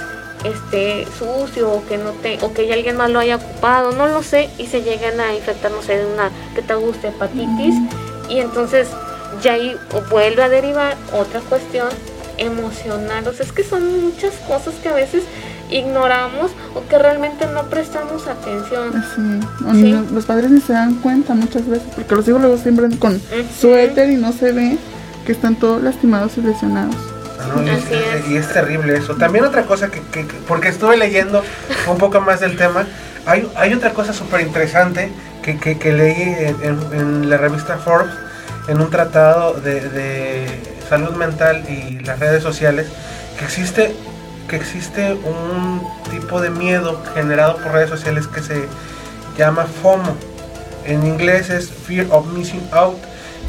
esté 0.45 1.07
sucio 1.19 1.71
o 1.71 1.87
que 1.87 1.99
no 1.99 2.13
te 2.13 2.39
o 2.43 2.53
que 2.53 2.73
alguien 2.73 2.97
más 2.97 3.11
lo 3.11 3.19
haya 3.19 3.37
ocupado, 3.37 3.93
no 3.93 4.07
lo 4.07 4.23
sé, 4.23 4.49
y 4.59 4.67
se 4.67 4.83
lleguen 4.83 5.21
a 5.21 5.35
infectar, 5.35 5.71
no 5.71 5.83
sé, 5.83 5.99
de 5.99 6.07
una 6.07 6.31
que 6.55 6.63
te 6.63 6.75
guste 6.75 7.09
hepatitis 7.09 7.75
y 8.29 8.41
entonces 8.41 8.89
ya 9.43 9.55
ahí 9.55 9.77
vuelve 10.11 10.43
a 10.43 10.49
derivar 10.49 10.97
otra 11.13 11.41
cuestión 11.41 11.89
emocional. 12.38 13.27
O 13.27 13.33
sea, 13.33 13.44
es 13.44 13.53
que 13.53 13.64
son 13.64 14.01
muchas 14.03 14.35
cosas 14.46 14.74
que 14.83 14.88
a 14.88 14.94
veces 14.94 15.24
ignoramos 15.70 16.51
o 16.74 16.87
que 16.88 16.98
realmente 16.98 17.46
no 17.46 17.64
prestamos 17.64 18.27
atención. 18.27 19.05
Sí. 19.72 20.05
Los 20.12 20.24
padres 20.24 20.51
ni 20.51 20.61
se 20.61 20.72
dan 20.72 20.94
cuenta 20.96 21.35
muchas 21.35 21.66
veces, 21.68 21.88
porque 21.94 22.14
los 22.14 22.27
hijos 22.29 22.40
luego 22.40 22.57
siempre 22.57 22.88
con 22.98 23.20
suéter 23.61 24.11
y 24.11 24.16
no 24.16 24.33
se 24.33 24.53
ve 24.53 24.79
que 25.27 25.33
están 25.33 25.57
todos 25.57 25.83
lastimados 25.83 26.38
y 26.38 26.42
lesionados. 26.42 26.96
y, 28.29 28.37
es. 28.37 28.53
terrible 28.53 28.96
eso. 28.96 29.14
También 29.16 29.44
otra 29.44 29.64
cosa 29.64 29.88
que, 29.90 30.01
porque 30.46 30.68
estuve 30.68 30.96
leyendo 30.96 31.42
un 31.87 31.98
poco 31.98 32.20
más 32.20 32.40
del 32.40 32.57
tema, 32.57 32.87
hay, 33.27 33.46
hay 33.57 33.74
otra 33.74 33.92
cosa 33.92 34.12
súper 34.12 34.40
interesante 34.40 35.11
que, 35.42 35.59
que, 35.59 35.92
leí 35.92 36.55
en, 36.62 37.31
la 37.31 37.37
revista 37.37 37.79
Forbes, 37.79 38.12
en 38.68 38.81
un 38.81 38.90
tratado 38.90 39.55
de 39.55 40.78
salud 40.88 41.14
mental 41.14 41.64
y 41.68 41.98
las 42.01 42.18
redes 42.18 42.42
sociales, 42.42 42.87
que 43.38 43.44
existe, 43.44 43.94
que 44.48 44.57
existe 44.57 45.12
un 45.12 45.87
tipo 46.11 46.40
de 46.40 46.51
miedo 46.51 47.03
generado 47.14 47.57
por 47.57 47.72
redes 47.72 47.90
sociales 47.90 48.27
que 48.27 48.42
se 48.42 48.68
llama 49.37 49.66
FOMO. 49.83 50.16
En 50.85 51.07
inglés 51.07 51.51
es 51.51 51.70
Fear 51.70 52.07
of 52.11 52.27
Missing 52.33 52.68
Out, 52.72 52.96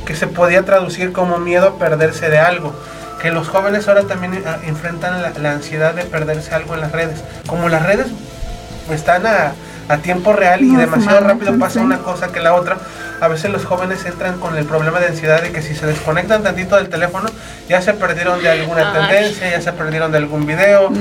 que 0.06 0.15
se 0.15 0.28
podía 0.28 0.63
traducir 0.63 1.13
como 1.13 1.38
miedo 1.38 1.67
a 1.67 1.80
perderse 1.80 2.30
de 2.30 2.39
algo. 2.39 2.73
Que 3.21 3.32
los 3.32 3.47
jóvenes 3.47 3.88
ahora 3.88 4.04
también 4.04 4.34
eh, 4.34 4.43
enfrentan 4.65 5.21
la, 5.21 5.52
ansiedad 5.52 5.93
de 5.93 6.04
perderse 6.04 6.54
algo 6.54 6.73
en 6.73 6.82
las 6.82 6.91
redes. 6.91 7.21
Como 7.47 7.69
las 7.69 7.86
redes 7.86 8.08
están 8.91 9.25
a, 9.25 9.54
a 9.88 9.97
tiempo 9.97 10.34
real 10.34 10.62
y 10.62 10.75
demasiado 10.75 11.21
rápido 11.21 11.58
pasa 11.58 11.82
una 11.82 11.99
cosa 11.99 12.32
que 12.32 12.39
la 12.39 12.54
otra, 12.54 12.78
a 13.21 13.27
veces 13.27 13.51
los 13.51 13.65
jóvenes 13.65 14.05
entran 14.05 14.39
con 14.39 14.58
el 14.58 14.65
problema 14.65 14.99
de 14.99 15.08
ansiedad 15.08 15.41
de 15.41 15.51
que 15.51 15.62
si 15.62 15.75
se 15.75 15.86
desconectan 15.86 16.43
tantito 16.43 16.75
del 16.75 16.89
teléfono, 16.89 17.29
ya 17.67 17.82
se 17.82 17.93
perdieron 17.93 18.41
de 18.41 18.49
alguna 18.49 18.93
tendencia, 18.93 19.49
ya 19.49 19.62
se 19.62 19.73
perdieron 19.73 20.12
de 20.12 20.17
algún 20.17 20.45
video. 20.45 20.91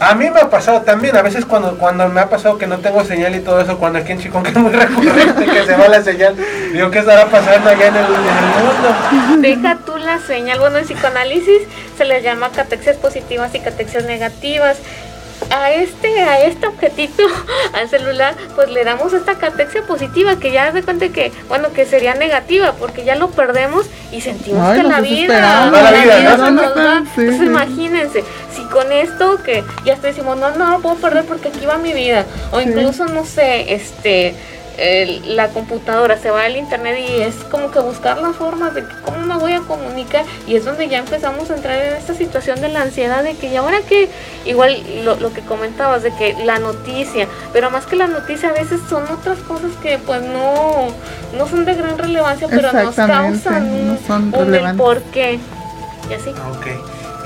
A 0.00 0.14
mí 0.14 0.28
me 0.28 0.40
ha 0.40 0.50
pasado 0.50 0.82
también, 0.82 1.16
a 1.16 1.22
veces 1.22 1.44
cuando, 1.44 1.78
cuando 1.78 2.08
me 2.08 2.20
ha 2.20 2.28
pasado 2.28 2.58
que 2.58 2.66
no 2.66 2.78
tengo 2.78 3.04
señal 3.04 3.34
y 3.36 3.40
todo 3.40 3.60
eso, 3.60 3.78
cuando 3.78 4.00
aquí 4.00 4.12
en 4.12 4.20
Chicón 4.20 4.42
que 4.44 4.50
es 4.50 4.56
muy 4.56 4.72
recurrente 4.72 5.46
que 5.46 5.64
se 5.64 5.76
va 5.76 5.88
la 5.88 6.02
señal, 6.02 6.36
digo, 6.72 6.90
¿qué 6.90 6.98
estará 6.98 7.26
pasando 7.26 7.70
allá 7.70 7.86
en 7.86 7.96
el, 7.96 8.06
mundo? 8.08 9.40
Deja 9.40 9.78
tú 9.86 9.96
la 9.96 10.18
señal, 10.18 10.58
bueno, 10.58 10.78
en 10.78 10.84
psicoanálisis 10.84 11.62
se 11.96 12.04
les 12.04 12.24
llama 12.24 12.50
catexias 12.50 12.96
positivas 12.96 13.54
y 13.54 13.60
catexias 13.60 14.04
negativas 14.04 14.78
a 15.50 15.72
este, 15.72 16.20
a 16.20 16.40
este 16.40 16.66
objetito, 16.66 17.22
al 17.72 17.88
celular, 17.88 18.34
pues 18.54 18.70
le 18.70 18.84
damos 18.84 19.12
esta 19.12 19.36
catexia 19.36 19.82
positiva 19.82 20.36
que 20.36 20.52
ya 20.52 20.72
de 20.72 20.82
cuenta 20.82 21.08
que, 21.08 21.32
bueno, 21.48 21.72
que 21.72 21.86
sería 21.86 22.14
negativa, 22.14 22.72
porque 22.78 23.04
ya 23.04 23.16
lo 23.16 23.30
perdemos 23.30 23.86
y 24.12 24.20
sentimos 24.20 24.74
que 24.74 24.82
la 24.82 25.00
vida, 25.00 25.70
la 25.70 25.90
vida, 25.90 26.36
se 26.36 26.50
nos 26.50 26.76
va. 26.76 26.98
Entonces 26.98 27.42
imagínense, 27.42 28.24
si 28.54 28.62
con 28.64 28.92
esto 28.92 29.42
que 29.42 29.64
ya 29.84 29.94
estoy 29.94 30.10
decimos, 30.10 30.36
no, 30.36 30.50
no 30.56 30.70
lo 30.70 30.80
puedo 30.80 30.96
perder 30.96 31.24
porque 31.24 31.48
aquí 31.48 31.66
va 31.66 31.78
mi 31.78 31.92
vida, 31.92 32.24
o 32.52 32.60
incluso, 32.60 33.06
no 33.06 33.24
sé, 33.24 33.74
este 33.74 34.34
la 34.76 35.48
computadora, 35.48 36.18
se 36.18 36.30
va 36.30 36.44
al 36.44 36.56
internet 36.56 36.98
y 36.98 37.22
es 37.22 37.36
como 37.50 37.70
que 37.70 37.78
buscar 37.78 38.18
la 38.18 38.32
forma 38.32 38.70
de 38.70 38.84
cómo 39.04 39.18
me 39.18 39.36
voy 39.36 39.52
a 39.52 39.60
comunicar 39.60 40.24
y 40.46 40.56
es 40.56 40.64
donde 40.64 40.88
ya 40.88 40.98
empezamos 40.98 41.50
a 41.50 41.56
entrar 41.56 41.78
en 41.78 41.94
esta 41.94 42.14
situación 42.14 42.60
de 42.60 42.68
la 42.68 42.82
ansiedad 42.82 43.22
de 43.22 43.34
que 43.36 43.48
y 43.48 43.56
ahora 43.56 43.78
que 43.88 44.08
igual 44.44 44.82
lo, 45.04 45.32
que 45.32 45.42
comentabas 45.42 46.02
de 46.02 46.12
que 46.14 46.34
la 46.44 46.58
noticia, 46.58 47.28
pero 47.52 47.70
más 47.70 47.86
que 47.86 47.96
la 47.96 48.06
noticia 48.06 48.50
a 48.50 48.52
veces 48.52 48.80
son 48.88 49.04
otras 49.04 49.38
cosas 49.40 49.70
que 49.82 49.98
pues 49.98 50.22
no, 50.22 50.88
no 51.36 51.48
son 51.48 51.64
de 51.64 51.74
gran 51.74 51.96
relevancia, 51.96 52.48
pero 52.48 52.72
nos 52.72 52.94
causan 52.94 53.70
un, 53.70 54.34
un 54.34 54.76
por 54.76 55.02
qué. 55.02 55.38
Y 56.10 56.14
así. 56.14 56.30
Ok. 56.30 56.66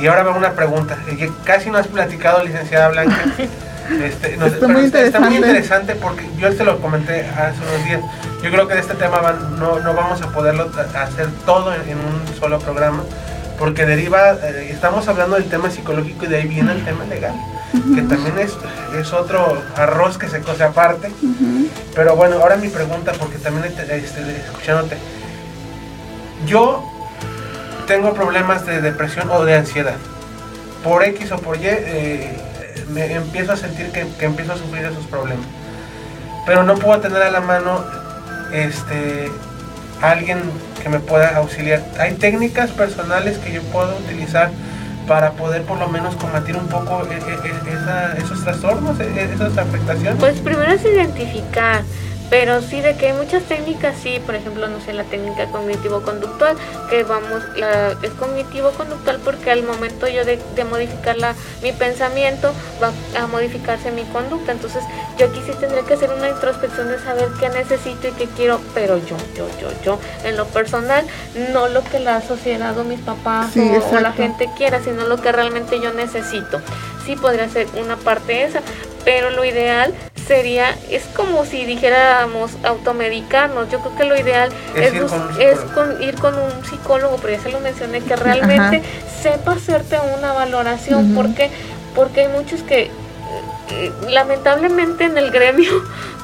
Y 0.01 0.07
ahora 0.07 0.23
va 0.23 0.37
una 0.37 0.53
pregunta, 0.53 0.97
que 1.07 1.31
casi 1.45 1.71
no 1.71 1.79
has 1.79 1.89
platicado, 1.89 2.45
licenciada 2.45 2.89
Blanca. 2.89 3.25
Este, 3.91 4.35
está, 4.35 5.21
muy 5.21 5.37
interesante. 5.37 5.95
porque 5.95 6.29
yo 6.39 6.55
te 6.55 6.65
lo 6.65 6.81
comenté 6.81 7.27
hace 7.27 7.59
unos 7.63 7.85
días. 7.85 8.01
Yo 8.43 8.51
creo 8.51 8.69
que 8.69 8.75
de 8.75 8.81
este 8.81 8.95
tema 8.95 9.21
no, 9.59 9.81
no, 9.81 9.95
vamos 9.95 10.21
a 10.23 10.31
poderlo 10.31 10.71
hacer 10.95 11.29
todo 11.47 11.73
en, 11.75 11.99
un 11.99 12.39
solo 12.39 12.59
programa 12.59 13.03
porque 13.59 13.85
deriva, 13.87 14.35
eh, 14.35 14.69
estamos 14.71 15.09
hablando 15.09 15.35
del 15.35 15.49
tema 15.49 15.69
psicológico 15.69 16.27
y 16.27 16.29
de 16.29 16.37
ahí 16.37 16.47
viene 16.47 16.71
el 16.71 16.85
tema 16.85 17.05
legal, 17.07 17.35
que 17.73 18.03
también 18.03 18.39
es, 18.39 18.57
es 18.97 19.13
otro 19.13 19.61
arroz 19.75 20.17
que 20.17 20.29
se 20.29 20.41
cose 20.43 20.63
aparte. 20.63 21.11
Pero 21.93 22.15
bueno, 22.15 22.37
ahora 22.37 22.57
mi 22.57 22.69
pregunta, 22.69 23.13
porque 23.19 23.39
también 23.39 23.65
este, 23.65 24.37
escuchándote, 24.47 24.97
yo 26.47 26.85
tengo 27.89 28.15
problemas 28.15 28.65
de 28.65 28.81
depresión 28.81 29.29
o 29.31 29.45
de 29.45 29.57
ansiedad, 29.57 29.97
por 30.85 31.03
X 31.03 31.33
o 31.33 31.39
por 31.39 31.57
Y. 31.57 31.63
Eh, 31.65 32.48
me 32.89 33.13
empiezo 33.13 33.53
a 33.53 33.57
sentir 33.57 33.91
que, 33.91 34.07
empiezo 34.25 34.53
a 34.53 34.57
sufrir 34.57 34.85
esos 34.85 35.05
problemas. 35.07 35.47
Pero 36.47 36.63
no 36.63 36.75
puedo 36.77 37.01
tener 37.01 37.23
a 37.23 37.31
la 37.31 37.41
mano 37.41 37.85
este, 38.53 39.31
alguien 40.01 40.41
que 40.83 40.89
me 40.89 41.01
pueda 41.01 41.37
auxiliar. 41.37 41.83
Hay 41.99 42.15
técnicas 42.15 42.71
personales 42.71 43.39
que 43.39 43.53
yo 43.53 43.63
puedo 43.65 43.97
utilizar 43.99 44.51
para 45.07 45.33
poder 45.33 45.63
por 45.63 45.79
lo 45.79 45.89
menos 45.89 46.15
combatir 46.17 46.57
un 46.57 46.69
poco 46.69 47.07
e- 47.11 47.15
e- 47.15 48.19
e- 48.19 48.23
esos 48.23 48.45
trastornos, 48.45 49.01
esas 49.01 49.57
afectaciones? 49.57 50.17
Pues 50.21 50.39
primero 50.41 50.71
es 50.71 50.85
identificar, 50.85 51.83
pero 52.31 52.61
sí 52.61 52.81
de 52.81 52.97
que 52.97 53.07
hay 53.09 53.13
muchas 53.15 53.43
técnicas, 53.45 53.97
sí, 54.03 54.21
por 54.25 54.35
ejemplo, 54.35 54.69
no 54.69 54.81
sé, 54.81 54.93
la 54.93 55.05
técnica 55.05 55.47
cognitivo-conductual, 55.47 56.57
que 56.91 57.03
vamos, 57.05 57.43
la, 57.57 57.93
es 58.03 58.11
cognitivo-conductual 58.19 59.19
porque 59.25 59.51
al 59.51 59.63
momento 59.63 60.07
yo 60.09 60.25
de, 60.25 60.39
de 60.55 60.65
modificar 60.65 61.17
la, 61.17 61.35
mi 61.63 61.73
pensamiento 61.73 62.53
va 62.83 62.93
a 63.21 63.27
modificarse 63.27 63.91
mi 63.91 64.03
conducta, 64.05 64.53
entonces 64.53 64.83
yo 65.19 65.27
aquí 65.27 65.41
sí 65.47 65.53
tendré 65.59 65.83
que 65.83 65.95
hacer 65.95 66.11
una 66.11 66.29
introspección 66.29 66.89
de 66.89 66.99
saber 66.99 67.29
qué 67.41 67.49
necesito 67.49 68.09
y 68.09 68.13
qué 68.13 68.27
quiero, 68.37 68.61
pero 68.75 68.99
yo, 68.99 69.17
yo, 69.37 69.49
yo, 69.61 69.69
yo, 69.83 69.99
en 70.25 70.37
lo 70.37 70.47
personal, 70.47 71.07
no 71.53 71.69
lo 71.69 71.83
que 71.85 71.99
la 71.99 72.21
sociedad 72.21 72.77
o 72.79 72.85
mis 72.85 73.01
papás 73.01 73.53
Sí, 73.53 73.61
o- 73.61 73.97
o, 73.97 74.01
la 74.01 74.13
gente 74.13 74.49
quiera, 74.57 74.81
sino 74.83 75.05
lo 75.07 75.17
que 75.21 75.33
realmente 75.33 75.81
yo 75.81 75.93
necesito. 75.93 76.61
Sí 77.07 77.17
podría 77.17 77.49
ser 77.49 77.67
una 77.81 77.97
parte 77.97 78.45
esa, 78.45 78.61
pero 79.05 79.31
lo 79.31 79.45
ideal 79.45 79.95
sería, 80.29 80.77
es 80.91 81.03
como 81.17 81.45
si 81.45 81.65
dijéramos 81.65 82.53
automedicarnos. 82.63 83.69
Yo 83.71 83.81
creo 83.81 83.97
que 83.97 84.05
lo 84.05 84.17
ideal 84.17 84.51
Es 84.77 84.89
es, 84.89 84.95
ir 84.95 85.03
bus- 85.03 85.11
con 85.11 85.23
un 85.23 85.41
es 85.41 85.59
psicólogo. 85.59 85.75
con- 85.95 86.03
ir 86.03 86.15
con 86.17 86.35
un 86.39 86.65
psicólogo, 86.65 87.17
pero 87.21 87.35
ya 87.37 87.43
se 87.43 87.51
lo 87.51 87.61
mencioné, 87.61 88.01
que 88.03 88.15
realmente 88.15 88.83
sepa 89.23 89.53
hacerte 89.53 89.97
una 90.19 90.33
valoración. 90.35 91.13
Ujú. 91.13 91.15
¿Por 91.23 91.35
qué? 91.35 91.51
Porque 91.97 92.21
hay 92.21 92.29
muchos 92.29 92.63
que 92.63 92.91
eh, 93.71 93.93
lamentablemente 94.09 95.05
en 95.05 95.19
el 95.19 95.31
gremio 95.31 95.71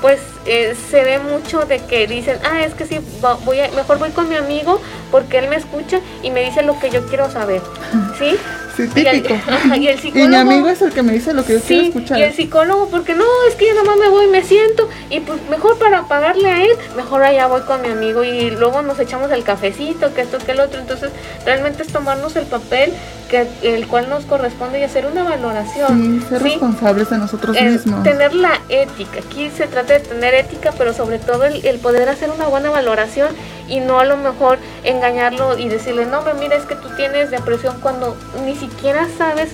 pues 0.04 0.20
eh, 0.44 0.76
se 0.90 1.02
ve 1.02 1.18
mucho 1.18 1.60
de 1.62 1.78
que 1.78 2.06
dicen 2.06 2.36
ah 2.44 2.62
es 2.62 2.74
que 2.74 2.84
sí 2.84 2.98
voy 3.46 3.60
a- 3.60 3.70
mejor 3.70 3.98
voy 3.98 4.10
con 4.10 4.28
mi 4.28 4.36
amigo 4.36 4.78
porque 5.10 5.38
él 5.38 5.48
me 5.48 5.56
escucha 5.56 5.98
y 6.22 6.28
me 6.30 6.44
dice 6.44 6.62
lo 6.62 6.78
que 6.78 6.90
yo 6.90 7.06
quiero 7.06 7.30
saber 7.30 7.62
sí 8.18 8.36
Sí, 8.76 8.88
y 8.96 9.06
el, 9.06 9.22
típico. 9.22 9.34
ajá, 9.52 9.76
y 9.76 9.86
el 9.86 9.94
Y 9.94 10.02
psicólogo 10.02 10.28
mi 10.30 10.34
amigo 10.36 10.68
es 10.68 10.82
el 10.82 10.90
que 10.92 11.04
me 11.04 11.12
dice 11.12 11.32
lo 11.32 11.44
que 11.44 11.52
yo 11.52 11.60
quiero 11.60 11.82
escuchar. 11.84 12.18
y 12.18 12.22
el 12.24 12.34
psicólogo, 12.34 12.88
porque 12.88 13.14
no, 13.14 13.22
es 13.48 13.54
que 13.54 13.68
yo 13.68 13.74
nomás 13.74 13.96
me 13.98 14.08
voy, 14.08 14.26
me 14.26 14.42
siento, 14.42 14.88
y 15.10 15.20
pues 15.20 15.38
mejor 15.48 15.78
para 15.78 16.08
pagarle 16.08 16.50
a 16.50 16.60
él, 16.64 16.70
mejor 16.96 17.22
allá 17.22 17.46
voy 17.46 17.60
con 17.60 17.82
mi 17.82 17.88
amigo 17.90 18.24
y 18.24 18.50
luego 18.50 18.82
nos 18.82 18.98
echamos 18.98 19.30
el 19.30 19.44
cafecito, 19.44 20.12
que 20.12 20.22
esto, 20.22 20.38
que 20.38 20.50
el 20.50 20.58
otro. 20.58 20.80
Entonces, 20.80 21.10
realmente 21.46 21.84
es 21.84 21.92
tomarnos 21.92 22.34
el 22.34 22.46
papel 22.46 22.92
que 23.30 23.46
el 23.62 23.86
cual 23.86 24.08
nos 24.10 24.24
corresponde 24.24 24.80
y 24.80 24.82
hacer 24.82 25.06
una 25.06 25.22
valoración. 25.22 26.20
Sí, 26.20 26.26
ser 26.28 26.38
¿sí? 26.42 26.48
responsables 26.48 27.10
de 27.10 27.18
nosotros 27.18 27.56
Eh, 27.56 27.62
mismos. 27.70 28.02
tener 28.02 28.34
la 28.34 28.58
ética. 28.68 29.20
Aquí 29.24 29.50
se 29.56 29.68
trata 29.68 29.93
tener 30.00 30.34
ética, 30.34 30.72
pero 30.76 30.92
sobre 30.92 31.18
todo 31.18 31.44
el, 31.44 31.64
el 31.64 31.78
poder 31.78 32.08
hacer 32.08 32.30
una 32.30 32.46
buena 32.46 32.70
valoración 32.70 33.34
y 33.68 33.80
no 33.80 33.98
a 33.98 34.04
lo 34.04 34.16
mejor 34.16 34.58
engañarlo 34.82 35.58
y 35.58 35.68
decirle, 35.68 36.06
no, 36.06 36.22
pero 36.22 36.36
mira, 36.36 36.56
es 36.56 36.64
que 36.64 36.76
tú 36.76 36.88
tienes 36.96 37.30
depresión 37.30 37.80
cuando 37.80 38.16
ni 38.44 38.54
siquiera 38.56 39.08
sabes 39.16 39.50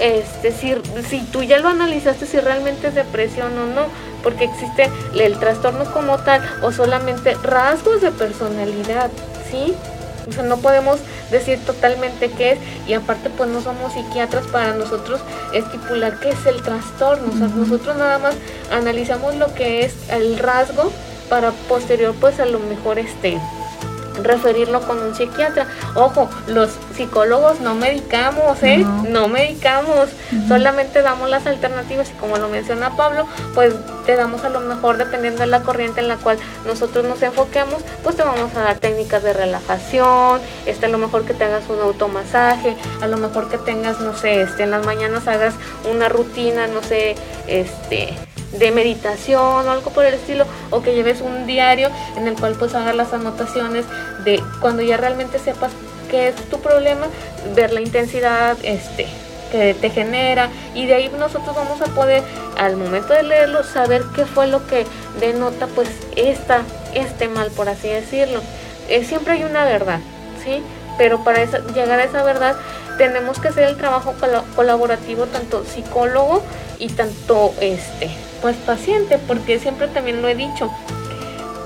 este, 0.00 0.52
si, 0.52 0.74
si 1.08 1.20
tú 1.26 1.42
ya 1.42 1.58
lo 1.58 1.68
analizaste, 1.68 2.26
si 2.26 2.40
realmente 2.40 2.88
es 2.88 2.94
depresión 2.94 3.56
o 3.58 3.66
no, 3.66 3.86
porque 4.22 4.44
existe 4.44 4.90
el 5.14 5.38
trastorno 5.38 5.84
como 5.92 6.18
tal 6.18 6.42
o 6.62 6.72
solamente 6.72 7.34
rasgos 7.42 8.00
de 8.00 8.10
personalidad, 8.10 9.10
¿sí? 9.50 9.74
O 10.28 10.32
sea, 10.32 10.42
no 10.42 10.58
podemos 10.58 10.98
decir 11.30 11.58
totalmente 11.64 12.30
qué 12.30 12.52
es 12.52 12.58
y 12.86 12.94
aparte 12.94 13.30
pues 13.30 13.48
no 13.50 13.60
somos 13.60 13.92
psiquiatras 13.92 14.46
para 14.46 14.74
nosotros 14.74 15.20
estipular 15.52 16.18
qué 16.20 16.30
es 16.30 16.46
el 16.46 16.62
trastorno. 16.62 17.32
O 17.32 17.36
sea, 17.36 17.48
nosotros 17.48 17.96
nada 17.96 18.18
más 18.18 18.34
analizamos 18.70 19.34
lo 19.36 19.52
que 19.54 19.84
es 19.84 19.94
el 20.10 20.38
rasgo 20.38 20.90
para 21.28 21.52
posterior 21.68 22.14
pues 22.20 22.40
a 22.40 22.46
lo 22.46 22.58
mejor 22.58 22.98
este 22.98 23.38
referirlo 24.24 24.80
con 24.82 24.98
un 24.98 25.14
psiquiatra. 25.14 25.66
Ojo, 25.94 26.28
los 26.46 26.70
psicólogos 26.96 27.60
no 27.60 27.74
medicamos, 27.74 28.62
¿eh? 28.62 28.78
No. 28.78 29.20
No, 29.20 29.28
medicamos, 29.28 30.08
solamente 30.48 31.02
damos 31.02 31.28
las 31.28 31.46
alternativas 31.46 32.10
y 32.10 32.12
como 32.14 32.38
lo 32.38 32.48
menciona 32.48 32.96
Pablo, 32.96 33.26
pues 33.54 33.74
te 34.06 34.16
damos 34.16 34.44
a 34.44 34.48
lo 34.48 34.60
mejor 34.60 34.96
dependiendo 34.96 35.40
de 35.40 35.46
la 35.46 35.62
corriente 35.62 36.00
en 36.00 36.08
la 36.08 36.16
cual 36.16 36.38
nosotros 36.66 37.04
nos 37.04 37.20
enfoquemos, 37.22 37.82
pues 38.02 38.16
te 38.16 38.22
vamos 38.22 38.54
a 38.56 38.60
dar 38.60 38.78
técnicas 38.78 39.22
de 39.22 39.32
relajación, 39.32 40.40
este, 40.66 40.86
a 40.86 40.88
lo 40.88 40.98
mejor 40.98 41.24
que 41.24 41.34
te 41.34 41.44
hagas 41.44 41.64
un 41.68 41.80
automasaje, 41.80 42.76
a 43.00 43.06
lo 43.06 43.18
mejor 43.18 43.48
que 43.48 43.58
tengas, 43.58 44.00
no 44.00 44.16
sé, 44.16 44.42
este, 44.42 44.62
en 44.62 44.70
las 44.70 44.84
mañanas 44.86 45.28
hagas 45.28 45.54
una 45.90 46.08
rutina, 46.08 46.66
no 46.66 46.82
sé, 46.82 47.14
este 47.46 48.14
de 48.52 48.70
meditación 48.72 49.40
o 49.68 49.70
algo 49.70 49.90
por 49.90 50.04
el 50.04 50.14
estilo 50.14 50.44
o 50.70 50.82
que 50.82 50.94
lleves 50.94 51.20
un 51.20 51.46
diario 51.46 51.88
en 52.16 52.26
el 52.26 52.34
cual 52.34 52.54
pues 52.58 52.74
hagas 52.74 52.94
las 52.94 53.12
anotaciones 53.12 53.84
de 54.24 54.42
cuando 54.60 54.82
ya 54.82 54.96
realmente 54.96 55.38
sepas 55.38 55.70
qué 56.10 56.28
es 56.28 56.34
tu 56.50 56.60
problema 56.60 57.06
ver 57.54 57.72
la 57.72 57.80
intensidad 57.80 58.56
este 58.62 59.06
que 59.52 59.74
te 59.74 59.90
genera 59.90 60.48
y 60.74 60.86
de 60.86 60.94
ahí 60.94 61.12
nosotros 61.18 61.54
vamos 61.56 61.80
a 61.82 61.86
poder 61.86 62.22
al 62.56 62.76
momento 62.76 63.12
de 63.14 63.22
leerlo 63.24 63.64
saber 63.64 64.02
qué 64.14 64.24
fue 64.24 64.46
lo 64.46 64.66
que 64.66 64.86
denota 65.20 65.66
pues 65.68 65.88
esta 66.16 66.62
este 66.94 67.28
mal 67.28 67.50
por 67.50 67.68
así 67.68 67.88
decirlo. 67.88 68.40
Eh, 68.88 69.04
siempre 69.04 69.34
hay 69.34 69.44
una 69.44 69.64
verdad 69.64 70.00
sí 70.44 70.62
pero 70.98 71.22
para 71.24 71.40
esa- 71.42 71.60
llegar 71.74 71.98
a 72.00 72.04
esa 72.04 72.22
verdad 72.24 72.56
tenemos 73.00 73.38
que 73.40 73.48
hacer 73.48 73.64
el 73.64 73.78
trabajo 73.78 74.14
colaborativo 74.54 75.24
tanto 75.24 75.64
psicólogo 75.64 76.42
y 76.78 76.88
tanto 76.88 77.54
este 77.58 78.10
pues 78.42 78.56
paciente 78.56 79.18
porque 79.26 79.58
siempre 79.58 79.88
también 79.88 80.20
lo 80.20 80.28
he 80.28 80.34
dicho 80.34 80.70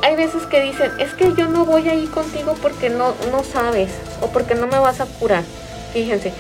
hay 0.05 0.15
veces 0.15 0.45
que 0.45 0.61
dicen 0.61 0.93
es 1.01 1.13
que 1.15 1.35
yo 1.35 1.49
no 1.49 1.65
voy 1.65 1.89
ahí 1.89 2.07
contigo 2.07 2.55
porque 2.63 2.89
no 2.89 3.15
no 3.33 3.43
sabes 3.43 3.91
o 4.21 4.29
porque 4.29 4.55
no 4.55 4.69
me 4.69 4.79
vas 4.79 5.01
a 5.01 5.07
curar 5.07 5.43
fíjense 5.93 6.33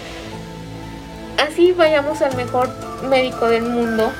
así 1.44 1.72
vayamos 1.72 2.22
al 2.22 2.36
mejor 2.36 2.68
médico 3.10 3.48
del 3.48 3.64
mundo 3.64 4.12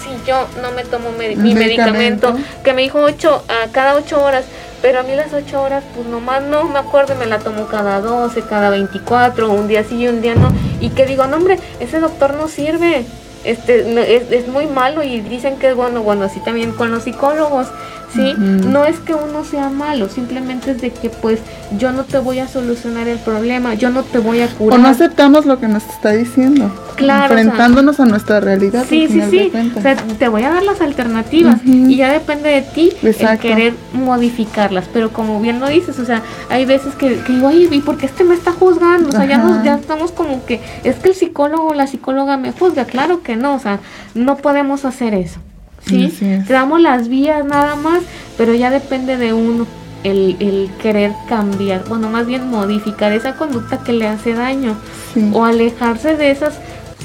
si 0.00 0.10
yo 0.28 0.46
no 0.62 0.70
me 0.70 0.84
tomo 0.84 1.10
mi 1.10 1.34
Medicamento. 1.34 1.58
medicamento 1.58 2.36
que 2.62 2.72
me 2.72 2.82
dijo 2.82 3.00
ocho 3.00 3.42
a 3.48 3.66
cada 3.72 3.96
ocho 3.96 4.22
horas 4.22 4.44
pero 4.84 5.00
a 5.00 5.02
mí 5.02 5.14
las 5.14 5.32
ocho 5.32 5.62
horas 5.62 5.82
pues 5.94 6.06
nomás 6.06 6.42
no 6.42 6.64
me 6.64 6.78
acuerdo 6.78 7.14
me 7.14 7.24
la 7.24 7.38
tomo 7.38 7.68
cada 7.68 8.02
12 8.02 8.42
cada 8.42 8.68
24 8.68 9.50
un 9.50 9.66
día 9.66 9.82
sí 9.82 9.96
y 9.96 10.08
un 10.08 10.20
día 10.20 10.34
no. 10.34 10.52
Y 10.78 10.90
que 10.90 11.06
digo 11.06 11.26
no 11.26 11.38
hombre 11.38 11.58
ese 11.80 12.00
doctor 12.00 12.34
no 12.34 12.48
sirve. 12.48 13.06
Este 13.44 14.14
es, 14.14 14.30
es 14.30 14.46
muy 14.46 14.66
malo 14.66 15.02
y 15.02 15.20
dicen 15.20 15.58
que 15.58 15.70
es 15.70 15.74
bueno 15.74 16.02
bueno 16.02 16.26
así 16.26 16.38
también 16.40 16.72
con 16.72 16.90
los 16.90 17.04
psicólogos 17.04 17.68
sí 18.14 18.34
no 18.38 18.84
es 18.84 18.98
que 19.00 19.14
uno 19.14 19.44
sea 19.44 19.70
malo 19.70 20.08
simplemente 20.08 20.72
es 20.72 20.80
de 20.80 20.90
que 20.90 21.10
pues 21.10 21.40
yo 21.78 21.92
no 21.92 22.04
te 22.04 22.18
voy 22.18 22.38
a 22.38 22.48
solucionar 22.48 23.08
el 23.08 23.18
problema 23.18 23.74
yo 23.74 23.90
no 23.90 24.02
te 24.02 24.18
voy 24.18 24.40
a 24.40 24.46
O 24.46 24.48
curar 24.56 24.80
no 24.80 24.88
aceptamos 24.88 25.46
lo 25.46 25.58
que 25.58 25.68
nos 25.68 25.84
está 25.88 26.12
diciendo. 26.12 26.70
Claro, 26.96 27.24
o 27.24 27.28
sea, 27.28 27.40
Enfrentándonos 27.40 27.98
a 28.00 28.04
nuestra 28.04 28.40
realidad. 28.40 28.84
Sí, 28.88 29.08
sí, 29.08 29.20
sí. 29.30 29.52
O 29.76 29.80
sea, 29.80 29.96
te 29.96 30.28
voy 30.28 30.42
a 30.42 30.50
dar 30.50 30.62
las 30.62 30.80
alternativas 30.80 31.60
y 31.64 31.96
ya 31.96 32.12
depende 32.12 32.50
de 32.50 32.62
ti 32.62 32.92
el 33.02 33.38
querer 33.38 33.74
modificarlas. 33.92 34.84
Pero 34.92 35.12
como 35.12 35.40
bien 35.40 35.60
lo 35.60 35.68
dices, 35.68 35.98
o 35.98 36.04
sea, 36.04 36.22
hay 36.50 36.64
veces 36.64 36.94
que, 36.94 37.18
que 37.20 37.32
digo, 37.32 37.48
ay, 37.48 37.68
¿y 37.70 37.80
por 37.80 37.96
qué 37.96 38.06
este 38.06 38.24
me 38.24 38.34
está 38.34 38.52
juzgando? 38.52 39.08
O 39.08 39.12
sea, 39.12 39.24
ya, 39.24 39.38
nos, 39.38 39.64
ya 39.64 39.74
estamos 39.74 40.12
como 40.12 40.44
que, 40.44 40.60
es 40.84 40.96
que 40.96 41.08
el 41.08 41.14
psicólogo 41.14 41.68
o 41.68 41.74
la 41.74 41.86
psicóloga 41.86 42.36
me 42.36 42.52
juzga. 42.52 42.84
Claro 42.84 43.22
que 43.22 43.36
no, 43.36 43.54
o 43.54 43.58
sea, 43.58 43.80
no 44.14 44.36
podemos 44.36 44.84
hacer 44.84 45.14
eso. 45.14 45.40
¿Sí? 45.86 46.12
Damos 46.48 46.80
las 46.80 47.08
vías 47.08 47.44
nada 47.44 47.76
más, 47.76 48.02
pero 48.38 48.54
ya 48.54 48.70
depende 48.70 49.16
de 49.16 49.32
uno. 49.32 49.66
El, 50.02 50.36
el 50.38 50.68
querer 50.82 51.12
cambiar, 51.30 51.84
bueno, 51.88 52.10
más 52.10 52.26
bien 52.26 52.50
modificar 52.50 53.12
esa 53.12 53.36
conducta 53.36 53.78
que 53.78 53.94
le 53.94 54.06
hace 54.06 54.34
daño 54.34 54.76
Sí. 55.14 55.30
o 55.32 55.44
alejarse 55.46 56.14
de 56.16 56.30
esas 56.30 56.58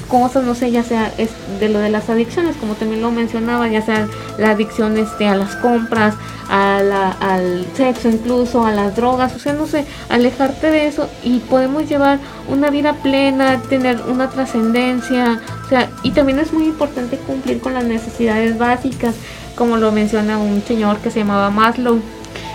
cosas, 0.10 0.44
no 0.44 0.56
sé, 0.56 0.72
ya 0.72 0.84
sea 0.84 1.14
es 1.18 1.30
de 1.60 1.70
lo 1.70 1.80
de 1.80 1.90
las 1.90 2.10
adicciones, 2.10 2.56
como 2.58 2.74
también 2.74 3.02
lo 3.02 3.12
mencionaba, 3.12 3.68
ya 3.70 3.82
sea 3.82 4.08
la 4.38 4.50
adicción 4.52 4.98
este, 4.98 5.28
a 5.28 5.36
las 5.36 5.56
compras, 5.56 6.16
a 6.50 6.82
la- 6.84 7.12
al 7.22 7.66
sexo 7.76 8.10
incluso, 8.10 8.66
a 8.66 8.72
las 8.72 8.96
drogas, 8.96 9.36
o 9.36 9.40
sea, 9.40 9.54
no 9.54 9.68
sé, 9.68 9.86
alejarte 10.10 10.72
de 10.72 10.88
eso 10.88 11.08
y 11.24 11.40
podemos 11.40 11.88
llevar 11.88 12.20
una 12.50 12.70
vida 12.72 12.94
plena, 12.94 13.62
tener 13.70 14.02
una 14.10 14.30
trascendencia, 14.30 15.40
o 15.66 15.70
sea, 15.70 15.90
y 16.04 16.12
también 16.12 16.40
es 16.40 16.52
muy 16.52 16.66
importante 16.66 17.18
cumplir 17.18 17.60
con 17.62 17.74
las 17.74 17.84
necesidades 17.86 18.58
básicas, 18.58 19.16
como 19.56 19.78
lo 19.78 19.92
menciona 19.92 20.38
un 20.38 20.62
señor 20.68 20.98
que 20.98 21.12
se 21.12 21.20
llamaba 21.20 21.50
Maslow. 21.52 22.00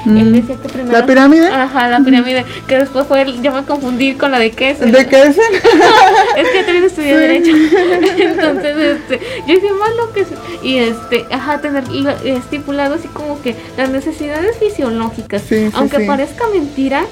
Él 0.07 0.31
Mm. 0.31 0.33
decía 0.33 0.57
que 0.63 0.69
primero... 0.69 0.93
¿La 0.99 1.07
pirámide? 1.07 1.47
Ajá, 1.49 1.89
la 1.89 2.01
pirámide, 2.01 2.45
que 2.69 2.79
después 2.79 3.07
fue, 3.07 3.23
el- 3.23 3.41
ya 3.43 3.51
me 3.51 3.65
confundí 3.65 4.15
con 4.15 4.31
la 4.33 4.39
de 4.39 4.51
queso. 4.51 4.85
¿De 4.85 5.07
qué 5.07 5.23
es? 5.29 5.37
Que 5.37 6.63
también 6.65 6.85
estudié 6.85 7.11
Sí. 7.11 7.17
derecho. 7.17 7.51
Entonces, 8.19 8.77
este, 8.99 9.21
yo 9.47 9.55
hice 9.55 9.73
más 9.73 9.91
lo 9.97 10.13
que 10.13 10.27
y 10.63 10.77
este, 10.79 11.25
ajá, 11.31 11.61
tener 11.61 11.85
estipulado 12.25 12.95
así 12.95 13.09
como 13.09 13.41
que 13.43 13.55
las 13.77 13.91
necesidades 13.91 14.57
fisiológicas, 14.59 15.43
Sí, 15.43 15.67
sí, 15.69 15.71
aunque 15.75 16.01
parezca 16.01 16.45
mentira, 16.53 17.05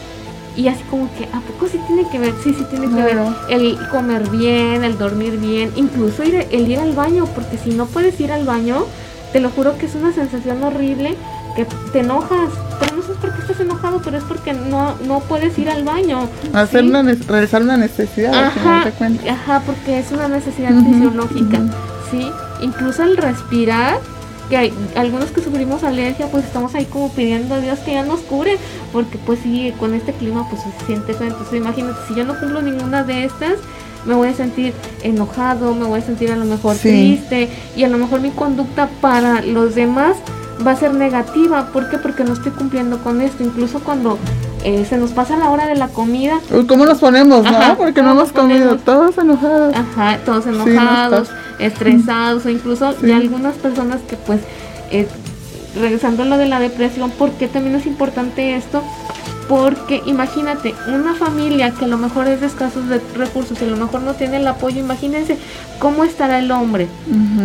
y 0.57 0.69
así 0.69 0.83
como 0.91 1.09
que, 1.17 1.25
¿a 1.25 1.41
poco 1.41 1.67
sí 1.71 1.79
tiene 1.87 2.07
que 2.11 2.19
ver? 2.19 2.35
Sí, 2.45 2.55
sí 2.57 2.65
tiene 2.71 2.87
que 2.95 3.03
ver 3.03 3.17
el 3.49 3.79
comer 3.91 4.29
bien, 4.29 4.85
el 4.85 4.99
dormir 4.99 5.39
bien, 5.39 5.73
incluso 5.77 6.23
ir, 6.25 6.47
el 6.51 6.71
ir 6.71 6.79
al 6.79 6.93
baño, 6.93 7.27
porque 7.35 7.57
si 7.57 7.71
no 7.71 7.87
puedes 7.87 8.21
ir 8.21 8.31
al 8.33 8.45
baño, 8.45 8.85
te 9.33 9.41
lo 9.41 9.49
juro 9.49 9.79
que 9.79 9.87
es 9.87 9.95
una 9.95 10.13
sensación 10.13 10.63
horrible 10.63 11.15
que 11.55 11.67
te 11.93 12.01
enojas, 12.01 12.51
pero 12.81 12.97
no 12.97 13.03
sabes 13.03 13.19
por 13.19 13.35
qué 13.35 13.41
estás 13.43 13.61
enojado, 13.61 14.01
pero 14.05 14.19
es 14.19 14.25
porque 14.25 14.53
no, 14.53 14.95
no 15.07 15.21
puedes 15.21 15.59
ir 15.59 15.69
al 15.69 15.85
baño. 15.85 16.29
Hacer 16.53 16.85
una, 16.85 17.03
realizar 17.03 17.63
una 17.63 17.77
necesidad, 17.77 18.35
ajá, 18.35 18.85
Ajá, 19.31 19.63
porque 19.67 19.99
es 19.99 20.11
una 20.13 20.29
necesidad 20.29 20.71
fisiológica, 20.71 21.61
¿sí? 22.11 22.31
Incluso 22.61 23.03
el 23.03 23.17
respirar, 23.17 23.99
que 24.49 24.57
hay 24.57 24.75
algunos 24.97 25.31
que 25.31 25.43
sufrimos 25.43 25.83
alergia, 25.85 26.27
pues 26.27 26.45
estamos 26.45 26.75
ahí 26.75 26.85
como 26.85 27.11
pidiendo 27.13 27.55
a 27.55 27.61
Dios 27.61 27.79
que 27.81 27.93
ya 27.93 28.03
nos 28.05 28.21
cure, 28.21 28.59
porque 28.93 29.19
pues 29.19 29.41
sí, 29.43 29.73
con 29.79 29.95
este 29.95 30.13
clima 30.13 30.49
pues 30.49 30.63
se 30.63 30.87
siente 30.87 31.15
feo. 31.15 31.29
Entonces 31.29 31.55
imagínate, 31.55 31.99
si 32.09 32.15
yo 32.15 32.25
no 32.25 32.39
cumplo 32.39 32.63
ninguna 32.63 33.03
de 33.05 33.25
estas, 33.25 33.55
me 34.05 34.15
voy 34.15 34.29
a 34.29 34.35
sentir 34.35 34.73
enojado, 35.03 35.75
me 35.75 35.85
voy 35.85 36.01
a 36.01 36.03
sentir 36.03 36.33
a 36.33 36.37
lo 36.37 36.45
mejor 36.45 36.77
triste 36.77 37.49
y 37.77 37.85
a 37.85 37.89
lo 37.89 37.99
mejor 37.99 38.21
mi 38.21 38.31
conducta 38.31 38.89
para 39.01 39.43
los 39.43 39.75
demás 39.75 40.17
va 40.67 40.73
a 40.73 40.77
ser 40.77 40.95
negativa. 40.95 41.69
¿Por 41.73 41.89
qué? 41.91 41.99
Porque 41.99 42.25
no 42.25 42.33
estoy 42.33 42.53
cumpliendo 42.53 42.99
con 42.99 43.21
esto. 43.21 43.43
Incluso 43.43 43.81
cuando 43.81 44.19
eh, 44.65 44.85
se 44.89 44.97
nos 44.97 45.11
pasa 45.11 45.37
la 45.37 45.51
hora 45.51 45.67
de 45.67 45.75
la 45.75 45.89
comida. 45.89 46.41
¿Cómo 46.69 46.87
nos 46.87 46.99
ponemos, 46.99 47.45
no? 47.45 47.77
Porque 47.77 48.03
no 48.03 48.13
hemos 48.13 48.33
comido, 48.33 48.77
todos 48.77 49.19
enojados. 49.19 49.75
Ajá, 49.75 50.19
todos 50.25 50.47
enojados, 50.47 51.31
estresados, 51.59 52.47
o 52.47 52.49
incluso 52.49 52.95
ya 53.03 53.17
algunas 53.17 53.57
personas 53.57 54.01
que 54.09 54.17
pues, 54.17 54.41
eh, 54.91 55.09
regresando 55.75 56.23
a 56.23 56.27
lo 56.27 56.39
de 56.39 56.47
la 56.47 56.61
depresión, 56.61 57.11
¿por 57.11 57.31
qué 57.33 57.49
también 57.49 57.75
es 57.75 57.87
importante 57.87 58.55
esto? 58.55 58.83
Porque 59.53 60.03
imagínate, 60.07 60.75
una 60.89 61.15
familia 61.15 61.73
que 61.73 61.85
a 61.85 61.89
lo 61.89 61.99
mejor 61.99 62.27
es 62.27 62.41
de 62.41 62.47
escasos 62.47 62.89
de 62.89 63.03
recursos 63.15 63.61
y 63.61 63.65
a 63.67 63.69
lo 63.69 63.77
mejor 63.77 64.01
no 64.01 64.15
tiene 64.15 64.39
el 64.39 64.47
apoyo, 64.47 64.81
imagínense 64.81 65.37
cómo 65.79 66.05
estará 66.05 66.39
el 66.39 66.51
hombre. 66.51 66.89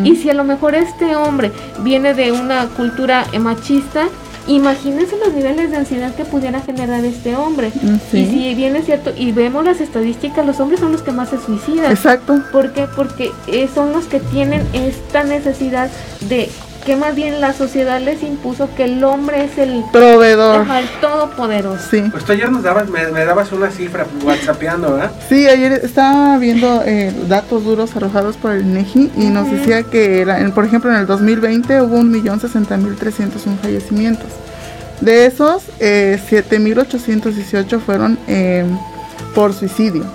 Y 0.05 0.15
si 0.15 0.29
a 0.29 0.33
lo 0.33 0.45
mejor 0.45 0.73
este 0.73 1.17
hombre 1.17 1.51
viene 1.83 2.13
de 2.13 2.31
una 2.31 2.67
cultura 2.67 3.25
machista, 3.41 4.07
imagínense 4.47 5.17
los 5.17 5.33
niveles 5.33 5.69
de 5.69 5.75
ansiedad 5.75 6.15
que 6.15 6.23
pudiera 6.23 6.61
generar 6.61 7.03
este 7.03 7.35
hombre. 7.35 7.73
Y 8.13 8.25
si 8.25 8.55
bien 8.55 8.77
es 8.77 8.85
cierto, 8.85 9.11
y 9.13 9.33
vemos 9.33 9.65
las 9.65 9.81
estadísticas, 9.81 10.45
los 10.45 10.61
hombres 10.61 10.79
son 10.79 10.93
los 10.93 11.01
que 11.01 11.11
más 11.11 11.27
se 11.27 11.37
suicidan. 11.39 11.91
Exacto. 11.91 12.41
¿Por 12.53 12.71
qué? 12.71 12.87
Porque 12.95 13.31
eh, 13.47 13.67
son 13.75 13.91
los 13.91 14.05
que 14.05 14.21
tienen 14.21 14.65
esta 14.71 15.25
necesidad 15.25 15.89
de 16.29 16.49
que 16.87 16.95
más 16.95 17.15
bien 17.15 17.41
la 17.41 17.51
sociedad 17.51 17.99
les 17.99 18.23
impuso 18.23 18.69
que 18.73 18.85
el 18.85 19.03
hombre 19.03 19.43
es 19.43 19.57
el 19.57 19.83
proveedor, 19.91 20.65
el 20.65 20.87
todopoderoso. 21.01 21.85
Sí. 21.91 22.01
Pues 22.09 22.23
tú 22.23 22.31
ayer 22.31 22.49
nos 22.49 22.63
dabas, 22.63 22.87
me, 22.87 23.03
dabas 23.25 23.51
una 23.51 23.69
cifra 23.69 24.07
whatsappeando, 24.23 24.93
¿verdad? 24.93 25.11
Sí, 25.27 25.49
ayer 25.49 25.73
estaba 25.83 26.37
viendo 26.37 26.81
eh, 26.85 27.13
datos 27.27 27.65
duros 27.65 27.93
arrojados 27.97 28.37
por 28.37 28.53
el 28.53 28.73
NEGI 28.73 29.11
y 29.17 29.25
nos 29.25 29.51
decía 29.51 29.83
que, 29.83 30.25
por 30.55 30.63
ejemplo, 30.63 30.89
en 30.89 30.95
el 30.95 31.07
2020 31.07 31.81
hubo 31.81 31.97
un 31.97 32.09
millón 32.09 32.39
sesenta 32.39 32.77
mil 32.77 32.95
trescientos 32.95 33.43
fallecimientos. 33.61 34.29
De 35.01 35.25
esos, 35.25 35.63
eh, 35.81 36.17
7.818 36.29 37.81
fueron 37.81 38.17
eh, 38.29 38.63
por 39.35 39.53
suicidio 39.53 40.05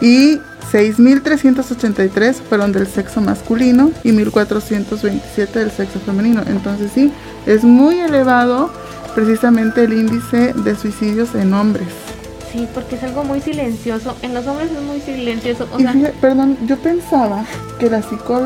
y 0.00 0.40
6.383 0.72 2.34
fueron 2.48 2.72
del 2.72 2.86
sexo 2.86 3.20
masculino 3.20 3.90
y 4.04 4.12
1.427 4.12 5.52
del 5.52 5.70
sexo 5.70 5.98
femenino. 6.00 6.42
Entonces 6.46 6.92
sí, 6.94 7.12
es 7.46 7.64
muy 7.64 7.98
elevado 7.98 8.72
precisamente 9.14 9.84
el 9.84 9.92
índice 9.92 10.52
de 10.54 10.76
suicidios 10.76 11.34
en 11.34 11.54
hombres. 11.54 11.88
Sí, 12.52 12.66
porque 12.74 12.96
es 12.96 13.02
algo 13.04 13.22
muy 13.24 13.40
silencioso. 13.40 14.16
En 14.22 14.34
los 14.34 14.46
hombres 14.46 14.70
es 14.72 14.82
muy 14.82 15.00
silencioso. 15.00 15.68
perdón, 16.20 16.56
yo 16.66 16.76
pensaba 16.78 17.44
que 17.78 17.88
las, 17.88 18.04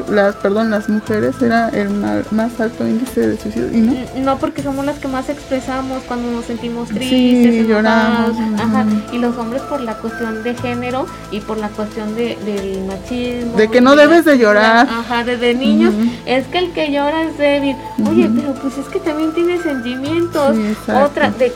las, 0.08 0.36
perdón, 0.36 0.70
las 0.70 0.88
mujeres 0.88 1.40
era 1.40 1.68
el 1.70 1.90
más 2.30 2.60
alto 2.60 2.86
índice 2.86 3.28
de 3.28 3.38
suicidio. 3.38 3.72
¿y 3.72 3.80
no? 3.80 3.94
no, 4.22 4.38
porque 4.38 4.62
somos 4.62 4.84
las 4.84 4.98
que 4.98 5.08
más 5.08 5.28
expresamos 5.28 6.02
cuando 6.06 6.30
nos 6.30 6.44
sentimos 6.44 6.88
tristes, 6.88 7.10
sí, 7.10 7.66
lloramos. 7.66 8.36
Ajá. 8.60 8.86
Y 9.12 9.18
los 9.18 9.36
hombres 9.36 9.62
por 9.62 9.80
la 9.80 9.94
cuestión 9.94 10.42
de 10.42 10.54
género 10.54 11.06
y 11.30 11.40
por 11.40 11.58
la 11.58 11.68
cuestión 11.68 12.14
de, 12.14 12.36
del 12.44 12.84
machismo. 12.84 13.56
De 13.56 13.68
que 13.68 13.80
no 13.80 13.96
debes 13.96 14.24
de 14.24 14.38
llorar. 14.38 14.86
Ajá, 14.88 15.24
desde 15.24 15.54
niños. 15.54 15.94
Es 16.26 16.46
que 16.48 16.58
el 16.58 16.72
que 16.72 16.92
llora 16.92 17.22
es 17.22 17.38
débil. 17.38 17.76
Oye, 18.08 18.30
pero 18.34 18.54
pues 18.54 18.76
es 18.76 18.86
que 18.86 19.00
también 19.00 19.32
tienes 19.32 19.62
sentimientos. 19.62 20.56
Otra, 20.88 21.30
de, 21.30 21.52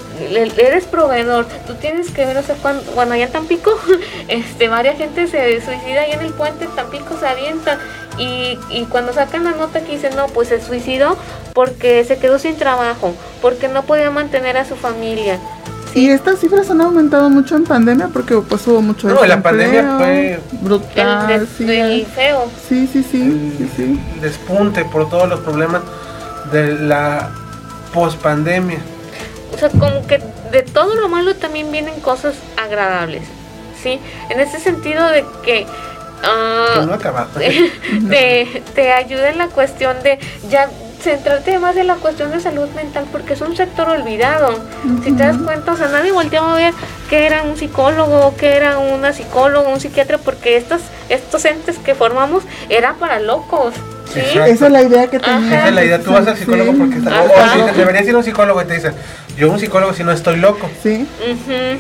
eres 0.57 0.85
proveedor. 0.87 1.47
Tú 1.67 1.75
tienes 1.75 2.11
que 2.11 2.25
ver 2.25 2.38
no 2.39 2.45
sé 2.45 2.55
cuándo, 2.63 2.85
bueno, 2.95 3.15
allá 3.15 3.25
en 3.27 3.33
Tampico, 3.33 3.73
este, 4.29 4.69
varias 4.69 4.97
gente 4.97 5.27
se 5.27 5.61
suicida 5.61 6.03
ahí 6.03 6.13
en 6.13 6.21
el 6.21 6.33
puente, 6.33 6.69
Tampico 6.77 7.19
se 7.19 7.27
avienta 7.27 7.79
y, 8.17 8.59
y 8.71 8.87
cuando 8.89 9.13
sacan 9.13 9.43
la 9.43 9.53
nota 9.53 9.81
que 9.81 9.93
dicen, 9.93 10.15
no, 10.15 10.27
pues 10.29 10.49
se 10.49 10.61
suicidó 10.61 11.17
porque 11.53 12.05
se 12.05 12.19
quedó 12.19 12.39
sin 12.39 12.57
trabajo, 12.57 13.13
porque 13.43 13.67
no 13.67 13.83
podía 13.83 14.11
mantener 14.11 14.57
a 14.57 14.65
su 14.65 14.77
familia. 14.77 15.39
Y 15.95 16.11
estas 16.11 16.39
cifras 16.39 16.71
han 16.71 16.81
aumentado 16.81 17.29
mucho 17.29 17.57
en 17.57 17.65
pandemia 17.65 18.09
porque 18.13 18.37
pues 18.37 18.65
hubo 18.69 18.81
mucho 18.83 19.09
No, 19.09 19.25
la 19.25 19.43
pandemia 19.43 19.97
fue 19.99 20.41
brutal, 20.61 21.31
el, 21.33 21.49
sí. 21.49 22.07
feo. 22.15 22.49
Sí, 22.69 22.87
sí, 22.87 23.03
sí, 23.03 23.53
sí, 23.59 23.71
sí. 23.75 24.01
Despunte 24.21 24.85
por 24.85 25.09
todos 25.11 25.29
los 25.29 25.41
problemas 25.41 25.81
de 26.53 26.75
la 26.75 27.31
pospandemia. 27.93 28.79
O 29.53 29.59
sea, 29.59 29.71
como 29.71 30.07
que 30.07 30.21
de 30.51 30.63
todo 30.63 30.95
lo 30.95 31.09
malo 31.09 31.35
también 31.37 31.71
vienen 31.71 32.01
cosas 32.01 32.37
agradables, 32.57 33.23
¿sí? 33.83 34.01
En 34.29 34.41
ese 34.41 34.59
sentido 34.59 35.07
de 35.09 35.25
que... 35.45 35.67
Uh, 36.21 36.85
no 36.85 36.99
te, 38.11 38.63
te 38.75 38.93
ayuda 38.93 39.31
en 39.31 39.39
la 39.39 39.47
cuestión 39.47 40.03
de 40.03 40.19
ya 40.51 40.69
centrarte 41.01 41.59
más 41.59 41.77
en 41.77 41.87
la 41.87 41.95
cuestión 41.95 42.31
de 42.31 42.41
salud 42.41 42.69
mental 42.71 43.07
porque 43.11 43.35
es 43.35 43.41
un 43.41 43.57
sector 43.57 43.89
olvidado. 43.89 44.59
Si 45.05 45.13
te 45.13 45.23
das 45.23 45.37
cuenta, 45.39 45.73
o 45.73 45.77
sea, 45.77 45.89
nadie 45.89 46.13
volteaba 46.13 46.53
a 46.53 46.57
ver 46.57 46.75
que 47.09 47.27
era 47.27 47.43
un 47.43 47.57
psicólogo, 47.57 48.35
que 48.37 48.57
era 48.57 48.79
una 48.79 49.13
psicóloga, 49.13 49.69
un 49.69 49.81
psiquiatra, 49.81 50.19
porque 50.19 50.57
estos, 50.57 50.83
estos 51.09 51.45
entes 51.45 51.79
que 51.79 51.95
formamos 51.95 52.43
era 52.69 52.95
para 52.95 53.21
locos. 53.21 53.75
¿Sí? 54.13 54.21
Esa 54.21 54.67
es 54.67 54.73
la 54.73 54.83
idea 54.83 55.09
que 55.09 55.19
tenía. 55.19 55.59
Esa 55.59 55.69
es 55.69 55.75
la 55.75 55.85
idea, 55.85 56.01
tú 56.01 56.13
vas 56.13 56.27
al 56.27 56.37
psicólogo 56.37 56.73
porque 56.75 56.97
está, 56.97 57.23
o, 57.23 57.77
deberías 57.77 58.07
ir 58.07 58.15
a 58.15 58.19
un 58.19 58.25
psicólogo 58.25 58.63
y 58.63 58.65
te 58.65 58.75
dicen, 58.75 58.93
yo 59.37 59.51
un 59.51 59.59
psicólogo 59.59 59.93
si 59.95 60.05
no 60.05 60.13
estoy 60.13 60.37
loco. 60.37 60.69
Sí. 60.83 61.07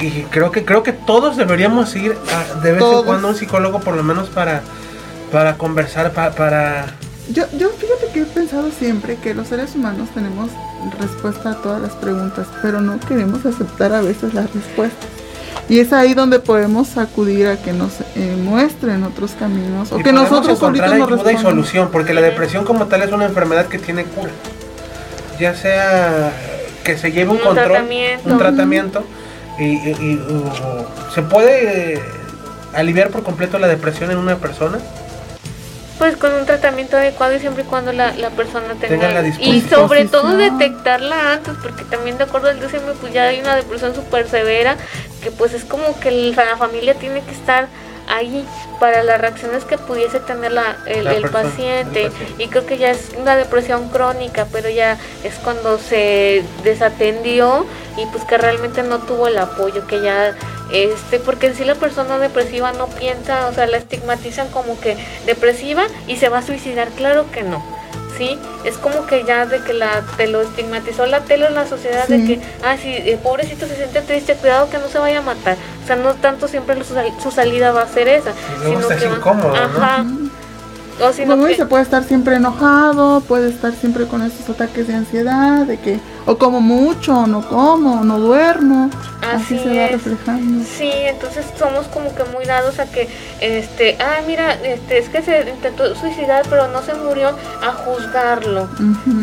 Y 0.00 0.22
creo 0.30 0.50
que 0.50 0.64
creo 0.64 0.82
que 0.82 0.92
todos 0.92 1.36
deberíamos 1.36 1.94
ir 1.96 2.16
de 2.62 2.72
vez 2.72 2.82
en 2.82 3.02
cuando 3.04 3.28
a 3.28 3.30
un 3.30 3.36
psicólogo 3.36 3.80
por 3.80 3.94
lo 3.94 4.02
menos 4.02 4.28
para 4.28 4.62
para 5.30 5.58
conversar 5.58 6.12
para 6.12 6.86
yo, 7.30 7.44
yo 7.58 7.68
fíjate 7.68 8.06
que 8.12 8.20
he 8.20 8.24
pensado 8.24 8.70
siempre 8.70 9.16
que 9.16 9.34
los 9.34 9.48
seres 9.48 9.74
humanos 9.74 10.08
tenemos 10.14 10.50
respuesta 10.98 11.50
a 11.50 11.54
todas 11.56 11.82
las 11.82 11.92
preguntas, 11.92 12.46
pero 12.62 12.80
no 12.80 12.98
queremos 13.00 13.44
aceptar 13.44 13.92
a 13.92 14.00
veces 14.00 14.32
las 14.32 14.52
respuestas. 14.54 15.17
Y 15.68 15.80
es 15.80 15.92
ahí 15.92 16.14
donde 16.14 16.38
podemos 16.38 16.96
acudir 16.96 17.46
a 17.46 17.56
que 17.56 17.72
nos 17.72 18.00
eh, 18.16 18.36
muestren 18.42 19.04
otros 19.04 19.32
caminos 19.32 19.92
o 19.92 19.98
que 19.98 20.12
nosotros 20.12 20.58
encontrar 20.58 20.92
ayuda 20.92 21.32
y 21.32 21.38
solución, 21.38 21.90
porque 21.92 22.14
la 22.14 22.22
depresión 22.22 22.64
como 22.64 22.86
tal 22.86 23.02
es 23.02 23.12
una 23.12 23.26
enfermedad 23.26 23.66
que 23.66 23.78
tiene 23.78 24.04
cura. 24.04 24.30
Ya 25.38 25.54
sea 25.54 26.32
que 26.84 26.96
se 26.96 27.12
lleve 27.12 27.30
un, 27.30 27.38
control, 27.38 27.66
tratamiento. 27.68 28.28
un 28.30 28.38
tratamiento 28.38 29.04
y, 29.58 30.18
se 31.14 31.22
puede 31.22 32.00
aliviar 32.72 33.10
por 33.10 33.22
completo 33.22 33.58
la 33.58 33.68
depresión 33.68 34.10
en 34.10 34.16
una 34.18 34.36
persona 34.36 34.78
pues 35.98 36.16
con 36.16 36.32
un 36.32 36.46
tratamiento 36.46 36.96
adecuado 36.96 37.34
y 37.34 37.40
siempre 37.40 37.64
y 37.64 37.66
cuando 37.66 37.92
la, 37.92 38.14
la 38.14 38.30
persona 38.30 38.74
tenga, 38.80 39.10
la 39.10 39.26
y 39.26 39.60
sobre 39.62 40.06
todo 40.06 40.36
detectarla 40.36 41.32
antes 41.32 41.54
porque 41.60 41.84
también 41.84 42.16
de 42.18 42.24
acuerdo 42.24 42.48
al 42.48 42.60
DSM 42.60 42.94
pues 43.00 43.12
ya 43.12 43.24
hay 43.24 43.40
una 43.40 43.56
depresión 43.56 43.94
súper 43.94 44.28
severa 44.28 44.76
que 45.22 45.30
pues 45.30 45.54
es 45.54 45.64
como 45.64 45.98
que 46.00 46.10
la 46.10 46.56
familia 46.56 46.94
tiene 46.94 47.20
que 47.22 47.32
estar 47.32 47.66
ahí 48.08 48.46
para 48.80 49.02
las 49.02 49.20
reacciones 49.20 49.64
que 49.64 49.76
pudiese 49.76 50.20
tener 50.20 50.52
la, 50.52 50.78
el, 50.86 51.28
paciente. 51.30 52.10
y 52.38 52.46
creo 52.46 52.64
que 52.64 52.78
ya 52.78 52.90
es 52.90 53.10
una 53.18 53.36
depresión 53.36 53.88
crónica 53.90 54.46
pero 54.50 54.70
ya 54.70 54.96
es 55.24 55.34
cuando 55.34 55.78
se 55.78 56.42
desatendió 56.64 57.66
y 57.96 58.06
pues 58.06 58.24
que 58.24 58.38
realmente 58.38 58.82
no 58.82 59.00
tuvo 59.00 59.28
el 59.28 59.36
apoyo 59.36 59.86
que 59.86 60.00
ya 60.00 60.34
este 60.72 61.18
porque 61.18 61.54
si 61.54 61.64
la 61.64 61.74
persona 61.74 62.18
depresiva 62.18 62.72
no 62.72 62.88
piensa 62.88 63.46
o 63.48 63.54
sea 63.54 63.66
la 63.66 63.78
estigmatizan 63.78 64.48
como 64.48 64.78
que 64.80 64.96
depresiva 65.26 65.84
y 66.06 66.16
se 66.16 66.28
va 66.28 66.38
a 66.38 66.42
suicidar. 66.42 66.88
Claro 66.88 67.30
que 67.30 67.42
no 67.42 67.62
sí 68.18 68.36
es 68.64 68.76
como 68.76 69.06
que 69.06 69.24
ya 69.24 69.46
de 69.46 69.60
que 69.60 69.72
la 69.72 70.02
te 70.16 70.26
lo 70.26 70.42
estigmatizó 70.42 71.06
la 71.06 71.20
tele 71.20 71.46
en 71.46 71.54
la 71.54 71.66
sociedad 71.66 72.06
de 72.08 72.24
que 72.24 72.40
ah 72.64 72.76
si 72.76 72.92
el 72.94 73.18
pobrecito 73.18 73.66
se 73.66 73.76
siente 73.76 74.00
triste 74.02 74.34
cuidado 74.34 74.68
que 74.68 74.78
no 74.78 74.88
se 74.88 74.98
vaya 74.98 75.20
a 75.20 75.22
matar. 75.22 75.56
O 75.84 75.86
sea 75.86 75.96
no 75.96 76.14
tanto 76.14 76.48
siempre 76.48 76.76
su, 76.84 77.30
salida 77.30 77.72
va 77.72 77.82
a 77.82 77.88
ser 77.88 78.08
esa 78.08 78.32
sino 78.64 78.88
que 78.88 79.06
incómodo, 79.06 79.54
ajá. 79.54 80.04
O 81.00 81.26
no 81.26 81.44
que- 81.44 81.50
dice, 81.50 81.66
puede 81.66 81.84
estar 81.84 82.02
siempre 82.02 82.36
enojado, 82.36 83.20
puede 83.20 83.50
estar 83.50 83.72
siempre 83.72 84.06
con 84.06 84.22
estos 84.22 84.50
ataques 84.50 84.88
de 84.88 84.94
ansiedad, 84.94 85.64
de 85.64 85.78
que 85.78 86.00
o 86.28 86.36
como 86.36 86.60
mucho, 86.60 87.26
no 87.26 87.40
como, 87.48 88.04
no 88.04 88.18
duermo. 88.18 88.90
Así, 89.22 89.56
Así 89.56 89.58
se 89.64 89.78
va 89.80 89.88
reflejando. 89.88 90.64
Sí, 90.76 90.90
entonces 90.92 91.46
somos 91.58 91.86
como 91.86 92.14
que 92.14 92.22
muy 92.24 92.44
dados 92.44 92.78
a 92.78 92.84
que, 92.86 93.08
este, 93.40 93.96
ah, 93.98 94.20
mira, 94.26 94.52
este, 94.62 94.98
es 94.98 95.08
que 95.08 95.22
se 95.22 95.48
intentó 95.48 95.94
suicidar, 95.94 96.44
pero 96.50 96.68
no 96.68 96.82
se 96.82 96.94
murió, 96.94 97.30
a 97.30 97.72
juzgarlo. 97.72 98.68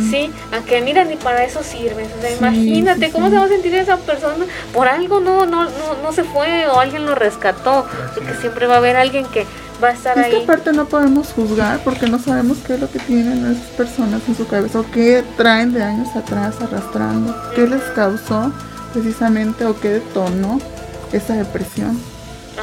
Sí, 0.10 0.32
a 0.52 0.66
que 0.66 0.82
mira, 0.82 1.06
ni 1.06 1.16
para 1.16 1.44
eso 1.44 1.62
sirves. 1.64 2.08
O 2.18 2.22
sea, 2.22 2.30
Sí, 2.32 2.38
imagínate 2.40 3.06
sí, 3.06 3.12
cómo 3.12 3.28
sí. 3.28 3.34
se 3.34 3.38
va 3.40 3.46
a 3.46 3.50
sentir 3.50 3.76
esa 3.76 3.98
persona. 3.98 4.46
Por 4.74 4.88
algo 4.88 5.20
no, 5.20 5.46
no, 5.46 5.66
no, 5.66 5.70
no 6.04 6.12
se 6.12 6.24
fue 6.24 6.68
o 6.68 6.80
alguien 6.80 7.06
lo 7.06 7.14
rescató. 7.14 7.86
Porque 8.16 8.34
siempre 8.42 8.66
va 8.66 8.76
a 8.76 8.78
haber 8.78 8.98
alguien 8.98 9.26
que 9.28 9.46
va 9.84 9.90
a 9.90 9.92
estar 9.92 10.18
Es 10.18 10.28
que 10.28 10.36
ahí. 10.38 10.44
aparte 10.44 10.72
no 10.74 10.86
podemos 10.86 11.28
juzgar 11.34 11.80
porque 11.84 12.08
no 12.08 12.20
sabemos 12.20 12.58
qué 12.66 12.76
es 12.76 12.80
lo 12.80 12.90
que 12.92 13.00
tienen 13.00 13.46
esas 13.46 13.68
personas 13.78 14.22
en 14.28 14.36
su 14.36 14.48
cabeza 14.48 14.80
o 14.80 14.86
qué 14.92 15.24
traen 15.38 15.74
de 15.74 15.84
años 15.84 16.16
atrás 16.16 16.56
arrastrando, 16.62 17.36
qué 17.56 17.68
les 17.68 17.82
causó 17.96 18.52
precisamente 18.94 19.66
o 19.66 19.80
qué 19.80 19.90
detonó 19.90 20.60
esa 21.12 21.34
depresión. 21.34 22.00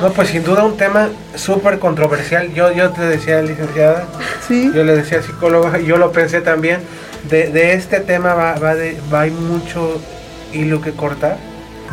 No, 0.00 0.10
pues 0.10 0.28
sin 0.28 0.42
duda 0.42 0.64
un 0.64 0.76
tema 0.78 1.10
súper 1.34 1.78
controversial. 1.78 2.52
Yo, 2.54 2.72
yo 2.72 2.90
te 2.90 3.02
decía, 3.02 3.42
licenciada, 3.42 4.06
Sí, 4.48 4.70
yo 4.74 4.84
le 4.84 4.96
decía 4.96 5.22
psicóloga, 5.22 5.78
y 5.78 5.84
yo 5.86 5.98
lo 5.98 6.12
pensé 6.12 6.40
también. 6.40 6.80
De, 7.28 7.48
de 7.50 7.74
este 7.74 8.00
tema 8.00 8.34
va, 8.34 8.54
va, 8.54 8.74
de, 8.74 8.98
va 9.12 9.20
hay 9.20 9.30
mucho 9.30 10.00
hilo 10.52 10.80
que 10.80 10.92
cortar. 10.92 11.36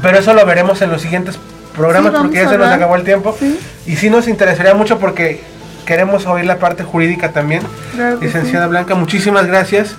Pero 0.02 0.18
eso 0.18 0.34
lo 0.34 0.46
veremos 0.46 0.82
en 0.82 0.92
los 0.92 1.02
siguientes 1.02 1.38
programas 1.76 2.14
Sí, 2.14 2.18
porque 2.22 2.38
ya 2.38 2.48
a 2.48 2.50
se 2.52 2.58
nos 2.58 2.68
acabó 2.68 2.96
el 2.96 3.04
tiempo. 3.04 3.36
sí, 3.40 3.60
Y 3.86 3.96
sí 3.96 4.10
nos 4.10 4.28
interesaría 4.28 4.74
mucho 4.74 5.00
porque 5.00 5.42
queremos 5.86 6.26
oír 6.28 6.46
la 6.46 6.58
parte 6.58 6.84
jurídica 6.84 7.32
también. 7.32 7.62
claro 7.94 8.18
Licenciada 8.22 8.68
Blanca, 8.68 8.96
muchísimas 8.96 9.48
gracias. 9.48 9.96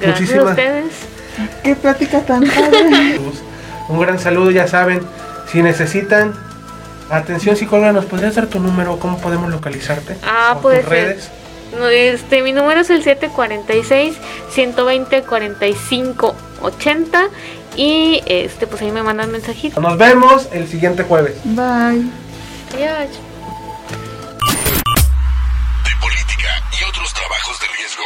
Gracias 0.00 0.02
a 0.02 0.06
muchísimas- 0.20 0.50
ustedes. 0.50 0.84
sí. 1.36 1.48
Qué 1.62 1.74
plática 1.76 2.20
tan 2.20 2.42
padre. 2.42 3.20
Un 3.88 4.00
gran 4.00 4.18
saludo, 4.18 4.50
ya 4.50 4.66
saben. 4.68 5.00
Si 5.50 5.62
necesitan 5.62 6.34
atención 7.10 7.56
psicóloga, 7.56 7.92
¿nos 7.92 8.04
podrías 8.04 8.34
dar 8.34 8.46
tu 8.46 8.60
número? 8.60 8.98
¿Cómo 8.98 9.18
podemos 9.18 9.50
localizarte? 9.50 10.16
Ah, 10.24 10.54
¿O 10.58 10.60
puede 10.62 10.80
tus 10.80 10.88
ser. 10.90 11.06
redes? 11.08 11.30
No, 11.78 11.86
este, 11.88 12.42
mi 12.42 12.52
número 12.52 12.80
es 12.80 12.90
el 12.90 13.02
746 13.02 14.16
120 14.52 15.22
45 15.22 16.34
80 16.62 17.22
y 17.76 18.22
este 18.26 18.66
pues 18.66 18.82
ahí 18.82 18.90
me 18.90 19.02
mandan 19.02 19.30
mensajito. 19.30 19.80
Nos 19.80 19.96
vemos 19.98 20.48
el 20.52 20.68
siguiente 20.68 21.02
jueves. 21.04 21.34
Bye. 21.44 22.10
Adiós. 22.74 23.10
De 25.84 25.90
política 26.00 26.62
y 26.78 26.84
otros 26.88 27.12
trabajos 27.14 27.60
de 27.60 27.66
riesgo. 27.76 28.04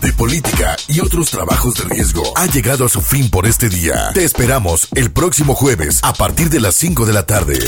De 0.00 0.12
política 0.12 0.76
y 0.88 1.00
otros 1.00 1.30
trabajos 1.30 1.74
de 1.74 1.84
riesgo 1.94 2.22
ha 2.36 2.46
llegado 2.46 2.84
a 2.84 2.88
su 2.88 3.00
fin 3.00 3.30
por 3.30 3.46
este 3.46 3.68
día. 3.68 4.10
Te 4.14 4.24
esperamos 4.24 4.88
el 4.94 5.10
próximo 5.10 5.54
jueves 5.54 6.00
a 6.02 6.12
partir 6.12 6.50
de 6.50 6.60
las 6.60 6.74
5 6.76 7.06
de 7.06 7.12
la 7.12 7.26
tarde. 7.26 7.54